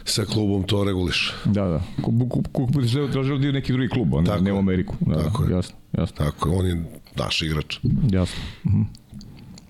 [0.05, 1.33] sa klubom to reguliše.
[1.45, 1.83] Da, da.
[2.01, 4.53] Ko, ko, ko bude želeo, da ide u neki drugi klub, a ne, Tako ne
[4.53, 4.57] u.
[4.57, 4.95] Ameriku.
[4.99, 5.55] Da, Tako da, je.
[5.55, 6.85] jasno, jasno, Tako, je, on je
[7.15, 7.77] naš igrač.
[8.11, 8.43] jasno.
[8.67, 8.81] Mhm.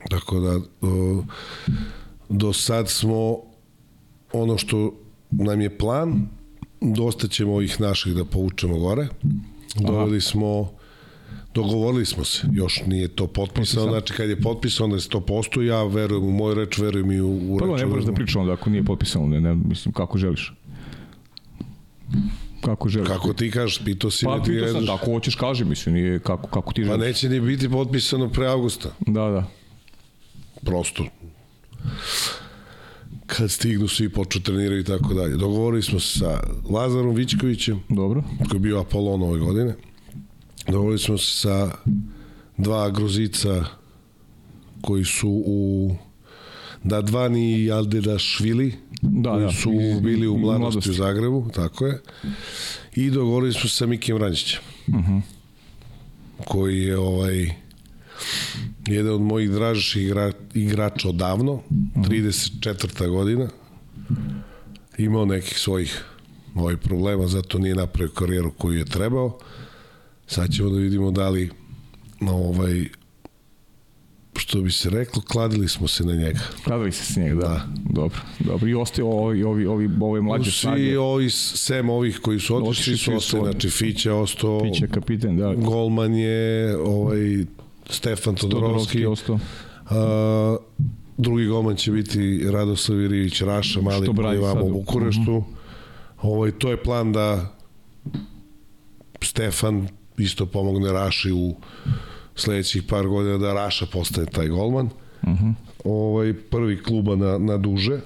[0.10, 1.24] Tako da o,
[2.30, 3.38] do sad smo
[4.34, 4.94] ono što
[5.32, 6.28] nam je plan,
[6.82, 9.08] dosta ćemo ovih naših da povučemo gore.
[9.76, 10.72] Doveli smo
[11.58, 15.84] dogovorili smo se, još nije to potpisano, znači kad je potpisano onda je 100%, ja
[15.84, 17.72] verujem u moju reč, verujem i u, u Pa reč.
[17.72, 20.54] da, ne moraš da pričamo da ako nije potpisano, ne, ne, mislim, kako želiš.
[22.62, 23.08] Kako želiš.
[23.08, 25.00] Kako ti kažeš, pitao si Pa me ti pitao ne sam, znaš.
[25.00, 27.02] tako hoćeš kaži, mislim, nije kako, kako ti Pa želiš.
[27.02, 29.44] neće ni biti potpisano pre avgusta, Da, da.
[30.62, 31.06] prosto.
[33.26, 35.36] Kad stignu svi počnu treniraju i tako dalje.
[35.36, 36.40] Dogovorili smo se sa
[36.70, 38.24] Lazarom Vićkovićem, Dobro.
[38.40, 39.76] koji je bio Apolon ove godine.
[40.68, 41.72] Dogovorili smo se sa
[42.58, 43.66] dva Gruzica
[44.82, 45.96] koji su u
[46.84, 47.70] Dadvani i
[48.18, 49.52] Švili, Da, koji da.
[49.52, 50.90] su Iz- bili u mladosti, mladosti.
[50.90, 52.02] u Zagrebu, tako je.
[52.96, 55.22] I dogovorili smo se sa Mikijem Ranjićem, Uh -huh.
[56.38, 57.52] koji je ovaj
[58.88, 61.62] jedan od mojih dražih igra, igrača odavno,
[61.96, 63.10] 34.
[63.10, 63.50] godina.
[64.98, 66.04] Imao nekih svojih
[66.56, 69.38] ovaj problema, zato nije napravio karijeru koju je trebao.
[70.28, 71.50] Sad ćemo da vidimo da li
[72.20, 72.86] na ovaj
[74.36, 76.40] što bi se reklo, kladili smo se na njega.
[76.64, 77.48] Kladili se s njega, da.
[77.48, 77.68] Da.
[77.90, 78.68] Dobro, dobro.
[78.70, 81.00] I ostaju ovi, ovi, ovi, ove mlađe Svi snage.
[81.00, 83.52] ovi, sem ovih koji su otišli, su ostali, isto.
[83.52, 85.54] znači Fića ostao, Piće kapiten, da.
[85.54, 87.46] Golman je ovaj,
[87.90, 89.40] Stefan Todorovski, Todorovski ostao.
[89.90, 90.58] A,
[91.18, 94.64] drugi golman će biti Radoslav Irivić Raša, mali koji brani je vamo sad.
[94.66, 94.76] Mhm.
[94.76, 95.44] u Bukureštu.
[96.22, 97.56] Ovaj, to je plan da
[99.22, 99.88] Stefan
[100.18, 101.56] isto pomogne Raši u
[102.36, 104.86] sledećih par godina da Raša postane taj golman.
[104.86, 105.46] Uh Mhm.
[105.46, 105.54] -huh.
[105.84, 108.00] ovaj, prvi kluba na, na duže.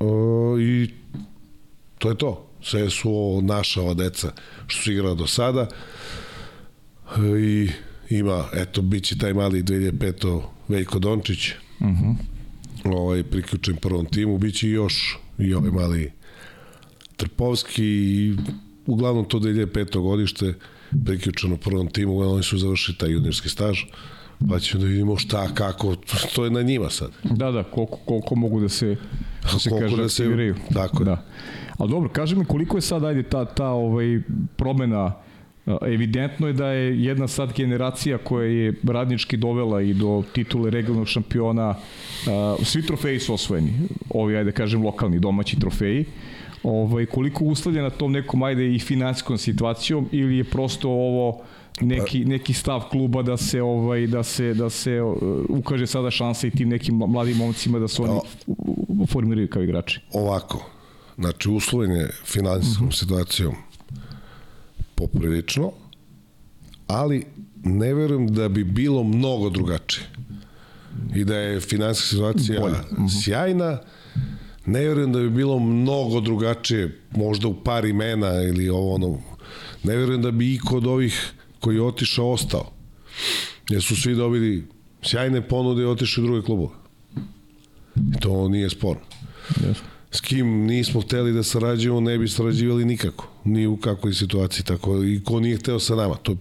[0.00, 0.90] O, I
[1.98, 2.46] to je to.
[2.62, 4.32] Sve su ovo naša ova deca
[4.66, 5.68] što su igrala do sada.
[7.16, 7.70] E, I
[8.10, 10.42] ima, eto, bit će taj mali 2005.
[10.68, 11.48] Veljko Dončić,
[11.80, 12.04] uh Mhm.
[12.04, 12.16] -huh.
[12.96, 16.12] ovaj, priključen prvom timu, bit će i još i ovaj mali
[17.16, 18.36] Trpovski i
[18.86, 20.00] uglavnom to 2005.
[20.00, 20.54] godište
[21.04, 23.80] priključeno prvom timu, oni su završili taj juniorski staž,
[24.50, 25.96] pa ćemo da vidimo šta, kako,
[26.34, 27.10] to je na njima sad.
[27.24, 28.96] Da, da, koliko, koliko mogu da se,
[29.42, 30.54] da se Koliko kaže, da se- aktiviraju.
[30.74, 31.04] tako je.
[31.04, 31.24] Da.
[31.78, 34.20] Ali dobro, kaži mi koliko je sad, ajde, ta, ta ovaj,
[34.56, 35.12] promena
[35.86, 41.08] Evidentno je da je jedna sad generacija koja je radnički dovela i do titule regionalnog
[41.08, 41.74] šampiona.
[42.62, 43.72] Svi trofeji su osvojeni.
[44.10, 46.04] Ovi, ajde kažem, lokalni, domaći trofeji.
[46.64, 51.42] Ovaj, koliko uslovljena tom nekom, ajde, i finansijskom situacijom ili je prosto ovo
[51.80, 55.16] neki neki stav kluba da se ovaj da se da se uh,
[55.48, 60.00] ukaže sada šansa i tim nekim mladim momcima da se oni u- formiraju kao igrači.
[60.12, 60.70] Ovako,
[61.18, 63.54] znači usloven je finansijskom situacijom
[64.94, 65.72] poprilično,
[66.86, 67.26] ali
[67.56, 70.06] ne verujem da bi bilo mnogo drugačije.
[71.14, 72.76] I da je finansijska situacija Bolje.
[72.92, 73.06] Mhm.
[73.08, 73.78] sjajna,
[74.66, 79.18] ne verujem da bi bilo mnogo drugačije, možda u par imena ili ovo ono,
[79.84, 82.72] ne verujem da bi iko od ovih koji je otišao ostao.
[83.70, 84.64] Jer su svi dobili
[85.02, 86.74] sjajne ponude i otišli u druge klubove.
[87.96, 89.02] I to nije sporno
[89.50, 89.74] Yes.
[90.10, 93.28] s kim nismo hteli da sarađujemo, ne bi sarađivali nikako.
[93.44, 94.64] Ni u kakvoj situaciji.
[94.64, 96.14] Tako, I ko nije hteo sa nama.
[96.14, 96.36] To,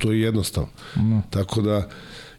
[0.00, 0.68] to je jednostavno.
[0.96, 1.22] No.
[1.30, 1.88] Tako da,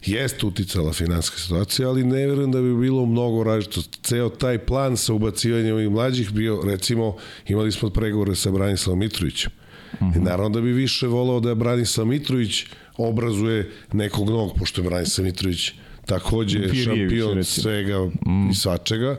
[0.06, 3.98] jeste uticala finansijska situacija, ali ne verujem da bi bilo mnogo različito.
[4.02, 7.16] Ceo taj plan sa ubacivanjem ovih mlađih bio, recimo,
[7.48, 9.52] imali smo pregovore sa Branislavom Mitrovićem.
[10.00, 10.24] Mm -hmm.
[10.24, 12.64] Naravno da bi više volao da Branislav Mitrović
[12.96, 15.72] obrazuje nekog novog, pošto je Branislav Mitrović
[16.06, 17.62] takođe Firijević, šampion recimo.
[17.62, 18.50] svega mm.
[18.50, 19.16] i svačega.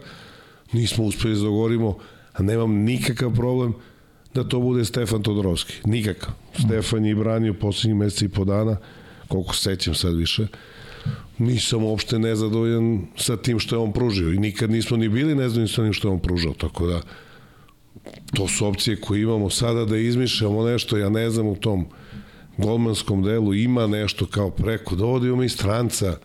[0.72, 1.98] Nismo uspeli da dogovorimo,
[2.34, 3.74] a nemam nikakav problem
[4.34, 5.74] da to bude Stefan Todorovski.
[5.86, 6.30] Nikakav.
[6.30, 6.62] Mm.
[6.66, 8.78] Stefan je branio poslednjih meseca i po dana,
[9.28, 10.48] koliko se sećam sad više.
[11.38, 15.68] Nisam uopšte nezadovoljan sa tim što je on pružio i nikad nismo ni bili nezadovoljni
[15.68, 17.02] sa onim što je on pružao, tako da
[18.34, 21.86] to su opcije koje imamo sada da izmišljamo nešto, ja ne znam u tom
[22.58, 26.18] golmanskom delu ima nešto kao preko, dovodimo mi stranca,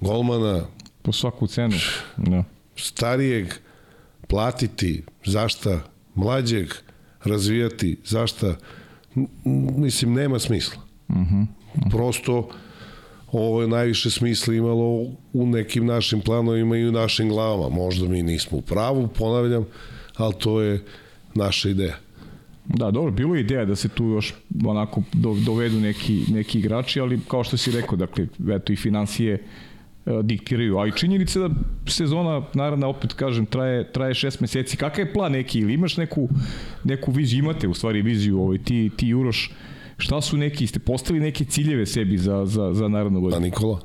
[0.00, 0.64] golmana,
[1.08, 1.76] Po svaku cenu.
[2.16, 2.44] Da.
[2.76, 3.46] starijeg
[4.26, 5.80] platiti, zašta
[6.14, 6.72] mlađeg
[7.24, 8.56] razvijati, zašta
[9.76, 10.82] mislim nema smisla.
[11.08, 11.46] Uh -huh.
[11.90, 12.48] Prosto
[13.32, 17.74] ovo je najviše smisla imalo u nekim našim planovima i u našim glavama.
[17.74, 19.64] Možda mi nismo u pravu, ponavljam,
[20.16, 20.84] ali to je
[21.34, 21.96] naša ideja.
[22.68, 24.34] Da, dobro, bilo je ideja da se tu još
[24.64, 29.34] onako do, dovedu neki, neki igrači, ali kao što si rekao, dakle, eto i financije
[29.34, 29.40] e,
[30.22, 31.50] diktiraju, a i činjenica da
[31.86, 34.76] sezona, naravno, opet kažem, traje, traje šest meseci.
[34.76, 36.28] Kakav je plan neki, ili imaš neku,
[36.84, 39.50] neku viziju, imate u stvari viziju, ovaj, ti, ti Uroš,
[39.98, 43.40] šta su neki, ste postavili neke ciljeve sebi za, za, za naravno A godinu?
[43.40, 43.80] Nikola?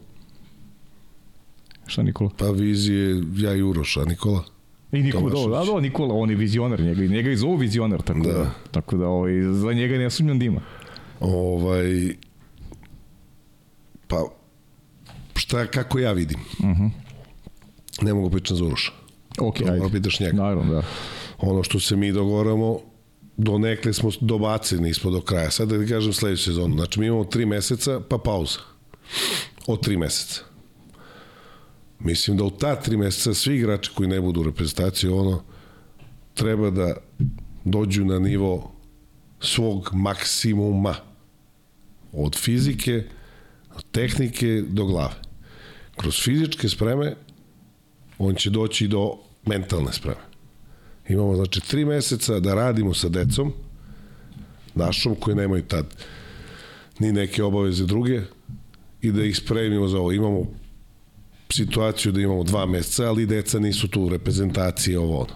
[1.86, 2.30] Šta Nikola?
[2.38, 4.44] Pa vizije ja i Uroš, a Nikola?
[4.92, 5.68] I Nikola, Tomašević.
[5.68, 8.52] da, da, Nikola, on je vizionar, njega, njega i zovu vizionar, tako da, Da.
[8.72, 10.62] tako da ovaj, za njega ne sumnjam da ima.
[11.20, 12.16] Ovaj,
[14.08, 14.24] pa,
[15.36, 16.40] šta, kako ja vidim?
[16.60, 16.90] Uh -huh.
[18.02, 18.92] Ne mogu pričati za Uroša.
[19.40, 19.90] Ok, To ajde.
[19.92, 20.38] pitaš njega.
[20.38, 20.82] Naravno, da.
[21.40, 22.80] Ono što se mi dogovoramo,
[23.38, 25.52] do nekle smo dobacili, nismo do kraja.
[25.52, 26.76] Sad da kažem sledeću sezonu.
[26.76, 28.60] Znači, mi imamo tri meseca, pa pauza.
[29.68, 30.42] Od tri meseca.
[32.00, 35.44] Mislim da u ta tri meseca svi igrači koji ne budu u reprezentaciji, ono,
[36.34, 36.96] treba da
[37.64, 38.72] dođu na nivo
[39.40, 40.96] svog maksimuma.
[42.12, 43.04] Od fizike,
[43.76, 45.16] od tehnike do glave.
[45.96, 47.16] Kroz fizičke spreme
[48.18, 50.33] on će doći do mentalne spreme.
[51.10, 53.54] Imamo znači tri meseca da radimo sa decom,
[54.76, 55.86] našom koji nemaju tad
[57.00, 58.22] ni neke obaveze druge
[59.02, 60.12] i da ih spremimo za ovo.
[60.12, 60.46] Imamo
[61.54, 65.34] situaciju da imamo dva meseca, ali deca nisu tu, reprezentacije, ovo ono.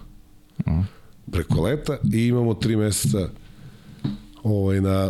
[1.31, 3.29] Preko leta i imamo tri meseca
[4.43, 5.09] ovaj, na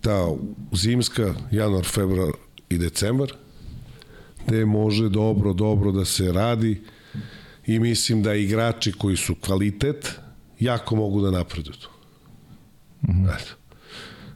[0.00, 0.28] ta
[0.72, 2.32] zimska, januar, februar
[2.68, 3.32] i decembar,
[4.46, 6.82] gde može dobro, dobro da se radi
[7.74, 10.20] i mislim da igrači koji su kvalitet
[10.60, 11.76] jako mogu da napreduju.
[13.02, 13.34] Mm -hmm.
[13.34, 13.52] Eto.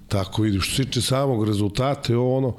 [0.08, 2.56] Tako vidi, što se tiče samog rezultata je ono,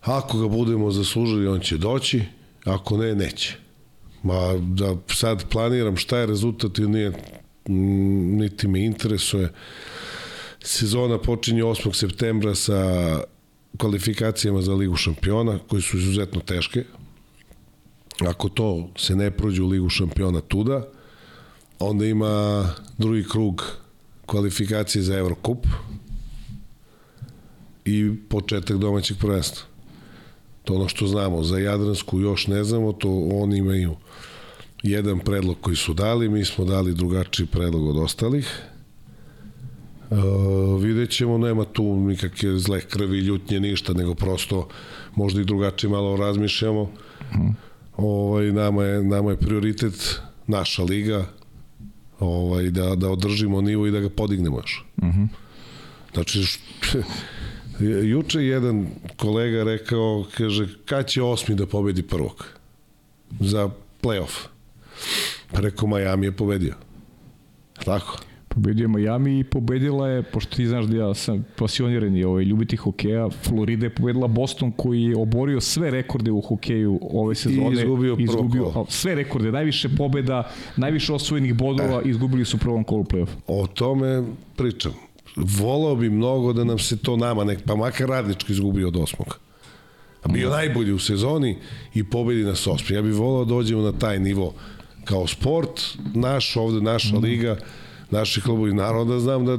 [0.00, 2.22] ako ga budemo zaslužili, on će doći,
[2.64, 3.56] ako ne, neće.
[4.22, 7.10] Ma da sad planiram šta je rezultat ili nije,
[7.68, 9.52] mm, niti me interesuje.
[10.60, 11.94] Sezona počinje 8.
[11.94, 12.80] septembra sa
[13.78, 16.84] kvalifikacijama za Ligu šampiona, koje su izuzetno teške.
[18.28, 20.88] Ako to se ne prođe u Ligu šampiona tuda,
[21.78, 22.64] onda ima
[22.98, 23.64] drugi krug
[24.26, 25.66] kvalifikacije za Eurocup
[27.84, 29.66] i početak domaćeg prvenstva.
[30.64, 31.42] To ono što znamo.
[31.42, 33.96] Za Jadransku još ne znamo, to oni imaju
[34.82, 38.62] jedan predlog koji su dali, mi smo dali drugačiji predlog od ostalih.
[40.10, 44.68] Uh, vidjet ćemo, nema tu nikakve zle krvi, ljutnje, ništa, nego prosto
[45.14, 46.84] možda i drugačije malo razmišljamo.
[46.84, 47.71] Mm.
[47.96, 51.26] Ovaj, nama, je, nama je prioritet naša liga,
[52.20, 54.84] ovaj, da, da održimo nivo i da ga podignemo još.
[55.02, 55.28] Mm -hmm.
[56.14, 56.58] Znači,
[58.12, 58.86] juče jedan
[59.16, 62.46] kolega rekao, kaže, kad će osmi da pobedi prvog?
[63.40, 63.70] Za
[64.02, 64.46] playoff.
[65.52, 66.74] Pa rekao, Miami je pobedio.
[67.84, 68.18] Tako?
[68.54, 72.44] Pobedio je Miami i pobedila je, pošto ti znaš da ja sam pasioniran i ovaj,
[72.44, 77.70] ljubiti hokeja, Florida je pobedila Boston koji je oborio sve rekorde u hokeju ove sezone.
[77.70, 82.60] I izgubio, izgubio prvo Sve rekorde, najviše pobeda, najviše osvojenih bodova, e, izgubili su u
[82.60, 83.28] prvom kolu play-off.
[83.46, 84.22] O tome
[84.56, 84.92] pričam.
[85.36, 89.38] Volao bi mnogo da nam se to nama, nek, pa makar radničko izgubio od osmog.
[90.22, 90.52] A bio mm.
[90.52, 91.56] najbolji u sezoni
[91.94, 92.96] i pobedi nas osmi.
[92.96, 94.54] Ja bih volao da dođemo na taj nivo
[95.04, 95.80] kao sport,
[96.14, 97.22] naš ovde, naša mm.
[97.22, 97.56] liga,
[98.12, 98.74] naši klubovi.
[98.74, 99.58] Naravno da znam da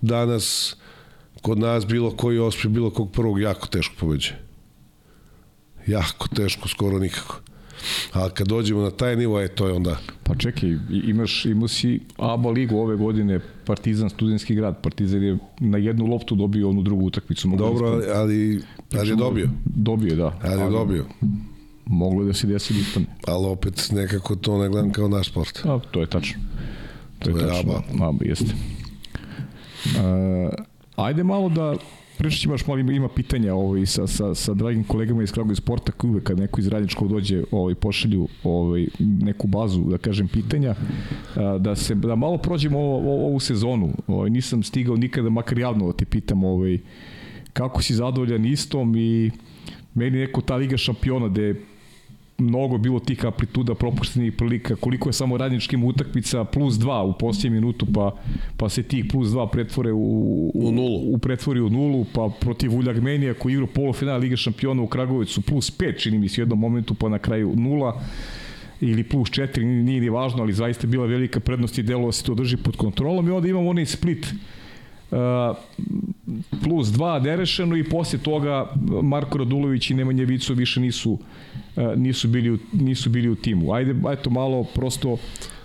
[0.00, 0.76] danas
[1.42, 4.34] kod nas bilo koji ospi, bilo kog prvog jako teško pobeđe.
[5.86, 7.40] Jako teško, skoro nikako.
[8.12, 9.96] A kad dođemo na taj nivo, je to je onda...
[10.22, 14.82] Pa čekaj, imaš, imao si ABA ligu ove godine, Partizan, studentski grad.
[14.82, 17.48] Partizan je na jednu loptu dobio onu drugu utakmicu.
[17.56, 18.62] Dobro, ali, ali,
[18.98, 19.48] ali je dobio.
[19.64, 20.38] Dobio, da.
[20.42, 21.04] Ali je dobio.
[21.86, 23.00] Moglo da se desi da
[23.32, 25.60] Ali opet nekako to ne gledam kao naš sport.
[25.64, 26.40] A, to je tačno.
[27.18, 27.82] To, to je, je ABA.
[28.08, 28.54] ABA, jeste.
[29.84, 30.52] Uh,
[30.96, 31.76] ajde malo da
[32.18, 35.56] pričat ćemo još malo ima, ima pitanja ovaj, sa, sa, sa dragim kolegama iz Kragovi
[35.56, 40.28] Sporta koji uvek kad neko iz radničkog dođe ovaj, pošalju ovaj, neku bazu, da kažem,
[40.28, 40.74] pitanja
[41.58, 43.92] da se da malo prođemo ovo, ovu sezonu.
[44.06, 46.78] Ovaj, nisam stigao nikada makar javno da te pitam ovaj,
[47.52, 49.30] kako si zadovoljan istom i
[49.94, 51.54] meni neko ta Liga šampiona gde
[52.38, 57.52] mnogo bilo tih amplituda propuštenih prilika, koliko je samo radničkim utakmica plus 2 u posljednjem
[57.52, 58.16] minutu, pa,
[58.56, 61.14] pa se tih plus 2 pretvore u, u, u nulu.
[61.14, 65.78] U, pretvori u nulu, pa protiv Uljagmenija koji igra polufinala Lige šampiona u Kragovicu plus
[65.78, 68.02] 5, čini mi se u jednom momentu, pa na kraju nula
[68.80, 72.34] ili plus 4, nije ni važno, ali zaista bila velika prednost i delo se to
[72.34, 74.26] drži pod kontrolom i onda imamo onaj split
[76.62, 78.66] plus 2 nerešeno i posle toga
[79.02, 81.18] Marko Radulović i Nemanja Vico više nisu
[81.78, 83.72] E, nisu bili u, nisu bili u timu.
[83.72, 85.16] Ajde, eto malo prosto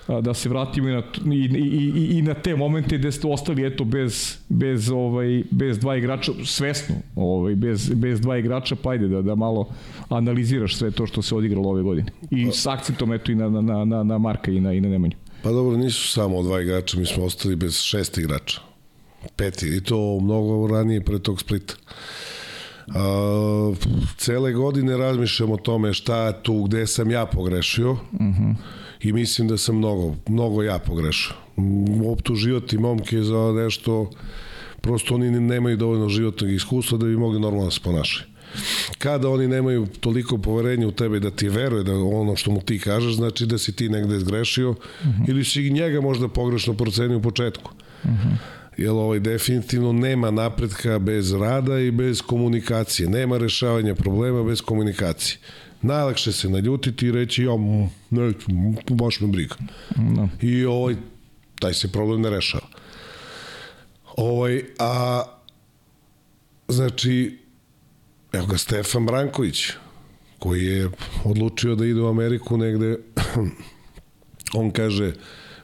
[0.07, 3.28] e, da se vratimo i na, i, i, i, i na te momente gde ste
[3.28, 8.91] ostali eto bez, bez, ovaj, bez dva igrača, svesno, ovaj, bez, bez dva igrača, pa
[8.91, 9.70] ajde da, da malo
[10.10, 12.11] analiziraš sve to što se odigralo ove godine.
[12.32, 15.15] I s akcentom eto i na, na, na, na Marka i na, i na Nemanju.
[15.44, 18.72] Pa dobro, nisu samo dva igrača, mi smo ostali bez šest igrača.
[19.35, 21.73] Peti, i to mnogo ranije pre tog splita.
[22.87, 23.77] Uh,
[24.17, 27.97] cele godine razmišljam o tome šta tu gde sam ja pogrešio uh.
[28.11, 28.55] -huh.
[29.01, 31.33] i mislim da sam mnogo, mnogo ja pogrešio.
[32.11, 34.09] Optuživati momke za nešto,
[34.81, 38.27] prosto oni nemaju dovoljno životnog iskustva da bi mogli normalno da se ponašaju.
[38.97, 42.79] Kada oni nemaju toliko poverenja u tebe da ti veruje da ono što mu ti
[42.79, 44.77] kažeš, znači da si ti negde zgrešio uh.
[44.77, 45.29] -huh.
[45.29, 47.71] ili si njega možda pogrešno procenio u početku.
[48.03, 48.09] Uh.
[48.09, 53.09] -huh jer ovaj definitivno nema napretka bez rada i bez komunikacije.
[53.09, 55.37] Nema rešavanja problema bez komunikacije.
[55.81, 57.57] Najlakše se naljutiti i reći ja
[58.09, 58.33] ne,
[58.89, 59.55] baš me briga.
[59.95, 60.29] No.
[60.41, 60.95] I ovaj,
[61.59, 62.67] taj se problem ne rešava.
[64.17, 65.23] Ovaj, a
[66.67, 67.39] znači
[68.33, 69.69] evo ga Stefan Branković
[70.39, 70.89] koji je
[71.23, 72.97] odlučio da ide u Ameriku negde
[74.59, 75.13] on kaže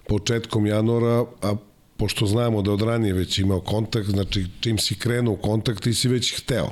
[0.08, 1.56] početkom januara, a
[2.00, 5.94] pošto znamo da od ranije već imao kontakt, znači čim si krenuo u kontakt ti
[5.94, 6.72] si već hteo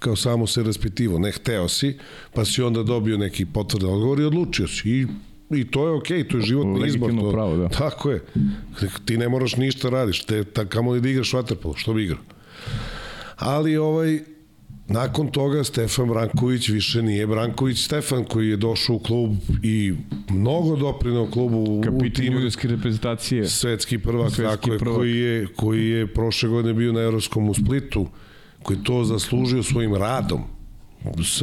[0.00, 1.98] kao samo se raspitivo, ne hteo si,
[2.34, 4.90] pa si onda dobio neki potvrdan odgovor i odlučio si.
[4.90, 5.06] I,
[5.50, 7.10] i to je okej, okay, to je životni izbor.
[7.10, 7.68] To, pravo, da.
[7.68, 8.24] Tako je.
[9.04, 12.22] Ti ne moraš ništa radiš, te, ta, kamo li da igraš vaterpolo, što bi igrao.
[13.36, 14.20] Ali ovaj,
[14.90, 19.94] Nakon toga Stefan Branković više nije Branković Stefan koji je došao u klub i
[20.30, 23.48] mnogo doprinao klubu Kapitan juniorske reprezentacije.
[23.48, 24.96] Svetski prvak, svetski tako je, prvak.
[24.96, 28.06] koji je, koji je prošle godine bio na Evropskom u Splitu,
[28.62, 30.42] koji to zaslužio svojim radom.
[31.24, 31.42] S,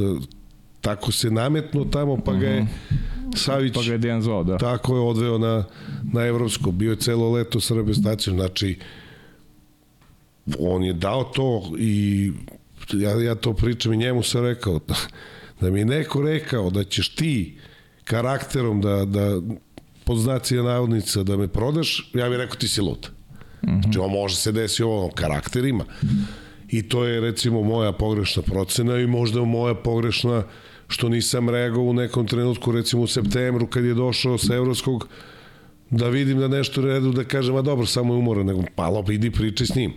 [0.82, 2.72] tako se nametno tamo, pa ga je mhm.
[3.36, 4.58] Savić pa ga je Dejan zvao, da.
[4.58, 5.64] tako je odveo na,
[6.14, 6.72] na Evropsko.
[6.72, 8.80] Bio je celo leto sa reprezentacijom, znači
[10.60, 12.32] on je dao to i
[12.94, 14.96] ja, ja to pričam i njemu sam rekao, da,
[15.62, 17.58] da mi neko rekao da ćeš ti
[18.04, 19.42] karakterom da, da
[20.04, 23.10] pod znacija navodnica da me prodaš, ja bih rekao ti si lud.
[23.62, 23.82] Mm -hmm.
[23.84, 25.86] Znači, ovo može se desi ovo karakterima.
[26.70, 30.44] I to je recimo moja pogrešna procena i možda moja pogrešna
[30.88, 35.08] što nisam reagovao u nekom trenutku, recimo u septembru kad je došao sa evropskog,
[35.90, 39.32] da vidim da nešto redu, da kažem, a dobro, samo je umoran, nego malo idi
[39.32, 39.94] pričaj s njim.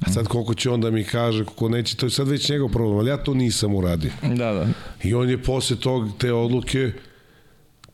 [0.00, 2.68] A sad koliko će on da mi kaže, koliko neće, to je sad već njegov
[2.68, 4.10] problem, ali ja to nisam uradio.
[4.22, 4.68] Da, da.
[5.02, 6.92] I on je posle tog, te odluke,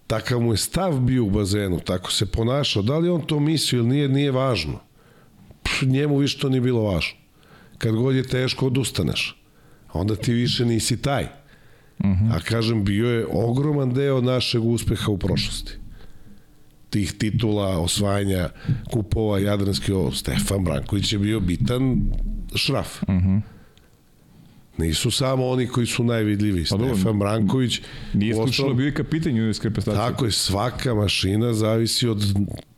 [0.06, 2.82] takav mu je stav bio u bazenu, tako se ponašao.
[2.82, 4.80] Da li on to mislio ili nije, nije važno.
[5.62, 7.18] Pff, njemu više to nije bilo važno.
[7.78, 9.42] Kad god je teško, odustaneš.
[9.92, 11.24] Onda ti više nisi taj.
[11.24, 12.34] Uh -huh.
[12.34, 15.79] A kažem, bio je ogroman deo našeg uspeha u prošlosti
[16.90, 18.48] tih titula, osvajanja
[18.92, 22.02] kupova Jadranski, o, Stefan Branković je bio bitan
[22.54, 23.02] šraf.
[23.02, 23.40] Uh -huh.
[24.78, 26.64] Nisu samo oni koji su najvidljiviji.
[26.70, 27.80] Pa Stefan Branković...
[28.14, 30.10] Nije slučajno bio i kapitan juniorske reprezentacije.
[30.10, 32.24] Tako je, svaka mašina zavisi od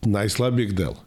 [0.02, 1.05] najslabijeg dela.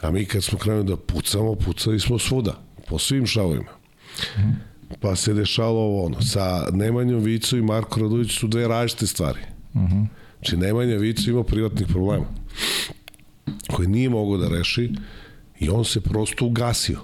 [0.00, 3.70] A mi kad smo krenuli da pucamo, pucali smo svuda, po svim šavovima.
[3.70, 4.52] Uh -huh.
[5.00, 6.22] Pa se dešalo ovo ono.
[6.22, 9.40] Sa Nemanjom Vicu i Marko Radović su dve različite stvari.
[9.74, 10.06] Uh -huh.
[10.38, 12.26] Znači, Nemanja Vicu imao privatnih problema
[13.70, 14.92] koje nije mogao da reši
[15.60, 17.00] i on se prosto ugasio.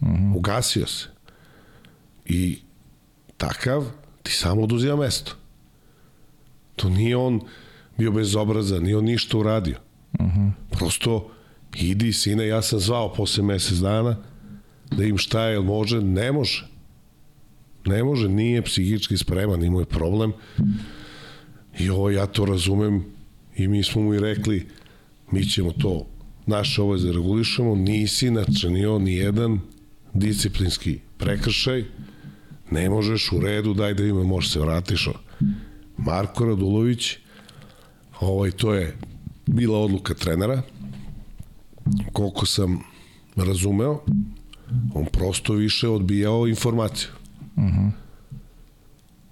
[0.00, 0.36] -huh.
[0.36, 1.06] Ugasio se.
[2.24, 2.58] I
[3.36, 3.84] takav
[4.22, 5.32] ti samo oduzima mesto.
[6.76, 7.40] To nije on
[7.98, 9.76] bio bezobrazan, nije on ništa uradio.
[10.12, 10.50] Uh -huh.
[10.70, 11.30] Prosto
[11.76, 14.16] idi sine, ja sam zvao posle mesec dana
[14.90, 16.68] da im šta je, može, ne može.
[17.84, 20.32] Ne može, nije psihički spreman, imao je problem.
[21.80, 23.04] I ovo ja to razumem
[23.56, 24.66] i mi smo mu i rekli
[25.30, 26.06] mi ćemo to
[26.46, 29.60] naše obaveze regulišemo, nisi načinio ni jedan
[30.14, 31.84] disciplinski prekršaj,
[32.70, 35.08] ne možeš u redu, daj da ima, možeš se vratiš.
[35.96, 37.16] Marko Radulović,
[38.20, 38.96] ovaj, to je
[39.46, 40.62] bila odluka trenera,
[42.12, 42.78] koliko sam
[43.36, 44.00] razumeo,
[44.94, 47.10] on prosto više odbijao informaciju.
[47.56, 47.78] Uh mhm.
[47.78, 47.90] -huh.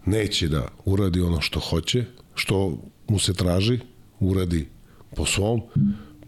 [0.06, 2.04] Neće da uradi ono što hoće,
[2.38, 2.78] što
[3.08, 3.78] mu se traži,
[4.20, 4.68] uradi
[5.16, 5.60] po svom,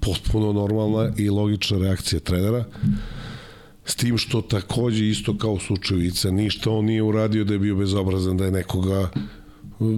[0.00, 2.64] potpuno normalna i logična reakcija trenera,
[3.84, 7.58] s tim što takođe isto kao u slučaju Ica, ništa on nije uradio da je
[7.58, 9.10] bio bezobrazan, da je nekoga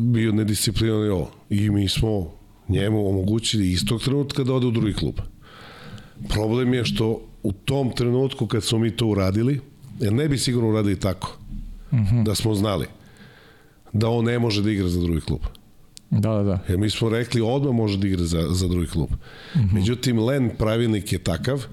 [0.01, 1.30] bio nedisciplinovan i ovo.
[1.51, 2.30] I mi smo
[2.68, 5.14] njemu omogućili istog trenutka da ode u drugi klub.
[6.28, 9.60] Problem je što u tom trenutku kad smo mi to uradili,
[10.01, 11.39] jer ne bi sigurno uradili tako,
[11.93, 12.02] mhm.
[12.02, 12.24] -huh.
[12.24, 12.86] da smo znali
[13.93, 15.40] da on ne može da igra za drugi klub.
[16.12, 16.59] Da, da, da.
[16.68, 19.10] Jer mi smo rekli odmah može da igra za, za drugi klub.
[19.10, 19.72] Mm -hmm.
[19.72, 21.64] Međutim, Len pravilnik je takav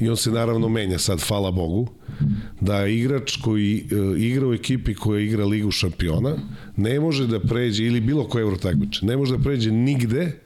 [0.00, 1.88] i on se naravno menja sad, hvala Bogu,
[2.60, 6.36] da igrač koji uh, igra u ekipi koja igra Ligu šampiona
[6.76, 10.38] ne može da pređe, ili bilo koje euro takmiče, ne može da pređe nigde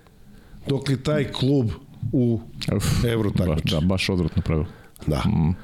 [0.67, 1.71] dok je taj klub
[2.13, 2.41] u
[2.77, 3.03] Uf,
[3.37, 3.75] takmiče.
[3.75, 4.69] Da, baš odvratno pravilo.
[5.07, 5.23] Da.
[5.27, 5.57] Mm.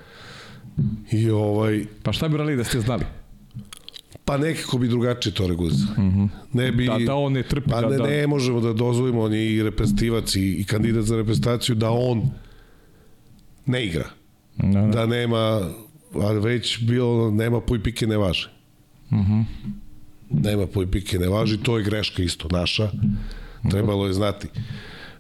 [1.10, 1.84] I ovaj...
[2.02, 3.04] Pa šta bi radili da ste znali?
[4.24, 5.94] Pa nekako bi drugačije to regulisao.
[5.98, 6.28] Mm -hmm.
[6.52, 7.70] Ne bi, da, da on ne trpi.
[7.70, 8.06] Pa da, ne, da.
[8.06, 12.30] ne možemo da dozvolimo, on je i reprezentativac i, i kandidat za reprezentaciju, da on
[13.66, 14.08] ne igra.
[14.56, 14.86] Da, da.
[14.86, 15.60] da nema,
[16.14, 18.50] a već bilo, nema puj pike ne važe.
[19.10, 19.44] Mm -hmm.
[20.30, 22.90] Nema puj pike ne važi, to je greška isto naša.
[23.70, 24.48] Trebalo je znati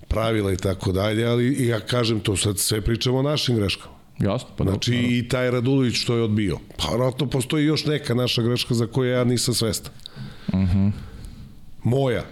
[0.08, 3.93] pravila i tako dalje, ali ja kažem to sad sve pričamo o našim greškama.
[4.18, 6.58] Jasno, pa Znači da, i taj Radulović što je odbio.
[6.76, 9.92] Pa vratno postoji još neka naša greška za koju ja nisam svestan.
[10.48, 10.78] Uh mhm.
[10.78, 10.92] -huh.
[11.82, 12.24] Moja.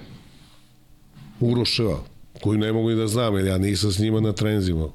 [1.40, 1.98] Uroševa,
[2.42, 4.88] koju ne mogu ni da znam, jer ja nisam s njima na trenzima.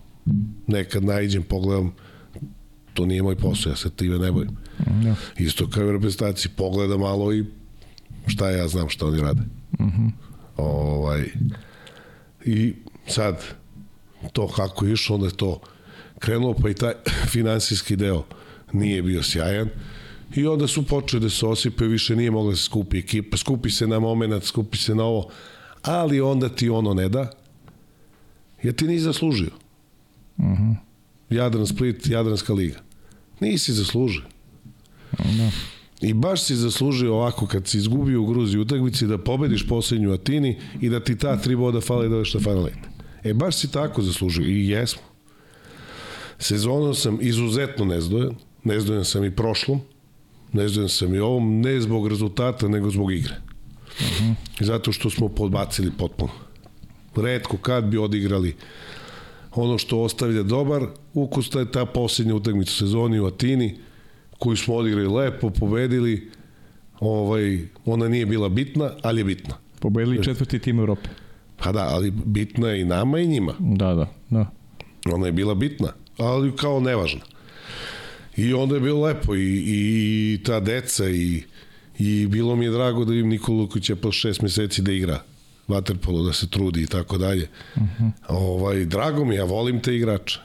[0.67, 1.93] Nekad najđem, pogledam,
[2.93, 4.57] to nije moj posao, ja se time ne bojim.
[5.05, 5.15] Ja.
[5.37, 7.45] Isto kao i u reprezentaciji, pogledam malo i
[8.27, 9.41] šta ja znam šta oni rade.
[9.79, 10.07] Uh mhm.
[10.07, 10.11] -huh.
[10.57, 11.25] ovaj,
[12.45, 12.73] I
[13.07, 13.43] sad,
[14.33, 15.59] to kako je išlo, onda je to
[16.19, 16.93] krenulo, pa i taj
[17.33, 18.23] finansijski deo
[18.73, 19.69] nije bio sjajan.
[20.35, 23.69] I onda su počeli da se osipe, više nije mogla da se skupi ekipa, skupi
[23.69, 25.29] se na moment, skupi se na ovo,
[25.81, 27.31] ali onda ti ono ne da,
[28.63, 29.49] jer ti nisi zaslužio.
[30.37, 30.53] Uh mhm.
[30.53, 30.75] -huh.
[31.29, 32.79] Jadran Split, Jadranska liga.
[33.39, 34.23] Nisi zaslužio.
[35.11, 35.51] Da.
[36.01, 40.59] I baš si zaslužio ovako kad si izgubio u Gruziji utakmici da pobediš poslednju Atini
[40.81, 42.67] i da ti ta tri boda fale da još na Final
[43.23, 45.01] E baš si tako zaslužio i jesmo.
[46.39, 49.79] Sezonom sam izuzetno nezdojen, nezdojen sam i prošlom,
[50.53, 53.35] nezdojen sam i ovom, ne zbog rezultata, nego zbog igre.
[53.85, 54.33] Uh -huh.
[54.59, 56.31] Zato što smo podbacili potpuno.
[57.15, 58.55] Redko kad bi odigrali
[59.55, 63.75] ono što ostavlja dobar ukus, je ta posljednja utakmica sezoni u Atini,
[64.39, 66.31] koju smo odigrali lepo, pobedili,
[66.99, 69.55] ovaj, ona nije bila bitna, ali je bitna.
[69.79, 71.09] Pobedili četvrti tim Europe.
[71.63, 73.53] Pa da, ali bitna je i nama i njima.
[73.59, 74.51] Da, da, da.
[75.13, 77.21] Ona je bila bitna ali kao nevažno.
[78.37, 81.43] I onda je bilo lepo i, i ta deca i,
[81.99, 85.23] I bilo mi je drago da vidim Nikolu Lukića po šest meseci da igra
[85.67, 87.49] vaterpolo, da se trudi i tako dalje.
[88.27, 90.39] Ovaj, drago mi, ja volim te igrače.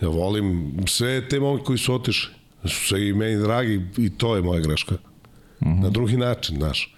[0.00, 2.34] Ja volim sve te momke koji su otišli.
[2.64, 4.96] Su se i meni dragi i to je moja greška.
[5.60, 6.94] Na drugi način, znaš.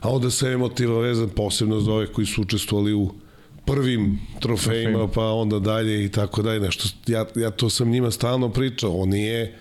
[0.00, 3.14] A onda se emotiva vezan posebno za ove koji su učestvovali u
[3.66, 6.60] prvim trofejima, pa onda dalje i tako dalje.
[6.60, 8.96] Nešto, ja, ja to sam njima stalno pričao.
[8.96, 9.58] On nije,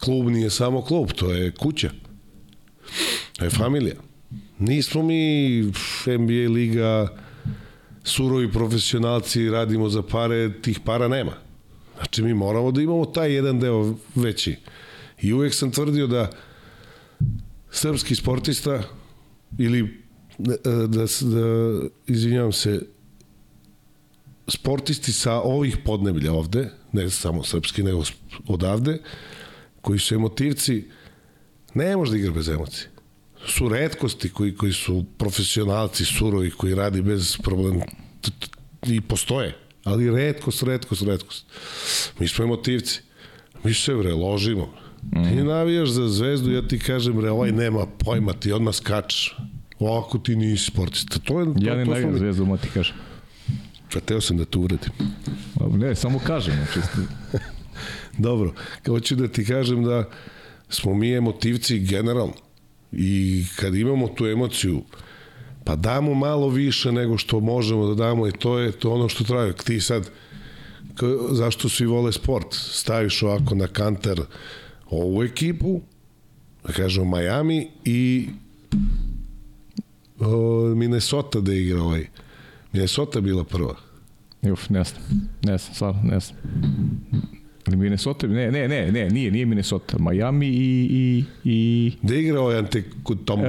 [0.00, 1.90] klub nije samo klub, to je kuća.
[3.38, 3.94] To je familija.
[4.58, 5.60] Nismo mi
[6.06, 7.16] NBA liga
[8.04, 11.32] surovi profesionalci, radimo za pare, tih para nema.
[11.96, 14.56] Znači mi moramo da imamo taj jedan deo veći.
[15.22, 16.30] I uvek sam tvrdio da
[17.70, 18.82] srpski sportista
[19.58, 20.02] ili
[20.38, 22.82] da, da, da izvinjavam se
[24.48, 28.02] sportisti sa ovih podneblja ovde, ne samo srpski, nego
[28.48, 28.98] odavde,
[29.80, 30.84] koji su emotivci,
[31.74, 32.88] ne može da igra bez emocije.
[33.46, 37.84] Su redkosti koji, koji su profesionalci, surovi, koji radi bez problema
[38.86, 41.46] i postoje, ali redkost, redkost, redkost.
[42.18, 43.00] Mi smo emotivci.
[43.64, 44.74] Mi se, vre, ložimo.
[45.02, 45.28] Mm.
[45.28, 49.36] Ti navijaš za zvezdu, ja ti kažem, bre, ovaj nema pojma, ti odmah skačeš.
[49.78, 51.18] Ovako ti nisi sportista.
[51.18, 52.94] To je, to, ja ne navijam zvezdu, mo ti kažem.
[54.04, 54.92] Teo sam da te uradim.
[55.70, 56.66] Ne, samo kažem.
[56.74, 56.98] Čisto.
[58.18, 58.52] Dobro,
[58.86, 60.10] hoću da ti kažem da
[60.68, 62.34] smo mi emotivci generalno.
[62.92, 64.82] I kad imamo tu emociju,
[65.64, 69.24] pa damo malo više nego što možemo da damo i to je to ono što
[69.24, 69.52] traje.
[69.52, 70.10] Ti sad,
[71.30, 72.46] zašto svi vole sport?
[72.50, 74.20] Staviš ovako na kanter
[74.90, 75.80] ovu ekipu,
[76.66, 78.28] da kažemo Miami i
[80.20, 82.06] o, Minnesota da igra ovaj.
[82.76, 83.74] Minnesota bila prva.
[84.52, 85.02] Uf, ne znam.
[85.42, 86.38] Ne znam, stvarno, ne znam.
[87.66, 89.96] Minnesota, ne, ne, ne, ne, nije, nije Minnesota.
[89.98, 90.88] Miami i...
[90.90, 93.40] i, i da igra ovaj ante kod tom...
[93.40, 93.46] Uh,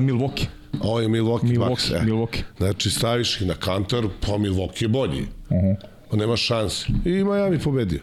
[0.00, 0.46] Milwaukee.
[0.80, 2.00] Ovo je Milwaukee, Milwaukee, Bucks, e.
[2.04, 2.42] Milwaukee.
[2.58, 5.22] Znači, staviš ih na kantar, pa Milwaukee je bolji.
[5.22, 5.76] Uh -huh.
[6.10, 6.86] Pa nema šanse.
[7.04, 8.00] I Miami pobedio.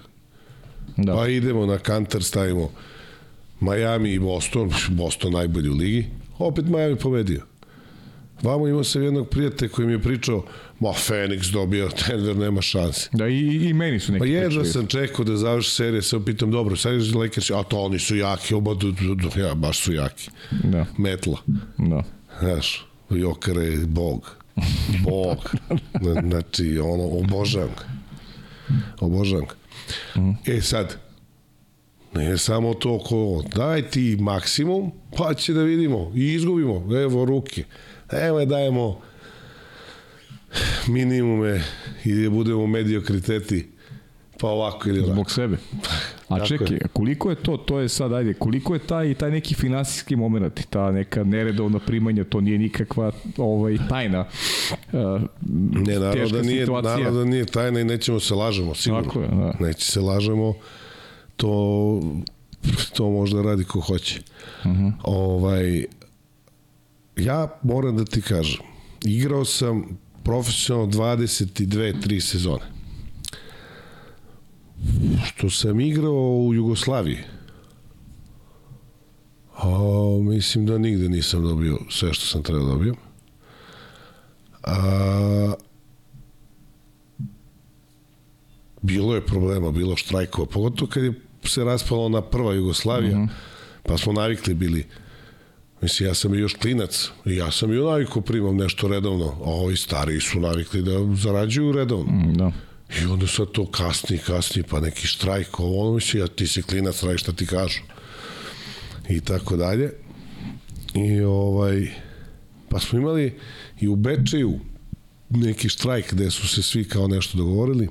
[0.97, 1.15] Da.
[1.15, 2.71] Pa idemo na kantar, stavimo
[3.59, 6.05] Miami i Boston, Boston najbolji u ligi,
[6.39, 7.41] opet Miami pobedio.
[8.41, 10.45] Vamo imao sam jednog prijatelja koji mi je pričao,
[10.79, 13.09] ma Phoenix dobio, Denver nema šanse.
[13.13, 16.51] Da, i, i meni su neki Pa jedva sam čekao da završi serije, sam pitam,
[16.51, 19.79] dobro, sad je Lakers, a to oni su jaki, oba, du, du, du, ja, baš
[19.79, 20.29] su jaki.
[20.63, 20.85] Da.
[20.97, 21.37] Metla.
[21.77, 22.03] Da.
[22.39, 24.35] Znaš, Joker je bog.
[25.03, 25.55] Bog.
[26.27, 27.85] Znači, ono, obožavam ga.
[28.99, 29.55] Obožavam ga.
[30.21, 30.37] Mm.
[30.45, 30.97] E sad,
[32.13, 37.63] ne samo to ko, daj ti maksimum, pa će da vidimo i izgubimo, evo ruke.
[38.11, 39.01] Evo dajemo
[40.87, 41.61] minimume
[42.05, 43.75] i da budemo mediokriteti
[44.39, 45.13] pa ovako ili ovako.
[45.13, 45.57] Zbog sebe.
[46.29, 50.15] A čekaj, koliko je to, to je sad, ajde, koliko je taj, taj neki finansijski
[50.15, 54.25] moment, ta neka neredovna primanja, to nije nikakva ovaj, tajna
[54.93, 55.21] uh,
[55.87, 56.97] ne, naravno da nije, situacija.
[56.97, 59.03] naravno da nije tajna i nećemo se lažemo, sigurno.
[59.03, 59.53] Tako je, da.
[59.59, 60.53] Neće se lažemo,
[61.35, 62.01] to,
[62.95, 64.21] to možda radi ko hoće.
[64.65, 64.85] Uh mhm.
[64.85, 64.91] -huh.
[65.03, 65.85] Ovaj,
[67.17, 68.61] ja moram da ti kažem,
[69.05, 72.63] igrao sam profesionalno 22-3 sezone.
[75.25, 77.17] Što sam igrao u Jugoslaviji,
[79.57, 79.67] a,
[80.21, 82.95] mislim da nigde nisam dobio sve što sam trebao da dobio.
[84.63, 85.53] A,
[88.81, 93.29] bilo je problema, bilo štrajkova, pogotovo kad je se raspalo na prva Jugoslavija, mm -hmm.
[93.83, 94.85] pa smo navikli bili
[95.85, 99.49] Mislim, ja sam i još klinac ja sam i u naviku primam nešto redovno, a
[99.49, 102.11] ovi stariji su navikli da zarađuju redovno.
[102.11, 102.51] Mm, da.
[103.01, 106.61] I onda sad to kasni, kasni, pa neki štrajk, ovo ono misli, ja ti si
[106.61, 107.79] klinac, radi šta ti kažu.
[109.09, 109.93] I tako dalje.
[110.93, 111.91] I ovaj,
[112.69, 113.39] pa smo imali
[113.79, 114.59] i u Bečeju
[115.29, 117.89] neki štrajk gde su se svi kao nešto dogovorili.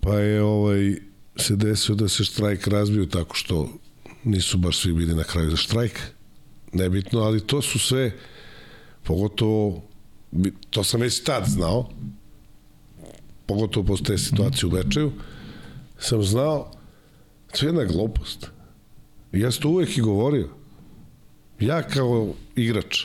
[0.00, 0.96] Pa je ovaj,
[1.36, 3.68] se desio da se štrajk razbio tako što
[4.24, 6.00] nisu baš svi bili na kraju za štrajk,
[6.72, 8.12] nebitno, ali to su sve,
[9.02, 9.82] pogotovo,
[10.70, 11.90] to sam već tad znao,
[13.46, 15.12] pogotovo posle te situacije u Bečeju,
[15.98, 16.72] sam znao,
[17.52, 18.46] to je jedna glupost.
[19.32, 20.48] Ja sam to uvek i govorio.
[21.60, 23.04] Ja kao igrač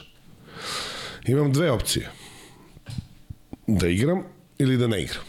[1.27, 2.11] imam dve opcije.
[3.67, 4.23] Da igram
[4.57, 5.23] ili da ne igram.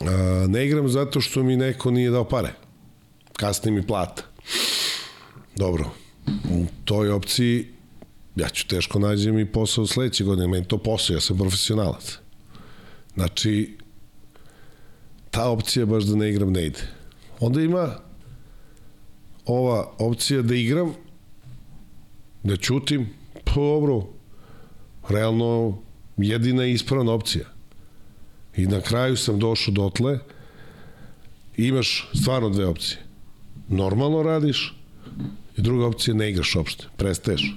[0.00, 2.67] A, ne igram zato što mi neko nije dao pare
[3.38, 4.22] kasni mi plata.
[5.56, 5.90] Dobro,
[6.26, 7.66] u toj opciji
[8.36, 12.18] ja ću teško nađem i posao sledeće godine, meni to posao, ja sam profesionalac.
[13.14, 13.76] Znači,
[15.30, 16.80] ta opcija baš da ne igram ne ide.
[17.40, 17.88] Onda ima
[19.44, 20.94] ova opcija da igram,
[22.42, 23.08] da ćutim,
[23.44, 24.06] pa dobro,
[25.08, 25.78] realno
[26.16, 27.44] jedina ispravna opcija.
[28.56, 30.18] I na kraju sam došao dotle,
[31.56, 33.07] imaš stvarno dve opcije.
[33.68, 34.74] Normalno radiš
[35.56, 37.54] i druga opcija ne igraš uopšte, prestaješ.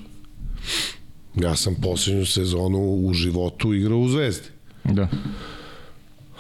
[1.35, 4.47] Ja sam poslednju sezonu u životu igrao u Zvezdi.
[4.83, 5.07] Da.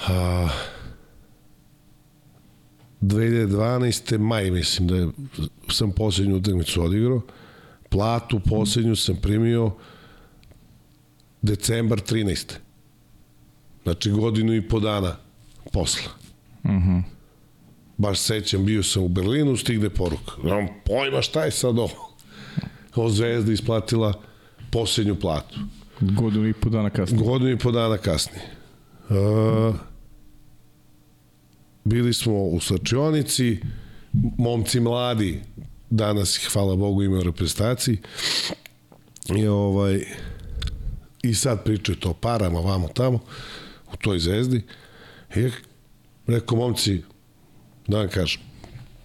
[0.07, 0.49] A,
[3.01, 4.17] 2012.
[4.17, 5.07] maj mislim da je,
[5.69, 7.21] sam poslednju utakmicu odigrao.
[7.89, 9.71] Platu poslednju sam primio
[11.41, 12.53] decembar 13.
[13.83, 15.15] Znači godinu i po dana
[15.71, 16.11] posla.
[16.65, 16.75] Mhm.
[16.75, 17.20] Mm -hmm.
[18.01, 20.31] Baš sećam, bio sam u Berlinu, stigne poruka.
[20.43, 22.15] Nemam pojma šta je sad ovo.
[22.95, 24.13] O Zvezda isplatila
[24.71, 25.59] poslednju platu.
[25.99, 27.23] Godinu i po dana kasnije.
[27.23, 28.45] Godinu i po dana kasnije.
[29.09, 29.75] Uh,
[31.83, 33.57] bili smo u slačionici,
[34.37, 35.41] momci mladi,
[35.89, 37.97] danas ih, hvala Bogu, imaju reprezentaciji.
[39.37, 40.05] I ovaj,
[41.23, 43.19] i sad pričaju to parama, vamo tamo,
[43.93, 44.61] u toj zvezdi.
[45.35, 45.49] I
[46.27, 47.01] rekao, momci,
[47.87, 48.41] da vam kažem,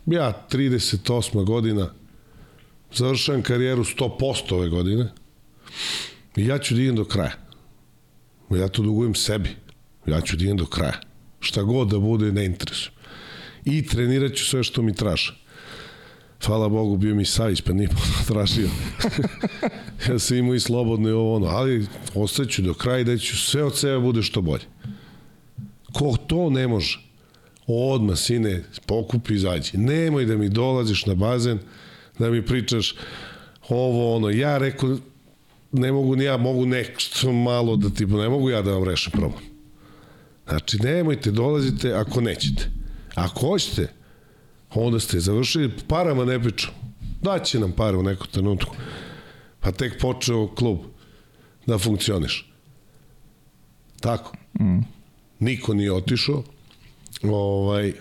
[0.06, 1.44] ja 38.
[1.44, 1.90] godina,
[2.94, 5.08] završavam karijeru 100% ove godine
[6.36, 7.32] i ja ću da idem do kraja.
[8.50, 9.48] Ja to dugujem sebi.
[10.06, 11.00] Ja ću da idem do kraja.
[11.40, 12.94] Šta god da bude, ne interesujem.
[13.64, 15.34] I trenirat ću sve što mi traže.
[16.46, 17.88] Hvala Bogu, bio mi Savić, pa nije
[18.28, 18.68] tražio.
[20.08, 23.64] ja sam imao i slobodno i ovo ono, ali ostaću do kraja da ću sve
[23.64, 24.64] od sebe bude što bolje.
[25.92, 27.05] Ko to ne može,
[27.66, 29.78] odma sine, pokupi izađi.
[29.78, 31.58] Nemoj da mi dolaziš na bazen,
[32.18, 32.94] da mi pričaš
[33.68, 34.30] ovo ono.
[34.30, 34.96] Ja rekao,
[35.72, 39.12] ne mogu ni ja, mogu nešto malo da ti, ne mogu ja da vam rešim
[39.12, 39.42] problem.
[40.48, 42.70] Znači, nemojte, dolazite ako nećete.
[43.14, 43.88] Ako hoćete,
[44.74, 46.70] onda ste završili, parama ne pričam.
[47.22, 48.76] Daće nam pare u nekom trenutku.
[49.60, 50.78] Pa tek počeo klub
[51.66, 52.52] da funkcioniš.
[54.00, 54.36] Tako.
[54.60, 54.78] Mm.
[55.40, 56.42] Niko nije otišao.
[57.22, 57.92] Ovaj,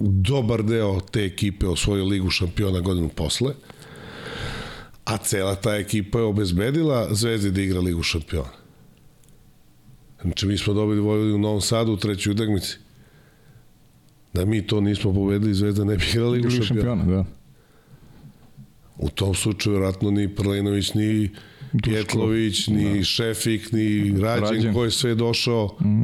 [0.00, 3.54] dobar deo te ekipe osvojio ligu šampiona godinu posle.
[5.04, 8.60] A cela ta ekipa je obezbedila Zvezdi da igra ligu šampiona.
[10.22, 12.76] Znači, mi smo dobili Vojvodinu u Novom Sadu u trećoj utakmici.
[14.32, 16.82] Da mi to nismo pobedili, Zvezda ne bi igrala ligu šampiona.
[16.82, 17.04] šampiona.
[17.04, 17.24] da.
[18.98, 21.30] U tom slučaju, vratno, ni Prlinović, ni
[21.82, 23.04] Pjetlović, ni da.
[23.04, 24.74] Šefik, ni Rađen, Rađen.
[24.74, 26.02] koji je sve došao, mm.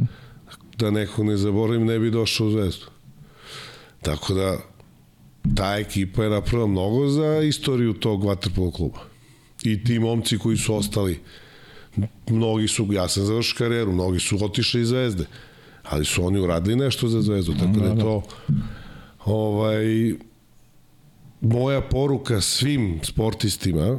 [0.77, 2.85] Da nekog ne zaboravim, ne bi došao u Zvezdu.
[4.01, 4.57] Tako da,
[5.55, 8.99] ta ekipa je napravila mnogo za istoriju tog vaterpolo kluba.
[9.63, 11.19] I ti momci koji su ostali,
[12.29, 15.25] mnogi su, ja sam završio karijeru, mnogi su otišli iz Zvezde,
[15.83, 18.23] ali su oni uradili nešto za Zvezdu, tako da je to
[19.25, 20.13] ovaj,
[21.41, 23.97] moja poruka svim sportistima,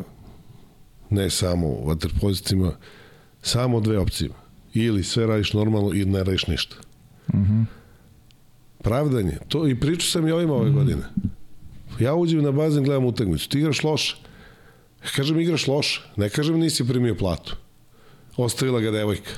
[1.10, 2.72] ne samo vaterpolistima,
[3.42, 4.30] samo dve opcije.
[4.74, 6.76] Ili sve radiš normalno ili ne radiš ništa.
[7.34, 7.62] Mm
[8.82, 9.36] Pravdanje.
[9.48, 10.74] To i pričao sam i ovima ove mm -hmm.
[10.74, 11.02] godine.
[12.00, 13.48] Ja uđem na bazen, gledam utakmicu.
[13.48, 14.16] Ti igraš loše.
[15.04, 16.00] Ja kažem igraš loše.
[16.16, 17.56] Ne kažem nisi primio platu.
[18.36, 19.30] Ostavila ga devojka.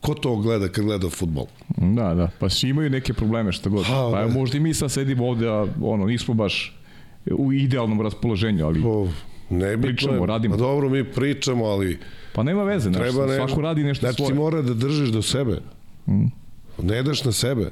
[0.00, 1.46] Ko to gleda kad gleda futbol?
[1.76, 2.30] Da, da.
[2.38, 3.84] Pa svi imaju neke probleme što god.
[3.84, 6.76] Ha, pa možda i mi sad sedimo ovde, a ono, nismo baš
[7.30, 9.08] u idealnom raspoloženju, ali o,
[9.50, 10.54] ne bi pričamo, radimo.
[10.54, 11.98] Pa dobro, mi pričamo, ali...
[12.32, 14.26] Pa nema veze, znači, treba svako radi nešto znači, svoje.
[14.26, 15.60] Znači ti mora da držiš do sebe.
[16.06, 16.26] Mm.
[16.82, 17.70] Ne daš na sebe.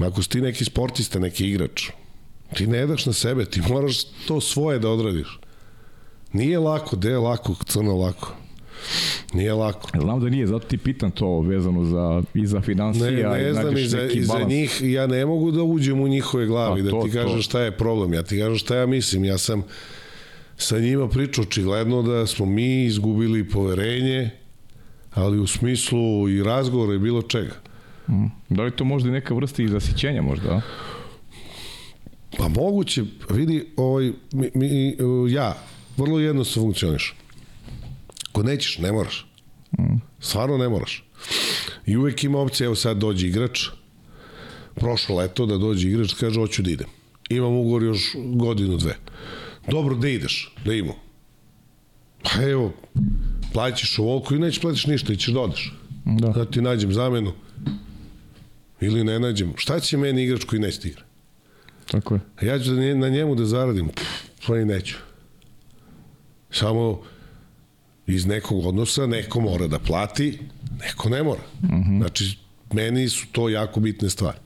[0.00, 1.90] Ako si ti neki sportista, neki igrač,
[2.54, 5.38] ti ne daš na sebe, ti moraš to svoje da odradiš.
[6.32, 8.34] Nije lako, gde je lako, crno lako.
[9.34, 9.90] Nije lako.
[10.00, 13.10] Znam da nije, zato ti pitan to vezano za, i za financija.
[13.10, 16.46] Ne, ne znam, i za, i za njih, ja ne mogu da uđem u njihove
[16.46, 17.42] glavi, pa, to, da ti kažem to.
[17.42, 18.14] šta je problem.
[18.14, 19.24] Ja ti kažem šta ja mislim.
[19.24, 19.62] Ja sam
[20.62, 24.30] sa njima pričao očigledno da smo mi izgubili poverenje,
[25.14, 27.54] ali u smislu i razgovora i bilo čega.
[28.08, 28.26] Mm.
[28.48, 30.60] Da li to možda i neka vrsta i zasićenja možda,
[32.38, 34.96] Pa moguće, vidi, ovaj, mi, mi,
[35.32, 35.56] ja,
[35.96, 37.14] vrlo jednostavno funkcioniš.
[38.28, 39.26] Ako nećeš, ne moraš.
[39.78, 39.96] Mm.
[40.20, 41.04] Stvarno ne moraš.
[41.86, 43.68] I uvek ima opcija, evo sad dođe igrač,
[44.74, 46.88] prošlo leto da dođe igrač, kaže, hoću da idem.
[47.30, 48.96] Imam ugovor još godinu, dve.
[49.68, 50.96] Dobro, da ideš, da imam.
[52.22, 52.72] Pa evo,
[53.52, 55.74] plaćaš ovoliko i nećeš platiš ništa i ćeš da odeš.
[56.04, 56.28] Da.
[56.28, 57.32] da ti nađem zamenu
[58.80, 59.52] ili ne nađem.
[59.56, 61.02] Šta će meni igrač koji neće igra?
[61.90, 62.20] Tako je.
[62.42, 63.88] Ja ću da na njemu da zaradim,
[64.46, 64.96] pa i neću.
[66.50, 67.02] Samo
[68.06, 70.38] iz nekog odnosa neko mora da plati,
[70.80, 71.42] neko ne mora.
[71.62, 71.98] Mm -hmm.
[71.98, 72.38] Znači,
[72.72, 74.38] meni su to jako bitne stvari.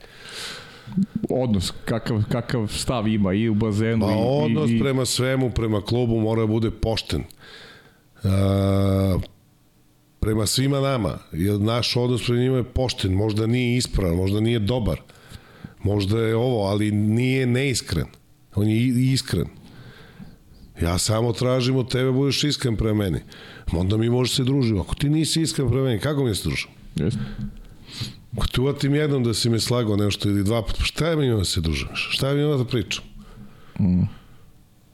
[1.29, 4.79] Odnos, kakav, kakav stav ima i u bazenu Pa i, odnos i, i...
[4.79, 7.23] prema svemu, prema klubu mora da bude pošten.
[8.23, 9.17] A,
[10.19, 14.59] prema svima nama, jer naš odnos prema njima je pošten, možda nije ispravan, možda nije
[14.59, 15.01] dobar,
[15.83, 18.05] možda je ovo, ali nije neiskren.
[18.55, 19.47] On je iskren.
[20.81, 23.19] Ja samo tražim od tebe da budeš iskren prema meni.
[23.71, 24.79] Onda mi možeš se družiti.
[24.79, 26.73] Ako ti nisi iskren prema meni, kako mi da se družimo?
[26.95, 27.19] Jeste.
[28.37, 31.15] Ako ti uvatim jednom da si me slagao nešto ili dva puta, pa šta je
[31.15, 31.87] mi ima da se družim?
[31.93, 33.03] Šta je mi ima da pričam?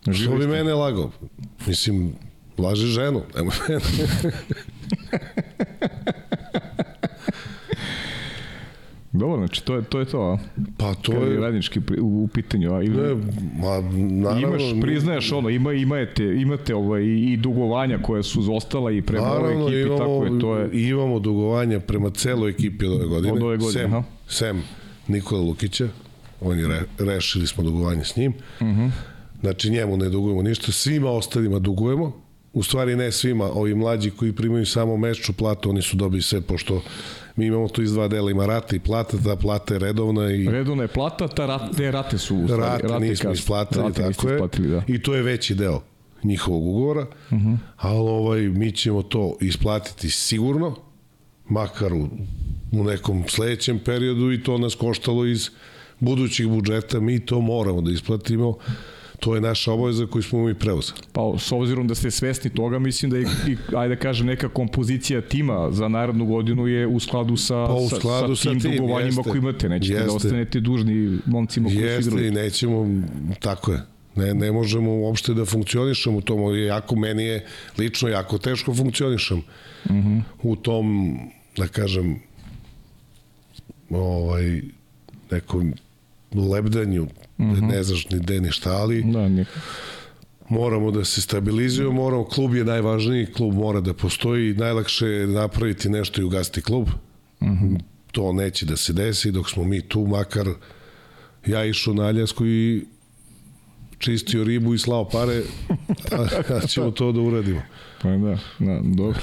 [0.01, 1.11] Što Živi bi mene lagao?
[1.67, 2.13] Mislim,
[2.57, 3.81] laži ženu, nemoj mene.
[9.13, 10.37] Dobro, znači to je to, je to a?
[10.77, 12.83] Pa to Kad je radnički u, u pitanju, a?
[12.83, 13.15] Ili, Ne,
[13.59, 13.81] ma,
[14.21, 19.31] naravno, Imaš, priznaješ ono, ima, imate, imate ovaj, i dugovanja koja su ostala i prema
[19.31, 20.89] ovoj Naravno, ekipi, imamo, tako je, to je...
[20.89, 23.33] imamo dugovanja prema celoj ekipi od ove godine.
[23.33, 24.03] Od ove godine, sem, aha.
[24.27, 24.63] sem
[25.07, 25.87] Nikola Lukića,
[26.41, 28.33] on je re, rešili smo dugovanje s njim.
[28.59, 28.81] Uh Mhm.
[28.81, 28.91] -huh.
[29.41, 32.21] Znači njemu ne dugujemo ništa, svima ostalima dugujemo.
[32.53, 36.41] U stvari ne svima, ovi mlađi koji primaju samo mesečnu platu, oni su dobili sve,
[36.41, 36.81] pošto
[37.35, 40.49] mi imamo to iz dva dela, ima rata i plata, ta plata je redovna i
[40.49, 43.33] Redovna je plata, ta rat, te rate su u stvari, rate, nismo kasne.
[43.33, 44.35] isplatili, Rate tako je.
[44.35, 44.83] isplatili, da.
[44.87, 45.81] I to je veći deo
[46.23, 47.57] njihovog ugovora, uh -huh.
[47.77, 50.75] ali ovaj, mi ćemo to isplatiti sigurno,
[51.45, 52.07] makar u,
[52.71, 55.49] u nekom sledećem periodu i to nas koštalo iz
[55.99, 58.57] budućih budžeta, mi to moramo da isplatimo,
[59.21, 60.99] to je naša obaveza koju smo mi preuzeli.
[61.13, 64.49] Pa s obzirom da ste svesni toga, mislim da je, i, ajde da kažem, neka
[64.49, 68.59] kompozicija tima za narednu godinu je u skladu sa, Pa u skladu sa sa tim,
[68.59, 69.29] tim, dugovanjima jeste.
[69.29, 69.69] koje imate.
[69.69, 70.07] Nećete Jeste.
[70.07, 72.27] da ostanete dužni momcima koji su Jeste igrali.
[72.27, 73.03] i nećemo,
[73.39, 73.81] tako je.
[74.15, 77.45] Ne, ne možemo uopšte da funkcionišemo u tom, jako, meni je
[77.77, 80.21] lično jako teško funkcionišem uh -huh.
[80.43, 81.17] u tom,
[81.57, 82.19] da kažem,
[83.89, 84.61] ovaj,
[85.31, 85.73] nekom
[86.33, 87.07] lebdanju,
[87.45, 87.71] -huh.
[87.71, 89.29] ne znaš ni gde ni šta, ali Da,
[90.49, 95.89] moramo da se stabilizujemo, moramo, klub je najvažniji, klub mora da postoji, najlakše je napraviti
[95.89, 96.87] nešto i ugasiti klub.
[97.39, 97.79] Uh -huh.
[98.11, 100.47] To neće da se desi dok smo mi tu, makar
[101.45, 102.85] ja išao na Aljasku i
[103.97, 105.41] čistio ribu i slao pare,
[106.11, 107.61] a, a ćemo to da uradimo.
[108.01, 109.19] Pa da, da, dobro.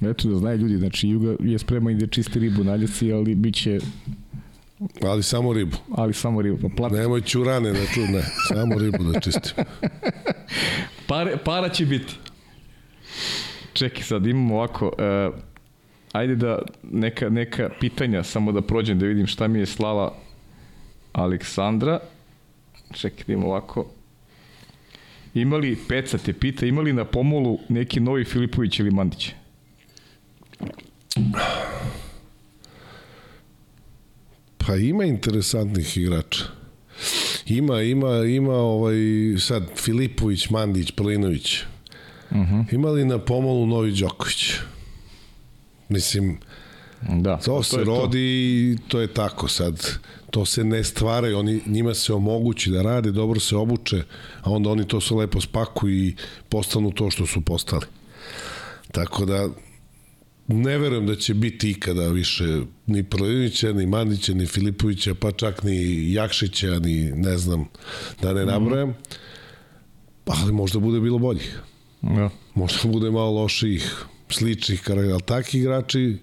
[0.00, 3.34] Eto da znaju ljudi, znači Juga je spreman i da čisti ribu na ljeci, ali
[3.34, 3.78] bit će,
[5.04, 5.76] Ali samo ribu.
[5.94, 6.68] ali samo ribu.
[6.68, 9.64] Pa plat, Nemoj ćurane da tu, ne, samo ribu da čistim.
[11.08, 12.14] Pare, para će biti.
[13.72, 15.34] Čekaj, sad imamo ovako, uh,
[16.12, 20.14] ajde da neka, neka pitanja, samo da prođem da vidim šta mi je slala
[21.12, 22.00] Aleksandra.
[22.92, 23.86] Čekaj, da imamo ovako.
[25.34, 29.30] Imali, Peca te pita, imali na pomolu neki novi Filipović ili Mandić?
[34.66, 36.44] Pa ima interesantnih igrača.
[37.46, 38.94] Ima, ima, ima ovaj,
[39.38, 41.58] sad Filipović, Mandić, Pelinović.
[42.30, 42.74] Uh -huh.
[42.74, 44.52] Ima li na pomolu Novi Đoković?
[45.88, 46.38] Mislim,
[47.08, 49.90] Da, to se je rodi i to je tako sad.
[50.30, 54.02] To se ne stvaraju, oni, njima se omogući da rade, dobro se obuče,
[54.42, 56.14] a onda oni to sve lepo spakuju i
[56.48, 57.86] postanu to što su postali.
[58.92, 59.48] Tako da,
[60.52, 62.44] ne verujem da će biti ikada više
[62.86, 67.64] ni Prlinića, ni Mandića, ni Filipovića, pa čak ni Jakšića, ni ne znam,
[68.22, 68.94] da ne nabrajam.
[70.26, 71.60] Ali možda bude bilo boljih.
[72.02, 72.30] Da.
[72.54, 76.16] Možda bude malo loših, sličnih karaktera, ali takvi igrači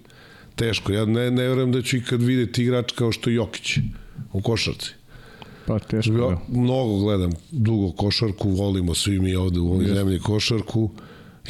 [0.56, 0.92] teško.
[0.92, 3.78] Ja ne, ne verujem da ću ikad videti igrač kao što je Jokić
[4.32, 4.90] u košarci.
[5.66, 6.40] Pa teško, Ja da.
[6.48, 10.90] mnogo gledam dugo košarku, volimo svi mi ovde u ovoj zemlji košarku.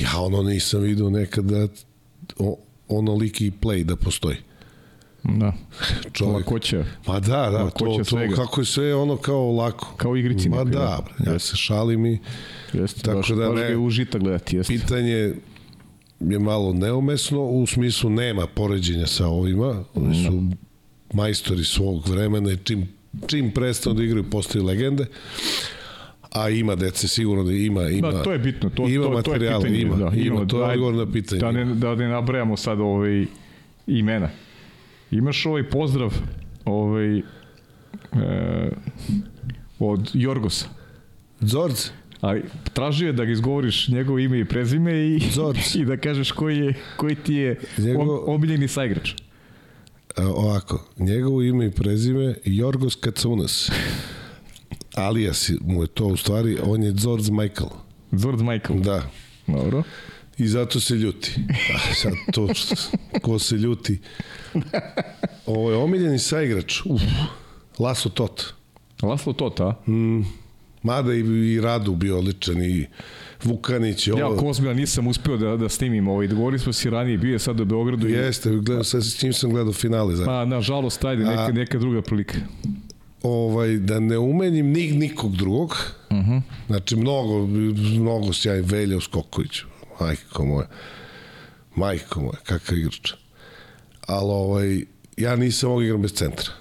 [0.01, 1.69] Ja ono nisam vidio nekada
[2.39, 2.59] o,
[2.91, 4.37] onoliki play da postoji.
[5.25, 5.53] Da.
[6.13, 6.37] Čovjek.
[6.37, 6.85] Lakoća.
[7.07, 8.35] Ma da, da, Lakoća to, to svega.
[8.35, 9.95] kako je sve ono kao lako.
[9.97, 11.31] Kao igrici Ma da, da.
[11.31, 12.19] ja se šalim i
[12.73, 14.73] Jeste, Tako baš, da baš ne- je užita gledati, jeste.
[14.73, 15.35] pitanje
[16.21, 20.43] je malo neumesno, u smislu nema poređenja sa ovima, oni su
[21.13, 22.89] majstori svog vremena i čim,
[23.27, 25.07] čim prestanu da igraju postaju legende,
[26.33, 28.71] a ima dece sigurno da ima, ima Da, to je bitno.
[28.71, 31.13] To, ima to, materijala, to je pitanje, ima, da, ima, to je da, odgovor na
[31.13, 31.41] pitanje.
[31.41, 33.27] Da ne, da ne nabrajamo sad ovaj
[33.87, 34.29] imena.
[35.11, 36.15] Imaš ovaj pozdrav
[36.65, 37.23] ovaj, e,
[39.79, 40.67] od Jorgosa.
[41.41, 41.91] Zorc,
[42.21, 42.43] Ali
[42.73, 45.75] tražio je da ga izgovoriš njegovo ime i prezime i, Zorc.
[45.81, 49.13] i da kažeš koji, je, koji ti je Njegov- om, omiljeni saigrač.
[50.17, 53.71] a, ovako, njegovo ime i prezime Jorgos Kacunas.
[54.97, 57.69] Alias mu je to u stvari, on je Zorz Michael.
[58.13, 58.81] Zord Michael.
[58.81, 59.03] Da,
[59.47, 59.83] Dobro.
[60.39, 61.35] I zato se ljuti.
[61.75, 62.75] A sad to što,
[63.23, 63.99] ko se ljuti.
[65.47, 66.81] Ovo je omiljeni saigrač.
[66.85, 67.03] Uf,
[67.79, 68.55] Laso Tot.
[69.03, 69.75] Laslo Tot, a?
[69.87, 70.21] Mm,
[70.83, 71.19] mada i,
[71.49, 72.87] i Radu bio odličan i
[73.45, 74.09] Vukanić.
[74.09, 76.27] Ja, Ovo, Kozmila nisam uspeo da, da snimim ovaj.
[76.27, 78.09] Dogovorili smo si ranije, bio je sad u Beogradu.
[78.09, 80.17] i- Jeste, gledao, sad s čim sam gledao finale.
[80.17, 82.35] Za, Pa, nažalost, ajde, neka, A- neka druga prilika.
[83.23, 85.77] Ovaj, da ne umenim nik, nikog drugog.
[86.11, 86.31] Uh Mhm.
[86.31, 86.43] -huh.
[86.67, 89.61] Znači, mnogo, mnogo sjaj Velja Skoković.
[90.01, 90.67] Majko moja.
[91.75, 93.13] Majko moja, kakav igrač.
[94.07, 94.85] Ali ovaj,
[95.17, 96.53] ja nisam mogao igram bez centra.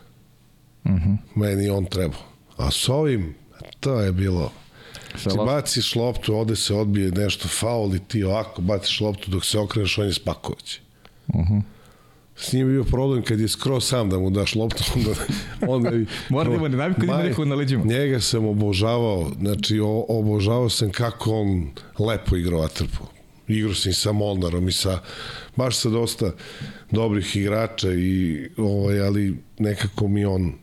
[0.84, 1.10] Uh Mhm.
[1.10, 1.18] -huh.
[1.36, 2.22] Meni on trebao.
[2.58, 3.36] A s ovim,
[3.80, 4.52] to je bilo...
[5.24, 9.60] Ti baciš loptu, ovde se odbije nešto, faul i ti ovako baciš loptu dok se
[9.60, 10.80] okreneš, on je Spaković.
[11.28, 11.54] Uh Mhm.
[11.54, 11.62] -huh.
[12.42, 15.12] S njim je bio problem kad je skroz sam da mu daš loptu, onda...
[15.68, 17.86] onda bi- Mora da ima naviku da ima nekog na leđima.
[17.86, 23.06] Njega sam obožavao, znači o, obožavao sam kako on lepo igrao vaterpo.
[23.48, 25.00] Igrao sam i sa Molnarom i sa,
[25.56, 26.32] baš sa dosta
[26.92, 30.54] dobrih igrača, i, ovaj, ali nekako mi on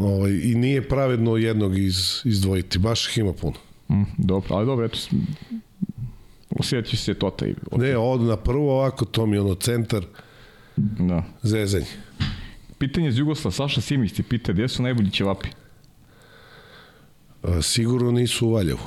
[0.00, 3.56] ovaj, i nije pravedno jednog iz, izdvojiti, baš ih ima puno.
[3.90, 4.98] Mm, dobro, ali dobro, eto,
[6.50, 7.54] osjećaš se Tota i...
[7.76, 10.04] Ne, od na prvo ovako, to mi je ono centar,
[10.76, 11.22] Da.
[11.42, 11.86] zezanje.
[12.78, 15.48] Pitanje iz Jugoslava, Saša Simić ti pita, gdje su najbolji ćevapi?
[17.42, 18.78] A, Sigurno nisu u Valjevu.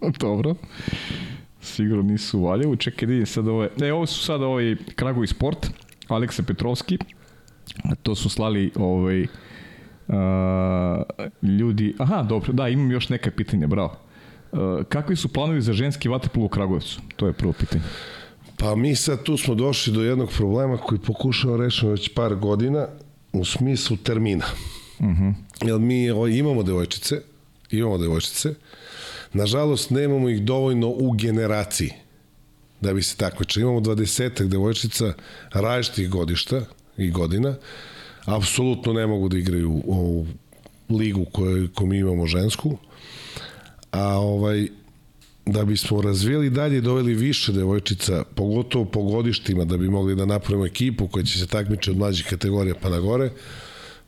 [0.20, 0.54] Dobro.
[1.60, 2.76] Sigurno nisu u Valjevu.
[2.76, 3.68] Čekaj, vidim sad ove...
[3.76, 5.70] Ne, ovo su sad ovaj Kragovi Sport,
[6.08, 6.98] Aleksa Petrovski.
[8.02, 9.26] To su slali ovaj,
[10.08, 11.02] a,
[11.42, 11.94] ljudi...
[11.98, 13.96] Aha, dobro, da, imam još neka pitanja, bravo.
[14.52, 17.00] A, kakvi su planovi za ženski vaterpolo u Kragujevcu?
[17.16, 17.82] To je prvo pitanje.
[18.62, 22.86] Pa mi sad tu smo došli do jednog problema koji pokušao rešiti već par godina
[23.32, 24.44] u smislu termina.
[24.98, 25.34] Uh -huh.
[25.64, 26.04] Jer mi
[26.38, 27.20] imamo devojčice,
[27.70, 28.54] imamo devojčice,
[29.32, 31.90] nažalost nemamo ih dovoljno u generaciji
[32.80, 33.62] da bi se takmičili.
[33.62, 35.12] Imamo 20 devojčica
[35.52, 36.60] različitih godišta
[36.96, 37.54] i godina,
[38.24, 40.26] apsolutno ne mogu da igraju ovu
[40.90, 42.78] ligu koju, koju mi imamo žensku,
[43.90, 44.68] a ovaj
[45.46, 50.26] da bismo razvijeli dalje i doveli više devojčica, pogotovo po godištima, da bi mogli da
[50.26, 53.30] napravimo ekipu koja će se takmiče od mlađih kategorija pa na gore,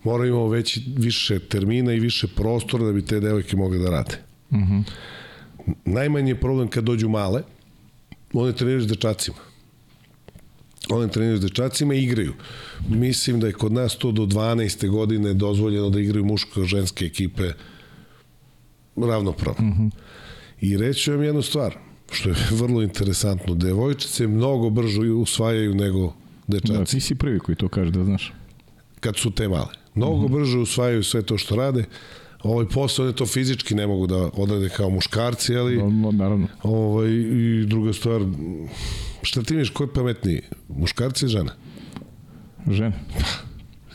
[0.04, 4.18] moramo imamo veći, više termina i više prostora da bi te devojke mogle da rade.
[4.50, 4.82] Mm -hmm.
[5.84, 7.42] Najmanji je problem kad dođu male,
[8.32, 9.36] one treniraju s dečacima.
[10.90, 12.32] One treniraju s dečacima i igraju.
[12.88, 14.88] Mislim da je kod nas to do 12.
[14.88, 17.52] godine dozvoljeno da igraju muško i ženske ekipe
[18.96, 19.68] ravnopravno.
[19.68, 20.03] Mm -hmm.
[20.60, 21.76] I reći vam jednu stvar,
[22.12, 23.54] što je vrlo interesantno.
[23.54, 26.14] Devojčice mnogo brže usvajaju nego
[26.46, 26.72] dečaci.
[26.72, 28.32] Da, ti si prvi koji to kaže, da znaš.
[29.00, 29.68] Kad su te male.
[29.94, 30.32] Mnogo mm -hmm.
[30.38, 31.84] brže usvajaju sve to što rade.
[32.42, 36.46] Ovaj posao one to fizički ne mogu da odrade kao muškarci, ali No, no, naravno.
[36.62, 38.20] ovaj, i druga stvar,
[39.22, 40.40] šta ti misliš, ko je pametniji?
[40.68, 41.50] Muškarci i žene?
[42.70, 42.92] Žene.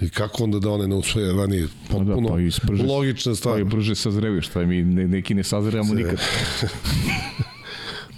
[0.01, 1.67] I kako onda da one ne usvoje ranije?
[1.84, 3.59] Potpuno da, pa i sprže- logična Pa stvar.
[3.59, 6.19] i brže sazreviš, šta mi ne, neki ne sazrevamo nikad.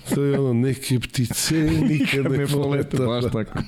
[0.09, 1.55] To je ono, neke ptice
[1.89, 2.97] nikad ne poleta.
[2.99, 3.59] baš tako.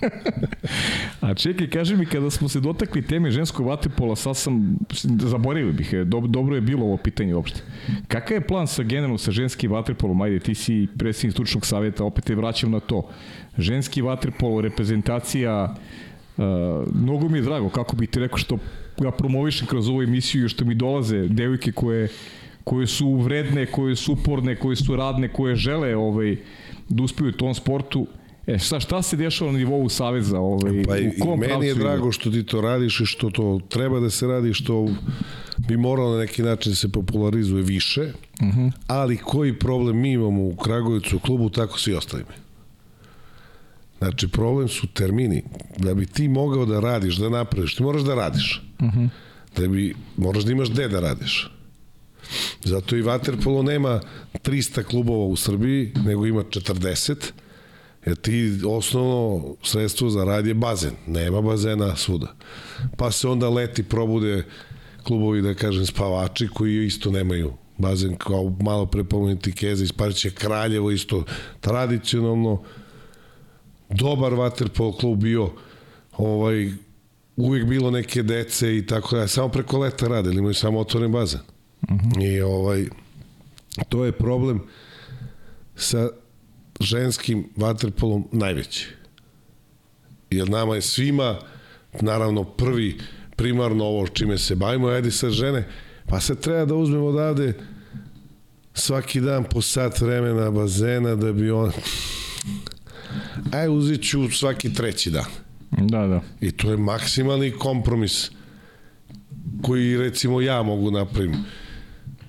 [1.21, 4.77] A čekaj, kaži mi, kada smo se dotakli teme ženskog vaterpola, sad sam,
[5.19, 7.61] zaboravio bih, je, dob, dobro je bilo ovo pitanje uopšte.
[8.07, 10.21] Kakav je plan sa generalno sa ženskim vaterpolom?
[10.21, 13.09] Ajde, ti si predsjednik stručnog savjeta, opet te vraćam na to.
[13.57, 15.75] Ženski vaterpol, reprezentacija,
[16.37, 16.43] uh,
[16.93, 18.57] mnogo mi je drago, kako bih ti rekao što
[18.99, 22.09] ga promovišem kroz ovu emisiju i što mi dolaze devojke koje
[22.63, 26.37] koje su vredne, koje su uporne, koje su radne, koje žele ovaj,
[26.89, 28.07] da uspeju u tom sportu.
[28.47, 30.39] E, šta, šta se dešava na nivou Saveza?
[30.39, 33.29] Ovaj, Pa i, u i kom meni je drago što ti to radiš i što
[33.29, 34.87] to treba da se radi, što
[35.57, 38.61] bi moralo na neki način da se popularizuje više, uh Mhm.
[38.61, 38.71] -huh.
[38.87, 42.42] ali koji problem mi imamo u Kragovicu u klubu, tako svi ostali mi.
[44.03, 45.43] Znači, problem su termini.
[45.77, 48.61] Da bi ti mogao da radiš, da napraviš, ti moraš da radiš.
[48.79, 48.99] Uh Mhm.
[48.99, 49.09] -huh.
[49.57, 51.51] Da bi, moraš da imaš gde da radiš.
[52.63, 54.01] Zato i Waterpolo nema
[54.43, 57.31] 300 klubova u Srbiji, nego ima 40,
[58.05, 60.91] jer ti osnovno sredstvo za rad je bazen.
[61.07, 62.35] Nema bazena svuda.
[62.97, 64.43] Pa se onda leti probude
[65.03, 70.91] klubovi, da kažem, spavači, koji isto nemaju bazen, kao malo prepomenuti Keza iz Parića, Kraljevo
[70.91, 71.23] isto
[71.61, 72.63] tradicionalno
[73.93, 75.49] dobar Waterpolo klub bio
[76.17, 76.71] ovaj,
[77.35, 81.11] uvijek bilo neke dece i tako da, samo preko leta rade, ili imaju samo otvoren
[81.11, 81.39] bazen.
[81.81, 82.35] Uh -huh.
[82.35, 82.85] I ovaj,
[83.89, 84.61] to je problem
[85.75, 86.09] sa
[86.79, 88.89] ženskim vaterpolom najveći.
[90.31, 91.39] Jer nama je svima,
[92.01, 92.97] naravno, prvi
[93.35, 95.67] primarno ovo čime se bavimo, ajde sa žene,
[96.05, 97.53] pa sad treba da uzmemo odavde
[98.73, 101.71] svaki dan po sat vremena bazena da bi on...
[103.51, 105.25] Aj, uzet ću svaki treći dan.
[105.71, 106.21] Da, da.
[106.41, 108.31] I to je maksimalni kompromis
[109.61, 111.35] koji recimo ja mogu napravim.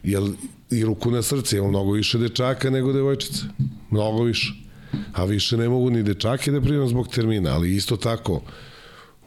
[0.02, 0.28] Jel,
[0.70, 3.44] i ruku na srce, imam mnogo više dečaka nego devojčica.
[3.90, 4.52] Mnogo više.
[5.12, 8.42] A više ne mogu ni dečake da primam zbog termina, ali isto tako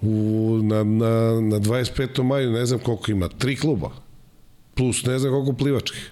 [0.02, 2.24] u, na, na, na 25.
[2.24, 3.92] maju ne znam koliko ima, tri kluba,
[4.76, 6.12] plus ne znam koliko plivačkih.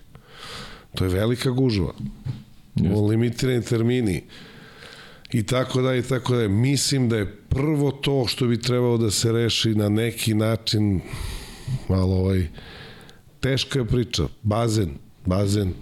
[0.95, 1.93] To je velika gužva.
[2.75, 3.09] Yes.
[3.09, 4.23] Limitirani termini
[5.31, 6.47] i tako da i tako da.
[6.47, 11.01] Mislim da je prvo to što bi trebalo da se reši na neki način
[11.89, 12.47] malo ovaj
[13.39, 14.23] teška je priča.
[14.41, 14.89] Bazen,
[15.25, 15.73] bazen,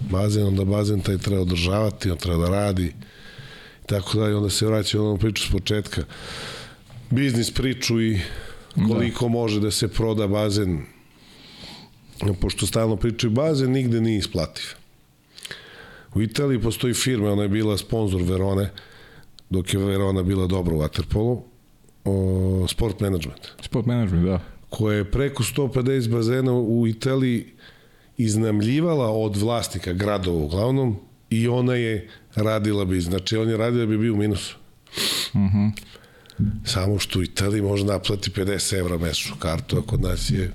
[0.00, 2.92] bazen, onda bazen taj treba održavati, on treba da radi
[3.86, 6.02] tako da i onda se vraća onom priču s početka.
[7.10, 8.20] Biznis priču i
[8.88, 9.30] koliko da.
[9.30, 10.82] može da se proda bazen
[12.40, 14.64] pošto stalno pričaju bazen, nigde nije isplativ.
[16.14, 18.70] U Italiji postoji firma, ona je bila sponsor Verone,
[19.50, 21.40] dok je Verona bila dobro u Waterpolu,
[22.04, 23.40] o, Sport Management.
[23.62, 24.40] Sport Management, da.
[24.68, 27.46] Koja je preko 150 bazena u Italiji
[28.16, 30.96] iznamljivala od vlasnika gradova uglavnom
[31.30, 34.56] i ona je radila bi, znači on je radila da bi bio u minusu.
[35.34, 35.42] Mhm.
[35.44, 35.72] Uh -huh.
[36.64, 40.52] Samo što u Italiji može naplati 50 evra mesečnu kartu, a kod nas je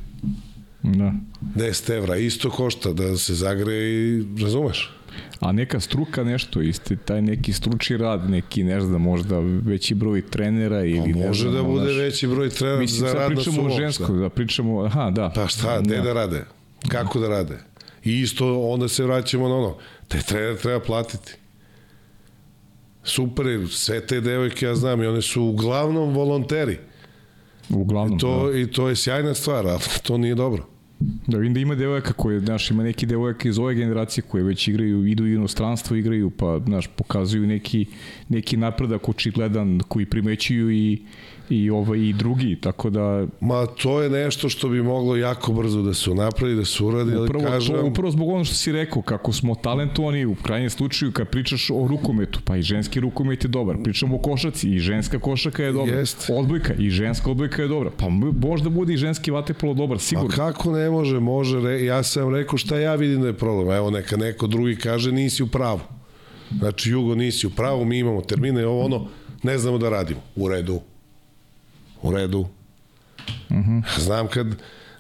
[0.83, 1.13] da.
[1.55, 2.15] 10 evra.
[2.15, 4.98] Isto košta da se zagre i razumeš?
[5.39, 10.21] A neka struka nešto, isti taj neki stručni rad, neki ne znam, možda veći broj
[10.29, 11.97] trenera ili pa može ne znam, da bude naš...
[11.97, 15.31] veći broj trenera Mislim, za rad na pričamo o ženskoj, da pričamo, aha, da.
[15.35, 16.01] Pa šta, gde da.
[16.01, 16.45] da rade?
[16.87, 17.57] Kako da rade?
[18.03, 19.77] I isto onda se vraćamo na ono,
[20.07, 21.35] te trener treba platiti.
[23.03, 26.77] Super, sve te devojke ja znam i one su uglavnom volonteri.
[27.69, 28.57] Uglavnom, I to, da.
[28.57, 30.78] I to je sjajna stvar, ali to nije dobro.
[30.99, 34.67] Da vidim da ima devojaka koje, znaš, ima neki devojaka iz ove generacije koje već
[34.67, 37.85] igraju, idu u inostranstvo, igraju, pa, znaš, pokazuju neki,
[38.29, 41.01] neki napredak očigledan koji primećuju i,
[41.49, 45.81] i ovaj i drugi, tako da ma to je nešto što bi moglo jako brzo
[45.81, 48.71] da se napravi, da se uradi, ali upravo, kažem to, upravo zbog ono što si
[48.71, 53.43] rekao, kako smo talentovani u krajnjem slučaju kad pričaš o rukometu, pa i ženski rukomet
[53.43, 56.29] je dobar, pričamo o košaci i ženska košaka je dobra, Jest.
[56.33, 58.09] odbojka i ženska odbojka je dobra, pa
[58.41, 60.29] možda bude i ženski vatepolo dobar, sigurno.
[60.33, 63.77] A kako ne može, može, re, ja sam rekao šta ja vidim da je problem,
[63.77, 65.79] evo neka neko drugi kaže nisi u pravu.
[66.59, 69.07] Znači, Jugo, nisi u pravu, mi imamo termine, ovo ono,
[69.43, 70.21] ne znamo da radimo.
[70.35, 70.81] U redu
[72.01, 72.47] u redu.
[73.51, 73.79] Mhm.
[73.79, 73.99] -huh.
[73.99, 74.47] Znam kad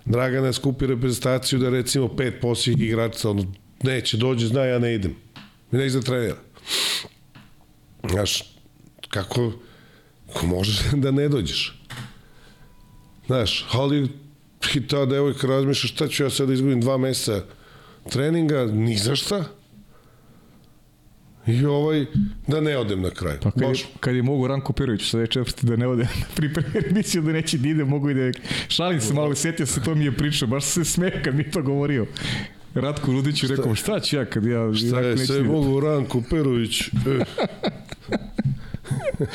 [0.05, 3.45] Dragana skupi reprezentaciju da recimo pet posljednjih igrača ono,
[3.83, 5.15] neće, dođe, zna, ja ne idem.
[5.71, 6.37] Mi ne za trenera.
[8.09, 8.43] Znaš,
[9.09, 9.51] kako,
[10.33, 11.81] kako možeš da ne dođeš?
[13.27, 14.09] Znaš, ali
[14.75, 17.43] i ta devojka razmišlja šta ću ja sad da izgubim dva meseca
[18.09, 19.43] treninga, ni za šta.
[21.49, 22.05] I ovaj,
[22.47, 23.37] da ne odem na kraj.
[23.41, 26.69] Pa kad, je, kad je mogu Ranko Perović sa četvrti da ne ode na pripremi
[26.89, 28.31] emisiju da neće da ide, mogu i da
[28.67, 31.61] šalim se malo, setio se, to mi je pričao, baš se smeje kad mi to
[31.61, 32.05] govorio.
[32.75, 34.73] Ratko Rudiću rekao, šta ću ja kad ja...
[34.73, 36.81] Šta je sve mogu Ranko Perović?
[39.19, 39.25] Eh.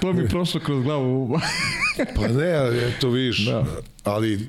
[0.00, 1.38] to mi prošlo kroz glavu.
[2.16, 3.66] pa ne, eto vidiš, da.
[4.04, 4.48] ali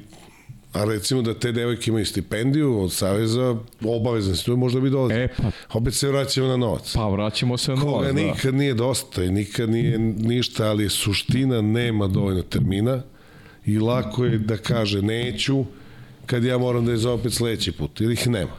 [0.73, 5.13] A recimo da te devojke imaju stipendiju od Saveza, obavezan si, to možda bi dolazi.
[5.13, 5.51] E, pa.
[5.73, 6.93] Opet se vraćamo na novac.
[6.95, 8.13] Pa vraćamo se na novac, Koga da.
[8.13, 13.01] nikad nije dosta i nikad nije ništa, ali suština nema dovoljno termina
[13.65, 15.65] i lako je da kaže neću
[16.25, 18.55] kad ja moram da je za opet sledeći put, ili ih nema.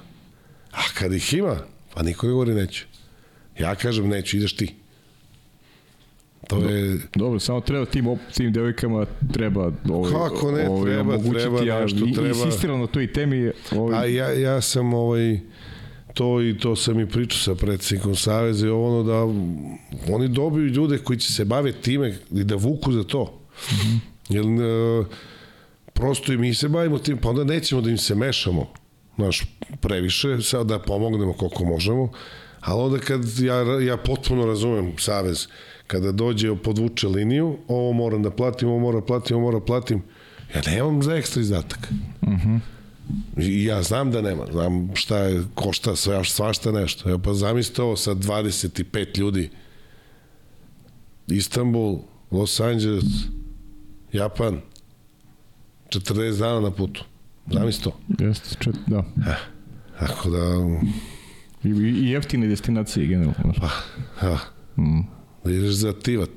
[0.72, 1.56] A kad ih ima,
[1.94, 2.84] pa niko ne govori neću.
[3.58, 4.74] Ja kažem neću, ideš ti.
[6.52, 6.98] To je...
[7.14, 11.98] Dobro, samo treba tim, tim devojkama treba ovaj, Kako ne, ovaj, treba, treba ja, nešto,
[12.14, 12.28] treba.
[12.28, 13.50] Insistirao na toj temi.
[13.76, 13.98] Ovaj...
[13.98, 15.40] A ja, ja sam ovaj,
[16.14, 19.22] to i to sam i pričao sa predsjednikom Saveza i ono da
[20.14, 23.24] oni dobiju ljude koji će se bave time i da vuku za to.
[23.70, 23.98] Mm -hmm.
[24.28, 25.04] Jer, e,
[25.92, 28.72] prosto i mi se bavimo tim, pa onda nećemo da im se mešamo
[29.16, 29.42] naš
[29.80, 32.12] previše, sad da pomognemo koliko možemo,
[32.60, 35.48] ali onda kad ja, ja potpuno razumem Savez,
[35.92, 39.66] kada dođe podvuče liniju, ovo moram da platim, ovo moram da platim, ovo moram da
[39.66, 40.02] platim,
[40.54, 41.92] ja nemam za ekstra izdatak.
[42.22, 42.56] Uh mhm.
[42.56, 42.60] -huh.
[43.36, 47.08] I ja znam da nema, znam šta je, košta sve, svašta nešto.
[47.08, 49.50] Ja pa zamislite ovo sa 25 ljudi.
[51.28, 51.98] Istanbul,
[52.30, 53.04] Los Angeles,
[54.12, 54.60] Japan,
[55.88, 57.04] 40 dana na putu.
[57.50, 58.24] Zamislite to.
[58.24, 58.96] Jeste, čet, da.
[59.26, 59.36] Ja,
[60.00, 60.38] tako da...
[61.64, 63.54] I, i jeftine destinacije, generalno.
[63.60, 63.70] Pa,
[64.26, 64.38] ja.
[64.76, 65.21] Mm.
[65.44, 66.30] Da ideš za tivat.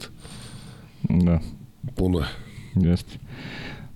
[1.10, 1.40] Da.
[1.96, 2.26] Puno je.
[2.76, 3.18] Jeste.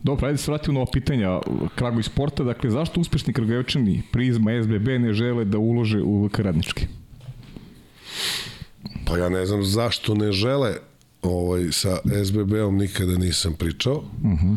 [0.04, 1.40] Dobro, ajde se vratimo na ovo pitanja
[1.76, 2.44] Kragu i sporta.
[2.44, 6.88] Dakle, zašto uspešni Kragujevčani Prizma, SBB ne žele da ulože u VK Radnički?
[9.06, 10.76] Pa ja ne znam zašto ne žele
[11.22, 13.96] ovaj, sa SBB-om nikada nisam pričao.
[13.96, 14.56] Uh -huh.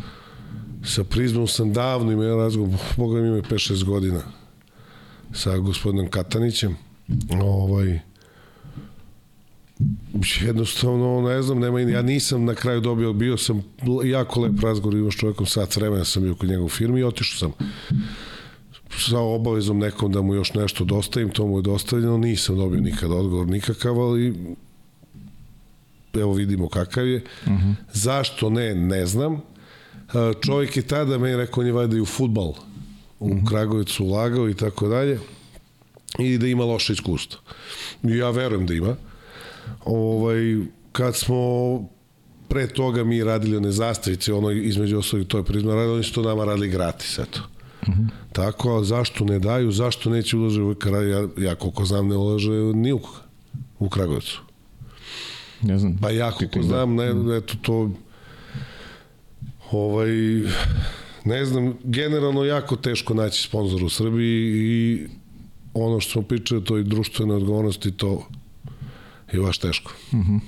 [0.84, 4.20] Sa Prizmom sam davno imao jedan razgovor, boga mi ima 5-6 godina,
[5.32, 6.76] sa gospodinom Katanićem.
[7.42, 8.00] Ovaj,
[10.40, 13.62] jednostavno, ne znam, nema, ja nisam na kraju dobio, bio sam
[14.04, 17.38] jako lep razgovor, imao s čovjekom sat vremena sam bio kod njegov firmi i otišao
[17.38, 17.68] sam
[18.98, 23.10] sa obavezom nekom da mu još nešto dostavim, to mu je dostavljeno, nisam dobio nikad
[23.10, 24.34] odgovor nikakav, ali
[26.14, 27.24] evo vidimo kakav je.
[27.46, 27.74] Uh -huh.
[27.92, 29.40] Zašto ne, ne znam.
[30.40, 33.48] Čovjek je tada meni rekao, on je vajda i u futbal u uh -huh.
[33.48, 35.18] Kragovicu ulagao i tako dalje
[36.18, 37.40] i da ima loše iskustvo.
[38.02, 38.96] Ja verujem da ima.
[39.84, 40.56] Ovaj,
[40.92, 41.38] kad smo
[42.48, 46.12] pre toga mi radili one zastavice, ono između ostalih to je prizma radili, oni su
[46.12, 47.40] to nama radili gratis, eto.
[47.82, 48.08] Uh -huh.
[48.32, 52.16] Tako, a zašto ne daju, zašto neće ulože u Kraj, ja, ja koliko znam ne
[52.16, 53.00] ulaže ni u,
[53.78, 54.40] u Kragovicu.
[55.62, 55.98] Ne znam.
[56.02, 57.90] Pa ja koliko znam, ne, eto to
[59.70, 60.10] ovaj
[61.24, 65.06] ne znam, generalno jako teško naći sponzor u Srbiji i
[65.74, 68.28] ono što smo pričali o toj društvenoj odgovornosti, to
[69.32, 69.92] je baš teško.
[70.12, 70.40] Uh -huh.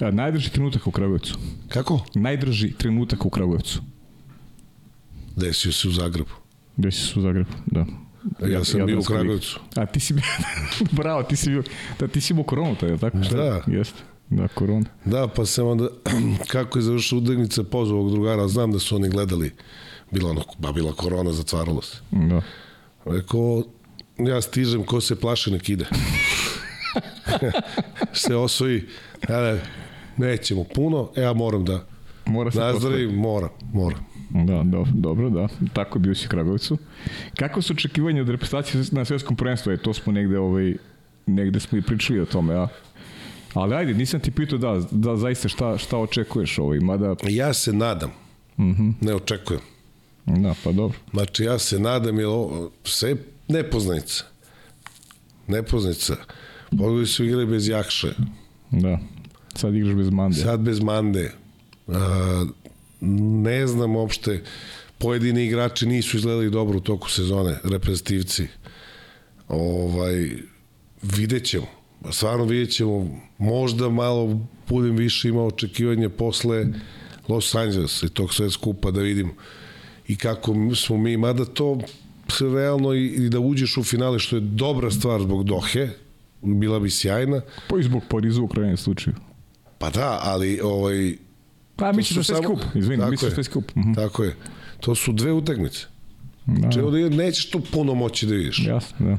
[0.00, 1.34] A, najdrži trenutak u Kragujevcu?
[1.68, 2.04] Kako?
[2.14, 3.82] Najdrži trenutak u Kragujevcu?
[5.36, 6.30] Desio se u Zagrebu.
[6.76, 7.86] Desio se u Zagrebu, da.
[8.46, 9.60] Ja sam ja bio u Kragujevcu.
[9.76, 10.24] A ti si bio,
[11.02, 11.62] bravo, ti si bio,
[11.98, 13.22] da ti si imao koronu, to je tako?
[13.22, 13.36] Šta?
[13.36, 13.62] Da.
[13.66, 14.02] Jeste.
[14.30, 14.86] Da, korona.
[15.04, 15.88] Da, pa sam onda,
[16.52, 19.52] kako je završila udegnica, pozvao ovog drugara, znam da su oni gledali,
[20.10, 21.96] bila ono, ba bila korona, zatvaralo se.
[22.10, 22.42] Da.
[23.04, 23.62] Rekao,
[24.18, 25.86] ja stižem, ko se plaše, nek ide.
[28.12, 28.82] se osvoji,
[29.28, 29.60] ali
[30.16, 31.86] nećemo puno, e, ja moram da
[32.26, 34.06] Mora se nazdravim, moram, moram.
[34.30, 35.48] Da, do, dobro, da.
[35.72, 36.78] Tako je bio si Kragovicu.
[37.36, 39.72] Kako su očekivanja od reprezentacije na svetskom prvenstvu?
[39.72, 40.76] E, to smo negde, ovaj,
[41.26, 42.68] negde smo i pričali o tome, a?
[43.54, 47.14] Ali ajde, nisam ti pitao da, da zaista šta, šta očekuješ ovaj, mada...
[47.28, 48.82] Ja se nadam, uh Mhm.
[48.82, 48.94] -huh.
[49.00, 49.60] ne očekujem.
[50.26, 50.98] Da, pa dobro.
[51.12, 53.16] Znači, ja se nadam, jer ovo, sve
[53.48, 54.24] nepoznanica.
[55.46, 56.16] Nepoznanica.
[56.78, 58.12] Pogledaj su igrali bez Jakše.
[58.70, 58.98] Da.
[59.54, 60.36] Sad igraš bez Mande.
[60.36, 61.32] Sad bez Mande.
[61.88, 62.44] A,
[63.00, 64.42] ne znam uopšte,
[64.98, 68.46] pojedini igrači nisu izgledali dobro u toku sezone, reprezentativci.
[69.48, 70.30] Ovaj,
[71.02, 71.66] vidjet ćemo.
[72.10, 73.20] Stvarno vidjet ćemo.
[73.38, 76.66] Možda malo budem više imao očekivanje posle
[77.28, 79.30] Los Angeles i tog sve skupa da vidim
[80.08, 81.78] i kako smo mi, mada to
[82.40, 85.88] realno i, i da uđeš u finale, što je dobra stvar zbog Dohe,
[86.42, 87.40] bila bi sjajna.
[87.68, 89.16] Pa i zbog Pariza u krajnjem slučaju.
[89.78, 91.16] Pa da, ali ovaj,
[91.76, 93.64] Pa mi ćeš da sve skup, izvini, mi ćeš sve skup.
[93.74, 93.94] Uh -huh.
[93.94, 94.36] Tako je.
[94.80, 95.86] To su dve utakmice.
[96.46, 96.70] Da.
[96.70, 98.66] Čeo da nećeš to puno moći da vidiš.
[98.66, 99.18] Jasno, da.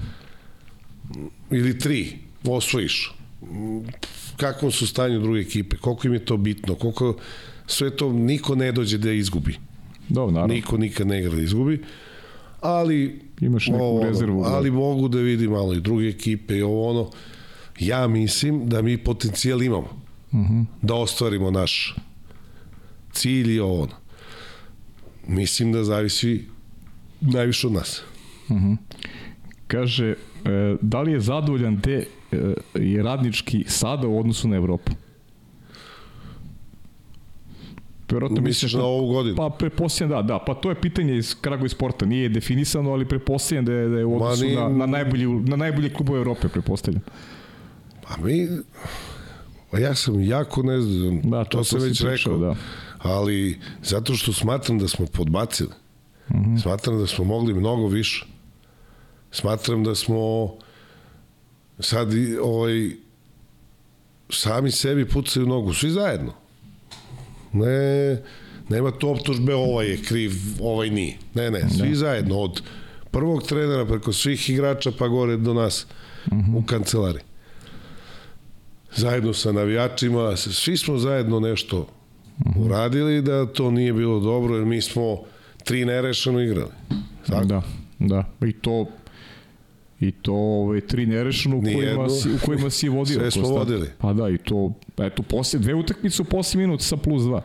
[1.56, 3.16] Ili tri, osvojiš.
[4.38, 7.16] Kakvom su stanju druge ekipe, koliko im je to bitno, koliko
[7.68, 9.58] sve to niko ne dođe da izgubi.
[10.10, 10.54] Dobro, naravno.
[10.54, 11.84] Niko nikad ne igra da izgubi.
[12.64, 14.44] Ali imaš neku ovo, rezervu.
[14.46, 14.76] Ali da.
[14.76, 17.10] mogu da vidim malo i druge ekipe i ovo ono.
[17.80, 19.90] Ja mislim da mi potencijal imamo.
[20.32, 20.66] Uh -huh.
[20.82, 21.96] Da ostvarimo naš
[23.12, 23.94] cilj i ovo ono.
[25.28, 26.46] Mislim da zavisi
[27.22, 28.02] najviše od nas.
[28.50, 28.78] Uh -huh.
[29.68, 30.16] Kaže, e,
[30.82, 34.92] da li je zadovoljan te e, je radnički sada u odnosu na Evropu?
[38.12, 39.36] Verovatno misliš na ovu godinu?
[39.36, 43.66] Pa prepostavljam da, da, pa to je pitanje iz Kragovi sporta, nije definisano, ali prepostavljam
[43.66, 44.56] da je, da je u odnosu ni...
[44.56, 47.04] na, na, najbolji, na najbolji klubove Evrope, prepostavljam.
[48.02, 48.48] Pa mi,
[49.72, 52.56] pa ja sam jako ne znam, da, to, to sam već rekao, da.
[52.98, 55.70] ali zato što smatram da smo podbacili.
[56.32, 56.40] Mhm.
[56.40, 56.62] -huh.
[56.62, 58.26] Smatram da smo mogli mnogo više.
[59.32, 60.54] Smatram da smo
[61.80, 62.08] sad
[62.42, 62.92] ovaj,
[64.30, 66.43] sami sebi pucaju nogu, svi zajedno.
[67.54, 68.22] Ne,
[68.70, 70.32] nema to optužbe ovaj je kriv,
[70.62, 71.18] ovaj nije.
[71.34, 71.96] Ne, ne, svi da.
[71.96, 72.62] zajedno, od
[73.12, 75.86] prvog trenera preko svih igrača pa gore do nas
[76.26, 76.58] uh -huh.
[76.58, 77.20] u kancelari.
[78.96, 81.86] Zajedno sa navijačima, svi smo zajedno nešto uh
[82.46, 82.66] -huh.
[82.66, 85.18] uradili da to nije bilo dobro, jer mi smo
[85.64, 86.72] tri nerešeno igrali.
[87.28, 87.46] Tako?
[87.46, 87.62] Da,
[88.00, 88.26] da.
[88.48, 88.88] I to
[90.08, 93.20] I to ove, tri nerešeno u kojima, si, u kojima si vodio.
[93.20, 93.90] Sve smo vodili.
[93.98, 97.42] Pa da, i to, eto, posle, dve utakmice u posle minut sa plus dva.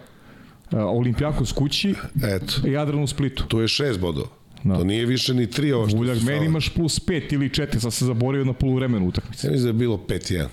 [0.72, 2.68] Uh, Olimpijakos kući Eto.
[2.68, 3.44] i Jadran u Splitu.
[3.48, 4.28] To je šest bodova.
[4.64, 4.76] Da.
[4.76, 7.92] To nije više ni tri ovo što Uljak, meni imaš plus pet ili četiri, sad
[7.92, 9.46] se zaboravio na poluvremenu utakmice.
[9.46, 10.46] Ja mislim da je bilo 5-1.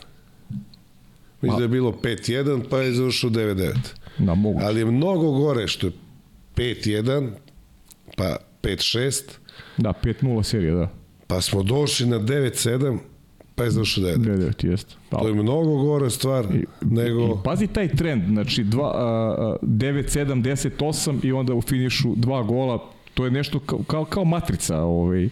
[1.41, 3.73] Mislim da je bilo 5-1, pa je završio 9-9.
[4.18, 4.60] Da, mogu.
[4.64, 5.94] Ali je mnogo gore što je
[6.56, 7.30] 5-1,
[8.18, 9.22] pa 5-6.
[9.77, 11.05] Da, 5-0 serija, da.
[11.27, 12.97] Pa smo došli na 9-7,
[13.56, 14.18] pa je završio 9.
[14.18, 14.95] 9, jeste.
[15.10, 16.47] Pa, To je mnogo gore stvar
[16.81, 17.26] nego...
[17.26, 21.61] I pazi taj trend, znači dva, a, a, 9, 7, 10, 8 i onda u
[21.61, 25.30] finišu dva gola, to je nešto kao, kao, kao matrica ovaj, je,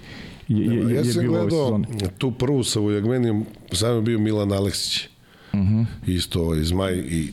[0.48, 1.88] je, je, ja je sam bilo ove gledao sezone.
[2.18, 5.06] tu prvu sa Vujagmenijom, sam je bio Milan Aleksić.
[5.54, 5.76] Uh Mhm.
[5.76, 5.86] -huh.
[6.08, 7.32] Isto ovaj, Zmaj i,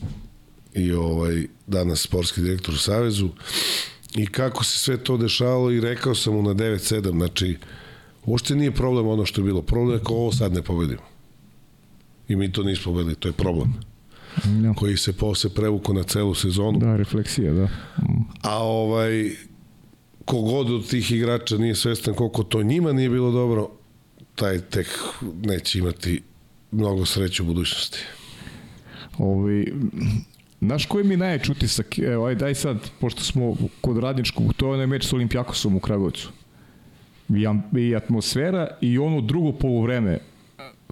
[0.73, 3.29] i ovaj, danas sportski direktor u Savezu.
[4.15, 7.57] I kako se sve to dešavalo i rekao sam mu na 9-7, znači
[8.25, 9.61] uopšte nije problem ono što je bilo.
[9.61, 11.01] Problem je ako ovo sad ne pobedimo.
[12.27, 13.73] I mi to nismo pobedili, to je problem.
[14.63, 14.73] Ja.
[14.73, 16.79] Koji se posle prevuko na celu sezonu.
[16.79, 17.67] Da, refleksija, da.
[18.41, 19.29] A ovaj,
[20.25, 23.69] kogod od tih igrača nije svestan koliko to njima nije bilo dobro,
[24.35, 24.87] taj tek
[25.43, 26.21] neće imati
[26.71, 27.99] mnogo sreće u budućnosti.
[29.17, 29.65] Ovaj,
[30.61, 31.99] Znaš koji mi najjači utisak?
[31.99, 36.29] Evo, aj sad, pošto smo kod radničkog, to je onaj meč sa Olimpijakosom u Kragujevcu.
[37.77, 40.19] I, atmosfera i ono drugo polovreme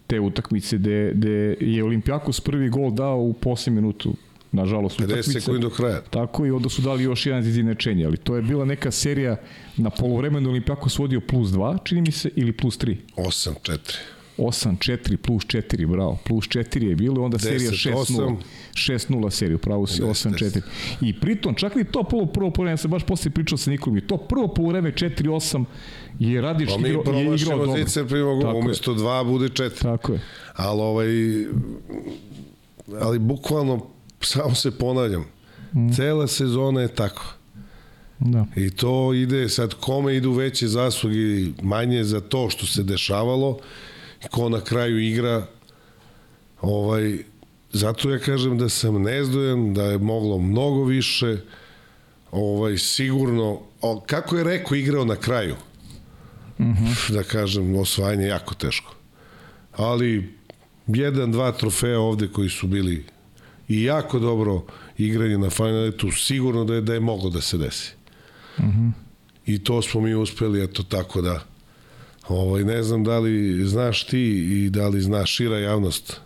[0.08, 4.16] te utakmice gde, gde je Olimpijakos prvi gol dao u posljednjem minutu
[4.52, 5.32] nažalost 50 utakmice.
[5.32, 6.02] sekundi do kraja.
[6.02, 9.38] Tako i onda su dali još jedan za izjednačenje, ali to je bila neka serija
[9.78, 12.96] na polovremenu Olimpijakos vodio plus 2, čini mi se, ili plus 3.
[13.16, 13.98] 8, 4.
[14.40, 16.18] 8-4 plus 4, bravo.
[16.26, 18.36] Plus 4 je bilo, onda serija 10, 6-0.
[18.74, 20.62] 6-0 seriju, pravo si, 8-4.
[21.02, 23.98] I pritom, čak i to prvo, prvo polovreme, ja sam baš posle pričao sa Nikolom,
[23.98, 25.66] i to prvo polovreme 4-8
[26.20, 27.66] je radiš Pa mi igrao, je igrao promašimo dobro.
[28.42, 28.64] Tako je.
[28.64, 29.82] umesto 2 bude 4.
[29.82, 30.22] Tako je.
[30.56, 31.08] Ali ovaj,
[33.02, 33.86] ali bukvalno,
[34.22, 35.26] samo se ponavljam,
[35.74, 35.94] mm.
[35.94, 37.34] cela sezona je tako.
[38.20, 38.46] Da.
[38.56, 43.60] I to ide sad kome idu veće zasluge manje za to što se dešavalo
[44.32, 45.48] ko na kraju igra
[46.62, 47.18] ovaj
[47.72, 51.38] zato ja kažem da sam nezdojan da je moglo mnogo više
[52.32, 55.56] ovaj sigurno o, kako je rekao igrao na kraju
[56.60, 57.14] mm -hmm.
[57.14, 58.96] da kažem osvajanje je jako teško
[59.72, 60.34] ali
[60.88, 63.06] jedan, dva trofeja ovde koji su bili
[63.68, 64.66] i jako dobro
[64.98, 67.92] igranje na finaletu sigurno da je, da je moglo da se desi
[69.46, 71.46] I to smo mi uspeli, eto tako da
[72.28, 76.22] ovaj, ne znam da li znaš ti i da li zna šira javnost.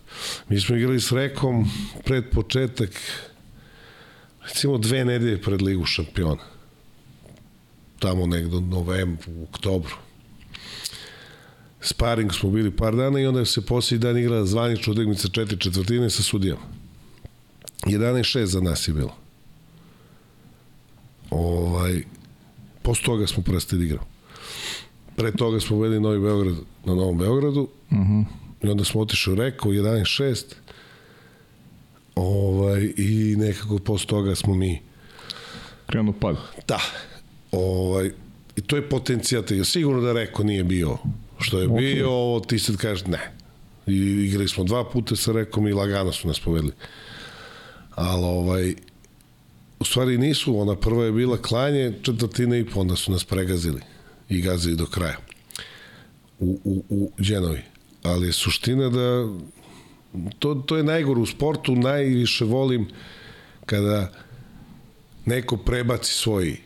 [0.50, 1.70] Mi smo igrali s Rekom
[2.06, 2.90] pred početak
[4.44, 6.44] recimo dve nedelje pred Ligu šampiona.
[8.00, 9.96] Tamo negde u novembru, u oktobru.
[11.84, 16.10] Sparing smo bili par dana i onda se posljednji dan igrala zvanična utakmica četiri četvrtine
[16.10, 16.62] sa sudijama.
[17.86, 19.16] 11-6 za nas je bilo.
[21.30, 22.04] Ovaj,
[22.82, 24.08] posle toga smo prestali da igramo.
[25.16, 26.56] Pre toga smo vedeli Novi Beograd
[26.86, 28.26] na Novom Beogradu Uh -huh.
[28.64, 30.44] i onda smo otišli u Reku 11-6
[32.16, 34.82] ovaj, i nekako posle toga smo mi
[35.88, 36.36] Krenuo pad.
[36.68, 36.80] da
[37.52, 38.12] ovaj,
[38.56, 40.98] i to je potencijal te- sigurno da Reko nije bio
[41.44, 41.78] što je Ok.
[41.78, 43.32] bio ovo ti sad kažeš ne
[43.88, 43.96] I,
[44.28, 46.72] igrali smo dva puta sa Rekom i lagano su nas povedli
[47.96, 48.76] ali ovaj
[49.80, 53.82] u stvari nisu, ona prva je bila klanje četvrtina i po, onda su nas pregazili
[54.30, 55.18] i gazili do kraja
[56.40, 57.62] u, u, u Đenovi.
[58.04, 59.28] Ali je suština da
[60.40, 62.88] to, to je najgore u sportu, najviše volim
[63.66, 64.12] kada
[65.26, 66.58] neko prebaci svoj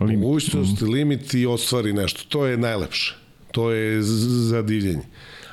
[0.00, 0.18] Limit.
[0.18, 2.22] mogućnost, limit i ostvari nešto.
[2.28, 3.16] To je najlepše.
[3.54, 4.02] To je
[4.50, 5.06] za divljenje.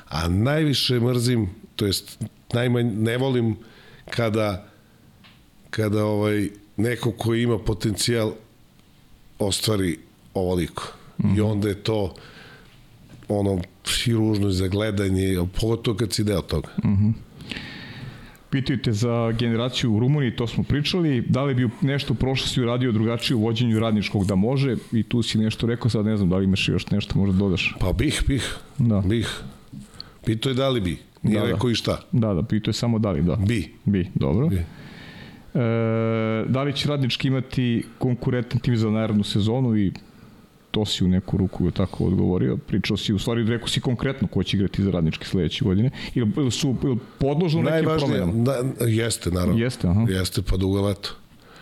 [0.08, 2.18] A najviše mrzim, to jest
[2.52, 3.56] najmanj, ne volim
[4.10, 4.66] kada
[5.70, 8.32] kada ovaj neko ko ima potencijal
[9.38, 9.98] ostvari
[10.34, 10.82] ovoliko.
[11.18, 11.38] Mm -hmm.
[11.38, 12.14] I onda je to
[13.28, 13.62] ono
[14.06, 16.68] i ružno za gledanje, pogotovo kad si deo toga.
[16.84, 17.14] Mm.
[18.52, 21.20] Pitaju te za generaciju u Rumuniji, to smo pričali.
[21.28, 24.76] Da li bi nešto u prošlosti uradio drugačije u vođenju radničkog da može?
[24.92, 27.74] I tu si nešto rekao, sad ne znam da li imaš još nešto možda dodaš.
[27.80, 29.00] Pa bih, bih, Da.
[29.00, 29.42] bih.
[30.24, 31.52] Pito je da li bi, nije Da, da, da.
[31.52, 32.00] rekao i šta.
[32.12, 33.36] Da, da, pitao je samo da li, da.
[33.36, 33.72] Bi.
[33.84, 34.48] Bi, dobro.
[34.48, 34.56] Bi.
[34.56, 34.64] E,
[36.48, 39.92] da li će radnički imati konkurentan tim za narednu sezonu i
[40.72, 42.56] to si u neku ruku tako odgovorio.
[42.56, 45.90] Pričao si, u stvari rekao si konkretno ko će igrati za radnički sledeće godine.
[46.14, 48.32] Ili, ili su ili podložno nekim promenama?
[48.34, 49.58] da, jeste, naravno.
[49.58, 50.06] Jeste, aha.
[50.08, 51.10] Jeste, pa dugo leto.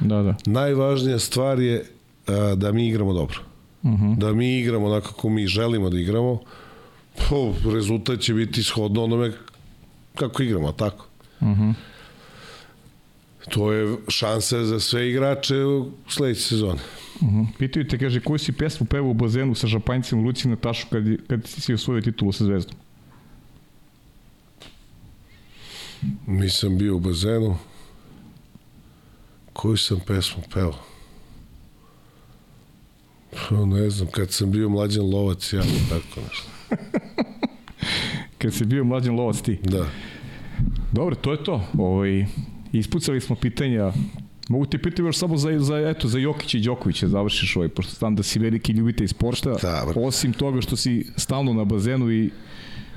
[0.00, 0.34] Da, da.
[0.46, 1.84] Najvažnija stvar je
[2.26, 3.38] a, da mi igramo dobro.
[3.82, 4.04] Uh Mhm.
[4.04, 4.18] -huh.
[4.18, 6.40] Da mi igramo onako kako mi želimo da igramo.
[7.18, 9.32] Po, rezultat će biti shodno onome
[10.14, 11.06] kako igramo, tako.
[11.40, 11.62] Uh Mhm.
[11.62, 11.74] -huh.
[13.48, 16.80] To je šansa za sve igrače u sledeće sezone.
[17.20, 17.46] Uh -huh.
[17.58, 20.86] Pitaju te, kaže, koju si pesmu pevao u bazenu sa šampanjcem u Luci na tašu
[20.90, 22.76] kad, kad si osvojio titulu sa zvezdom?
[26.26, 27.56] Nisam bio u bazenu.
[29.52, 30.72] Koju sam pesmu peo?
[33.30, 36.50] Pa, ne znam, kad sam bio mlađan lovac, ja tako nešto.
[38.38, 39.58] kad si bio mlađan lovac ti.
[39.62, 39.86] Da.
[40.92, 41.66] Dobro, to je to.
[41.78, 42.26] Ovaj,
[42.72, 43.92] ispucali smo pitanja.
[44.48, 47.94] Mogu ti pitati još samo za, za, eto, za Jokića i Đokovića završiš ovaj, pošto
[47.94, 49.54] znam da si veliki ljubitelj sporta.
[49.62, 52.30] Da, osim toga što si stalno na bazenu i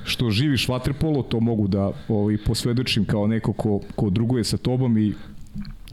[0.03, 4.97] što živiš vaterpolo, to mogu da ovaj, posvedočim kao neko ko, ko druguje sa tobom
[4.97, 5.13] i,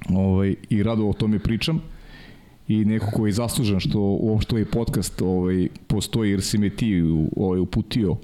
[0.08, 1.80] ovaj, i rado o tome pričam.
[2.68, 7.02] I neko ko je zaslužan što uopšte ovaj podcast ovaj, postoji jer si me ti
[7.36, 8.16] ovaj, uputio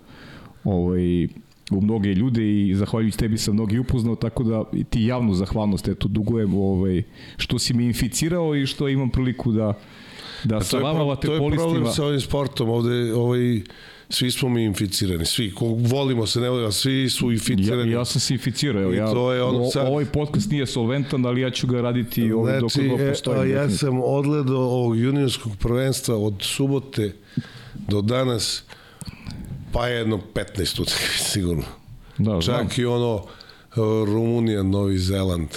[0.65, 1.29] ovaj,
[1.71, 6.09] u mnoge ljude i zahvaljujući tebi sam mnogi upoznao, tako da ti javnu zahvalnost eto
[6.09, 7.03] dugujem ovaj,
[7.37, 9.75] što si me inficirao i što imam priliku da
[10.45, 11.57] da sa vama vaterpolistima...
[11.57, 13.61] To je problem sa ovim sportom, ovde ovaj,
[14.09, 17.91] svi smo mi inficirani, svi, ko volimo se, ne volimo, svi su inficirani.
[17.91, 19.87] Ja, ja sam se inficirao, evo, ja, to je ono sad...
[19.87, 23.51] ovaj podcast nije solventan, ali ja ću ga raditi ovaj, znači, dok postoji.
[23.51, 27.13] E, ja sam odgledao ovog juniorskog prvenstva od subote
[27.89, 28.65] do danas
[29.73, 31.65] pa jedno 15 utakmica sigurno.
[32.19, 32.69] Da, Čak znam.
[32.77, 33.25] i ono
[34.05, 35.49] Rumunija, Novi Zeland.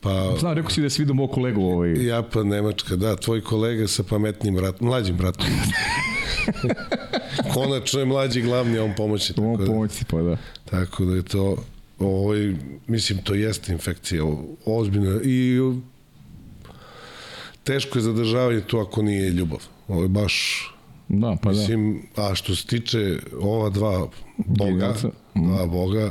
[0.00, 2.06] Pa, Znam, rekao si da si vidio moj kolegu ovaj.
[2.06, 5.46] Japan, Nemačka, da, tvoj kolega sa pametnim bratom, mlađim bratom.
[7.54, 9.34] Konačno je mlađi glavni, on pomoći.
[9.36, 10.36] On da, pomoći, pa da.
[10.70, 11.56] tako da je to,
[11.98, 12.54] ovaj,
[12.86, 14.22] mislim, to jeste infekcija,
[14.64, 15.20] ozbiljna.
[15.24, 15.58] I
[17.64, 19.60] teško je zadržavanje to ako nije ljubav.
[19.88, 20.66] Ovo je baš
[21.08, 21.58] Da, pa da.
[21.58, 25.10] Mislim, a što se tiče ova dva boga, Giganca.
[25.34, 26.10] dva boga,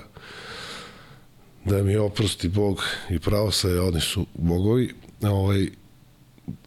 [1.66, 5.68] da mi oprosti Bog i pravo se, oni su bogovi, ovaj,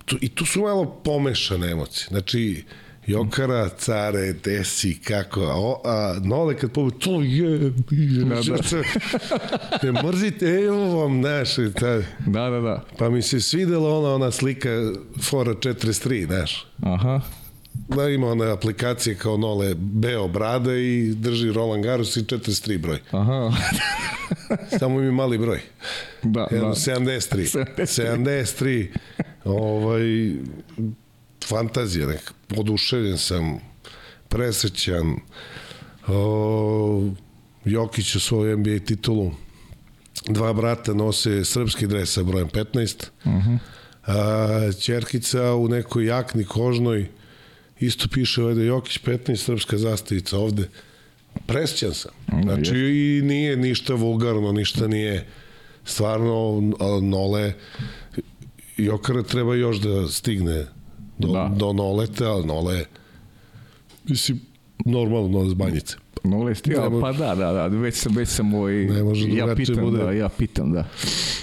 [0.05, 2.07] tu, i tu su malo pomešane emocije.
[2.09, 2.65] Znači,
[3.07, 8.40] Jokara, care, desi, kako, a, o, a Nole kad pobedi, to je, Da, da.
[8.43, 8.82] da.
[9.93, 12.02] ne mrzite, evo vam, znaš, i taj.
[12.27, 12.85] Da, da, da.
[12.98, 14.69] pa mi se svidela ona, ona slika
[15.23, 17.20] Fora 43, znaš, Aha.
[17.89, 22.98] Da ima one aplikacije kao Nole Beo brade i drži Roland Garros i 43 broj.
[23.11, 23.52] Aha.
[24.78, 25.61] Samo mi mali broj.
[26.23, 26.74] Da, Jedno, da.
[26.74, 27.65] 73.
[27.77, 28.27] 73.
[28.57, 28.89] 73.
[29.44, 30.32] Ovaj,
[31.48, 33.59] fantazija, nek, oduševljen sam,
[34.28, 35.16] presrećan.
[36.09, 37.09] O,
[37.65, 39.32] Jokić u svoju NBA titulu.
[40.28, 43.05] Dva brata nose srpski dres sa brojem 15.
[43.24, 43.59] Uh -huh.
[44.07, 47.09] A, Čerkica u nekoj jakni kožnoj
[47.81, 50.69] isto piše ovde Jokić 15, srpska zastavica ovde.
[51.47, 52.11] Presćan sam.
[52.43, 55.27] Znači i nije ništa vulgarno, ništa nije
[55.85, 56.61] stvarno
[57.02, 57.52] Nole
[58.77, 60.66] Jokara treba još da stigne
[61.19, 61.51] do, Da.
[61.57, 62.85] do Noleta, ali Nole
[64.05, 64.40] mislim
[64.85, 65.97] normalno z banjice.
[66.24, 69.55] Nole stigao, Ne pa da, da, da, već sam, već sam ovaj, Ne može ja
[69.57, 70.05] pitam, bude.
[70.05, 70.89] da, ja pitam, da.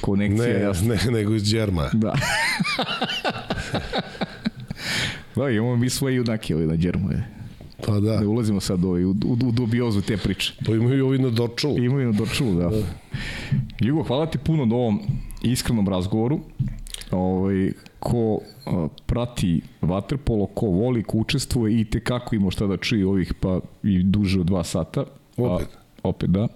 [0.01, 0.87] Konekcija, Ne, jasno.
[1.05, 1.89] ne, nego iz Đerma.
[1.93, 2.13] Da.
[5.37, 7.23] da, imamo mi svoje junake ovaj na Đermoje.
[7.85, 10.53] Pa da, Ne ulazimo sad ovaj, u, u, u dubiozu te priče.
[10.65, 11.77] pa imaju ovi na dočulu.
[11.77, 12.71] Imaju na dočulu, da.
[13.79, 14.99] Jugo, hvala ti puno na ovom
[15.43, 16.39] iskrenom razgovoru.
[17.11, 22.77] Ovaj, ko a, prati vaterpolo, ko voli, ko učestvuje i te kako ima šta da
[22.77, 25.03] čuje ovih pa i duže od dva sata.
[25.37, 25.67] Opet.
[25.67, 26.47] A, opet, da.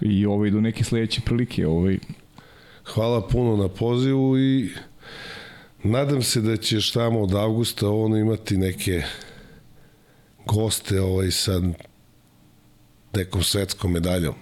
[0.00, 1.66] I ovaj, do neke sledeće prilike.
[1.66, 1.98] Ovaj,
[2.84, 4.70] Hvala puno na pozivu i
[5.84, 9.02] nadam se da ćeš tamo od avgusta ono imati neke
[10.46, 11.60] goste ovaj sa
[13.14, 14.34] nekom svetskom medaljom.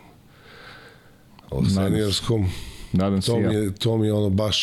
[1.51, 1.75] O se.
[1.75, 2.49] seniorskom.
[2.93, 3.51] nadam se To mi, ja.
[3.61, 4.61] je, to mi je ono baš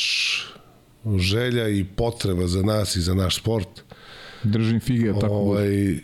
[1.18, 3.84] želja i potreba za nas i za naš sport.
[4.44, 5.30] Držim fige, tako bude.
[5.30, 6.00] ovaj,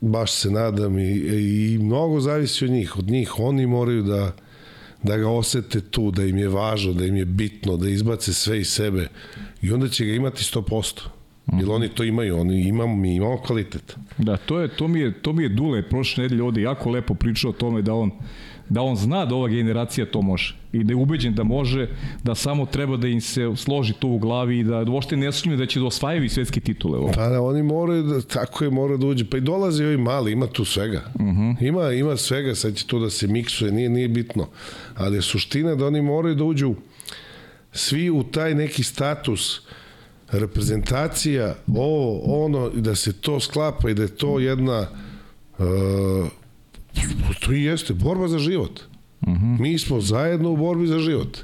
[0.00, 2.96] baš se nadam i, i mnogo zavisi od njih.
[2.96, 4.32] Od njih oni moraju da
[5.02, 8.60] da ga osete tu, da im je važno, da im je bitno, da izbace sve
[8.60, 9.08] iz sebe
[9.62, 11.00] i onda će ga imati 100%.
[11.52, 13.96] Jer oni to imaju, oni imamo, mi imamo kvalitet.
[14.18, 17.14] Da, to je to mi je to mi je Dule prošle nedelje ovde jako lepo
[17.14, 18.10] pričao o tome da on
[18.70, 21.88] da on zna da ova generacija to može i da je ubeđen da može,
[22.22, 25.56] da samo treba da im se složi to u glavi i da uopšte ne sumnje
[25.56, 26.98] da će da osvajaju svetske titule.
[26.98, 27.12] Ovo.
[27.14, 29.24] Pa da, oni moraju da, tako je, mora da uđe.
[29.24, 31.02] Pa i dolazi ovi mali, ima tu svega.
[31.14, 31.66] Uh -huh.
[31.66, 34.46] ima, ima svega, sad će to da se miksuje, nije, nije bitno.
[34.94, 36.74] Ali je suština da oni moraju da uđu
[37.72, 39.60] svi u taj neki status
[40.32, 44.86] reprezentacija, ovo, ono, da se to sklapa i da je to jedna
[45.58, 45.66] uh,
[47.40, 48.80] to i jeste, borba za život.
[49.20, 49.60] Uh -huh.
[49.60, 51.38] Mi smo zajedno u borbi za život.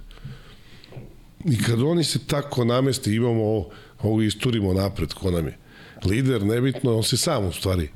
[1.44, 3.70] I kad oni se tako nameste, imamo ovo,
[4.02, 5.58] ovo isturimo napred, ko nam je.
[6.04, 7.88] Lider, nebitno, on se sam u stvari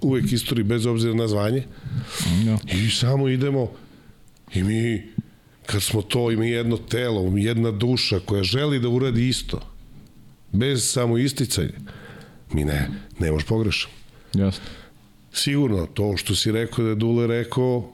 [0.00, 1.62] uvek isturi bez obzira na zvanje.
[2.46, 2.58] Ja.
[2.72, 3.70] I samo idemo
[4.54, 5.02] i mi,
[5.66, 9.60] kad smo to, ima jedno telo, jedna duša koja želi da uradi isto,
[10.52, 11.78] bez samo isticanja,
[12.52, 13.92] mi ne, ne možeš pogrešiti.
[14.34, 14.64] Jasno.
[15.32, 17.88] Sigurno, to što si rekao da je Dule rekao,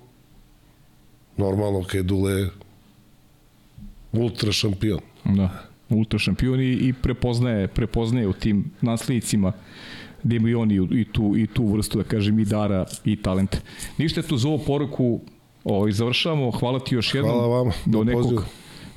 [1.36, 2.48] normalno kad je Dule
[4.12, 5.00] ultra šampion.
[5.24, 9.52] Da, ultra šampion i, i prepoznaje, prepoznaje u tim naslednicima
[10.22, 13.58] da imaju oni i tu, i tu vrstu, da kažem, i dara i talenta.
[13.98, 15.20] Ništa tu za ovu poruku
[15.64, 16.50] ovaj, završavamo.
[16.50, 17.32] Hvala ti još jednom.
[17.32, 17.72] Hvala vam.
[17.86, 18.44] Do nekog,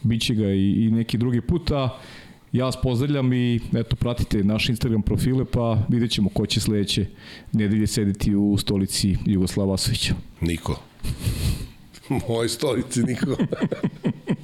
[0.03, 1.89] biće ga i, i neki drugi put, a
[2.51, 7.05] ja vas pozdravljam i eto, pratite naše Instagram profile, pa vidjet ćemo ko će sledeće
[7.51, 10.13] nedelje sedeti u stolici Jugoslava Vasovića.
[10.41, 10.81] Niko.
[12.29, 13.25] Moj stolici niko.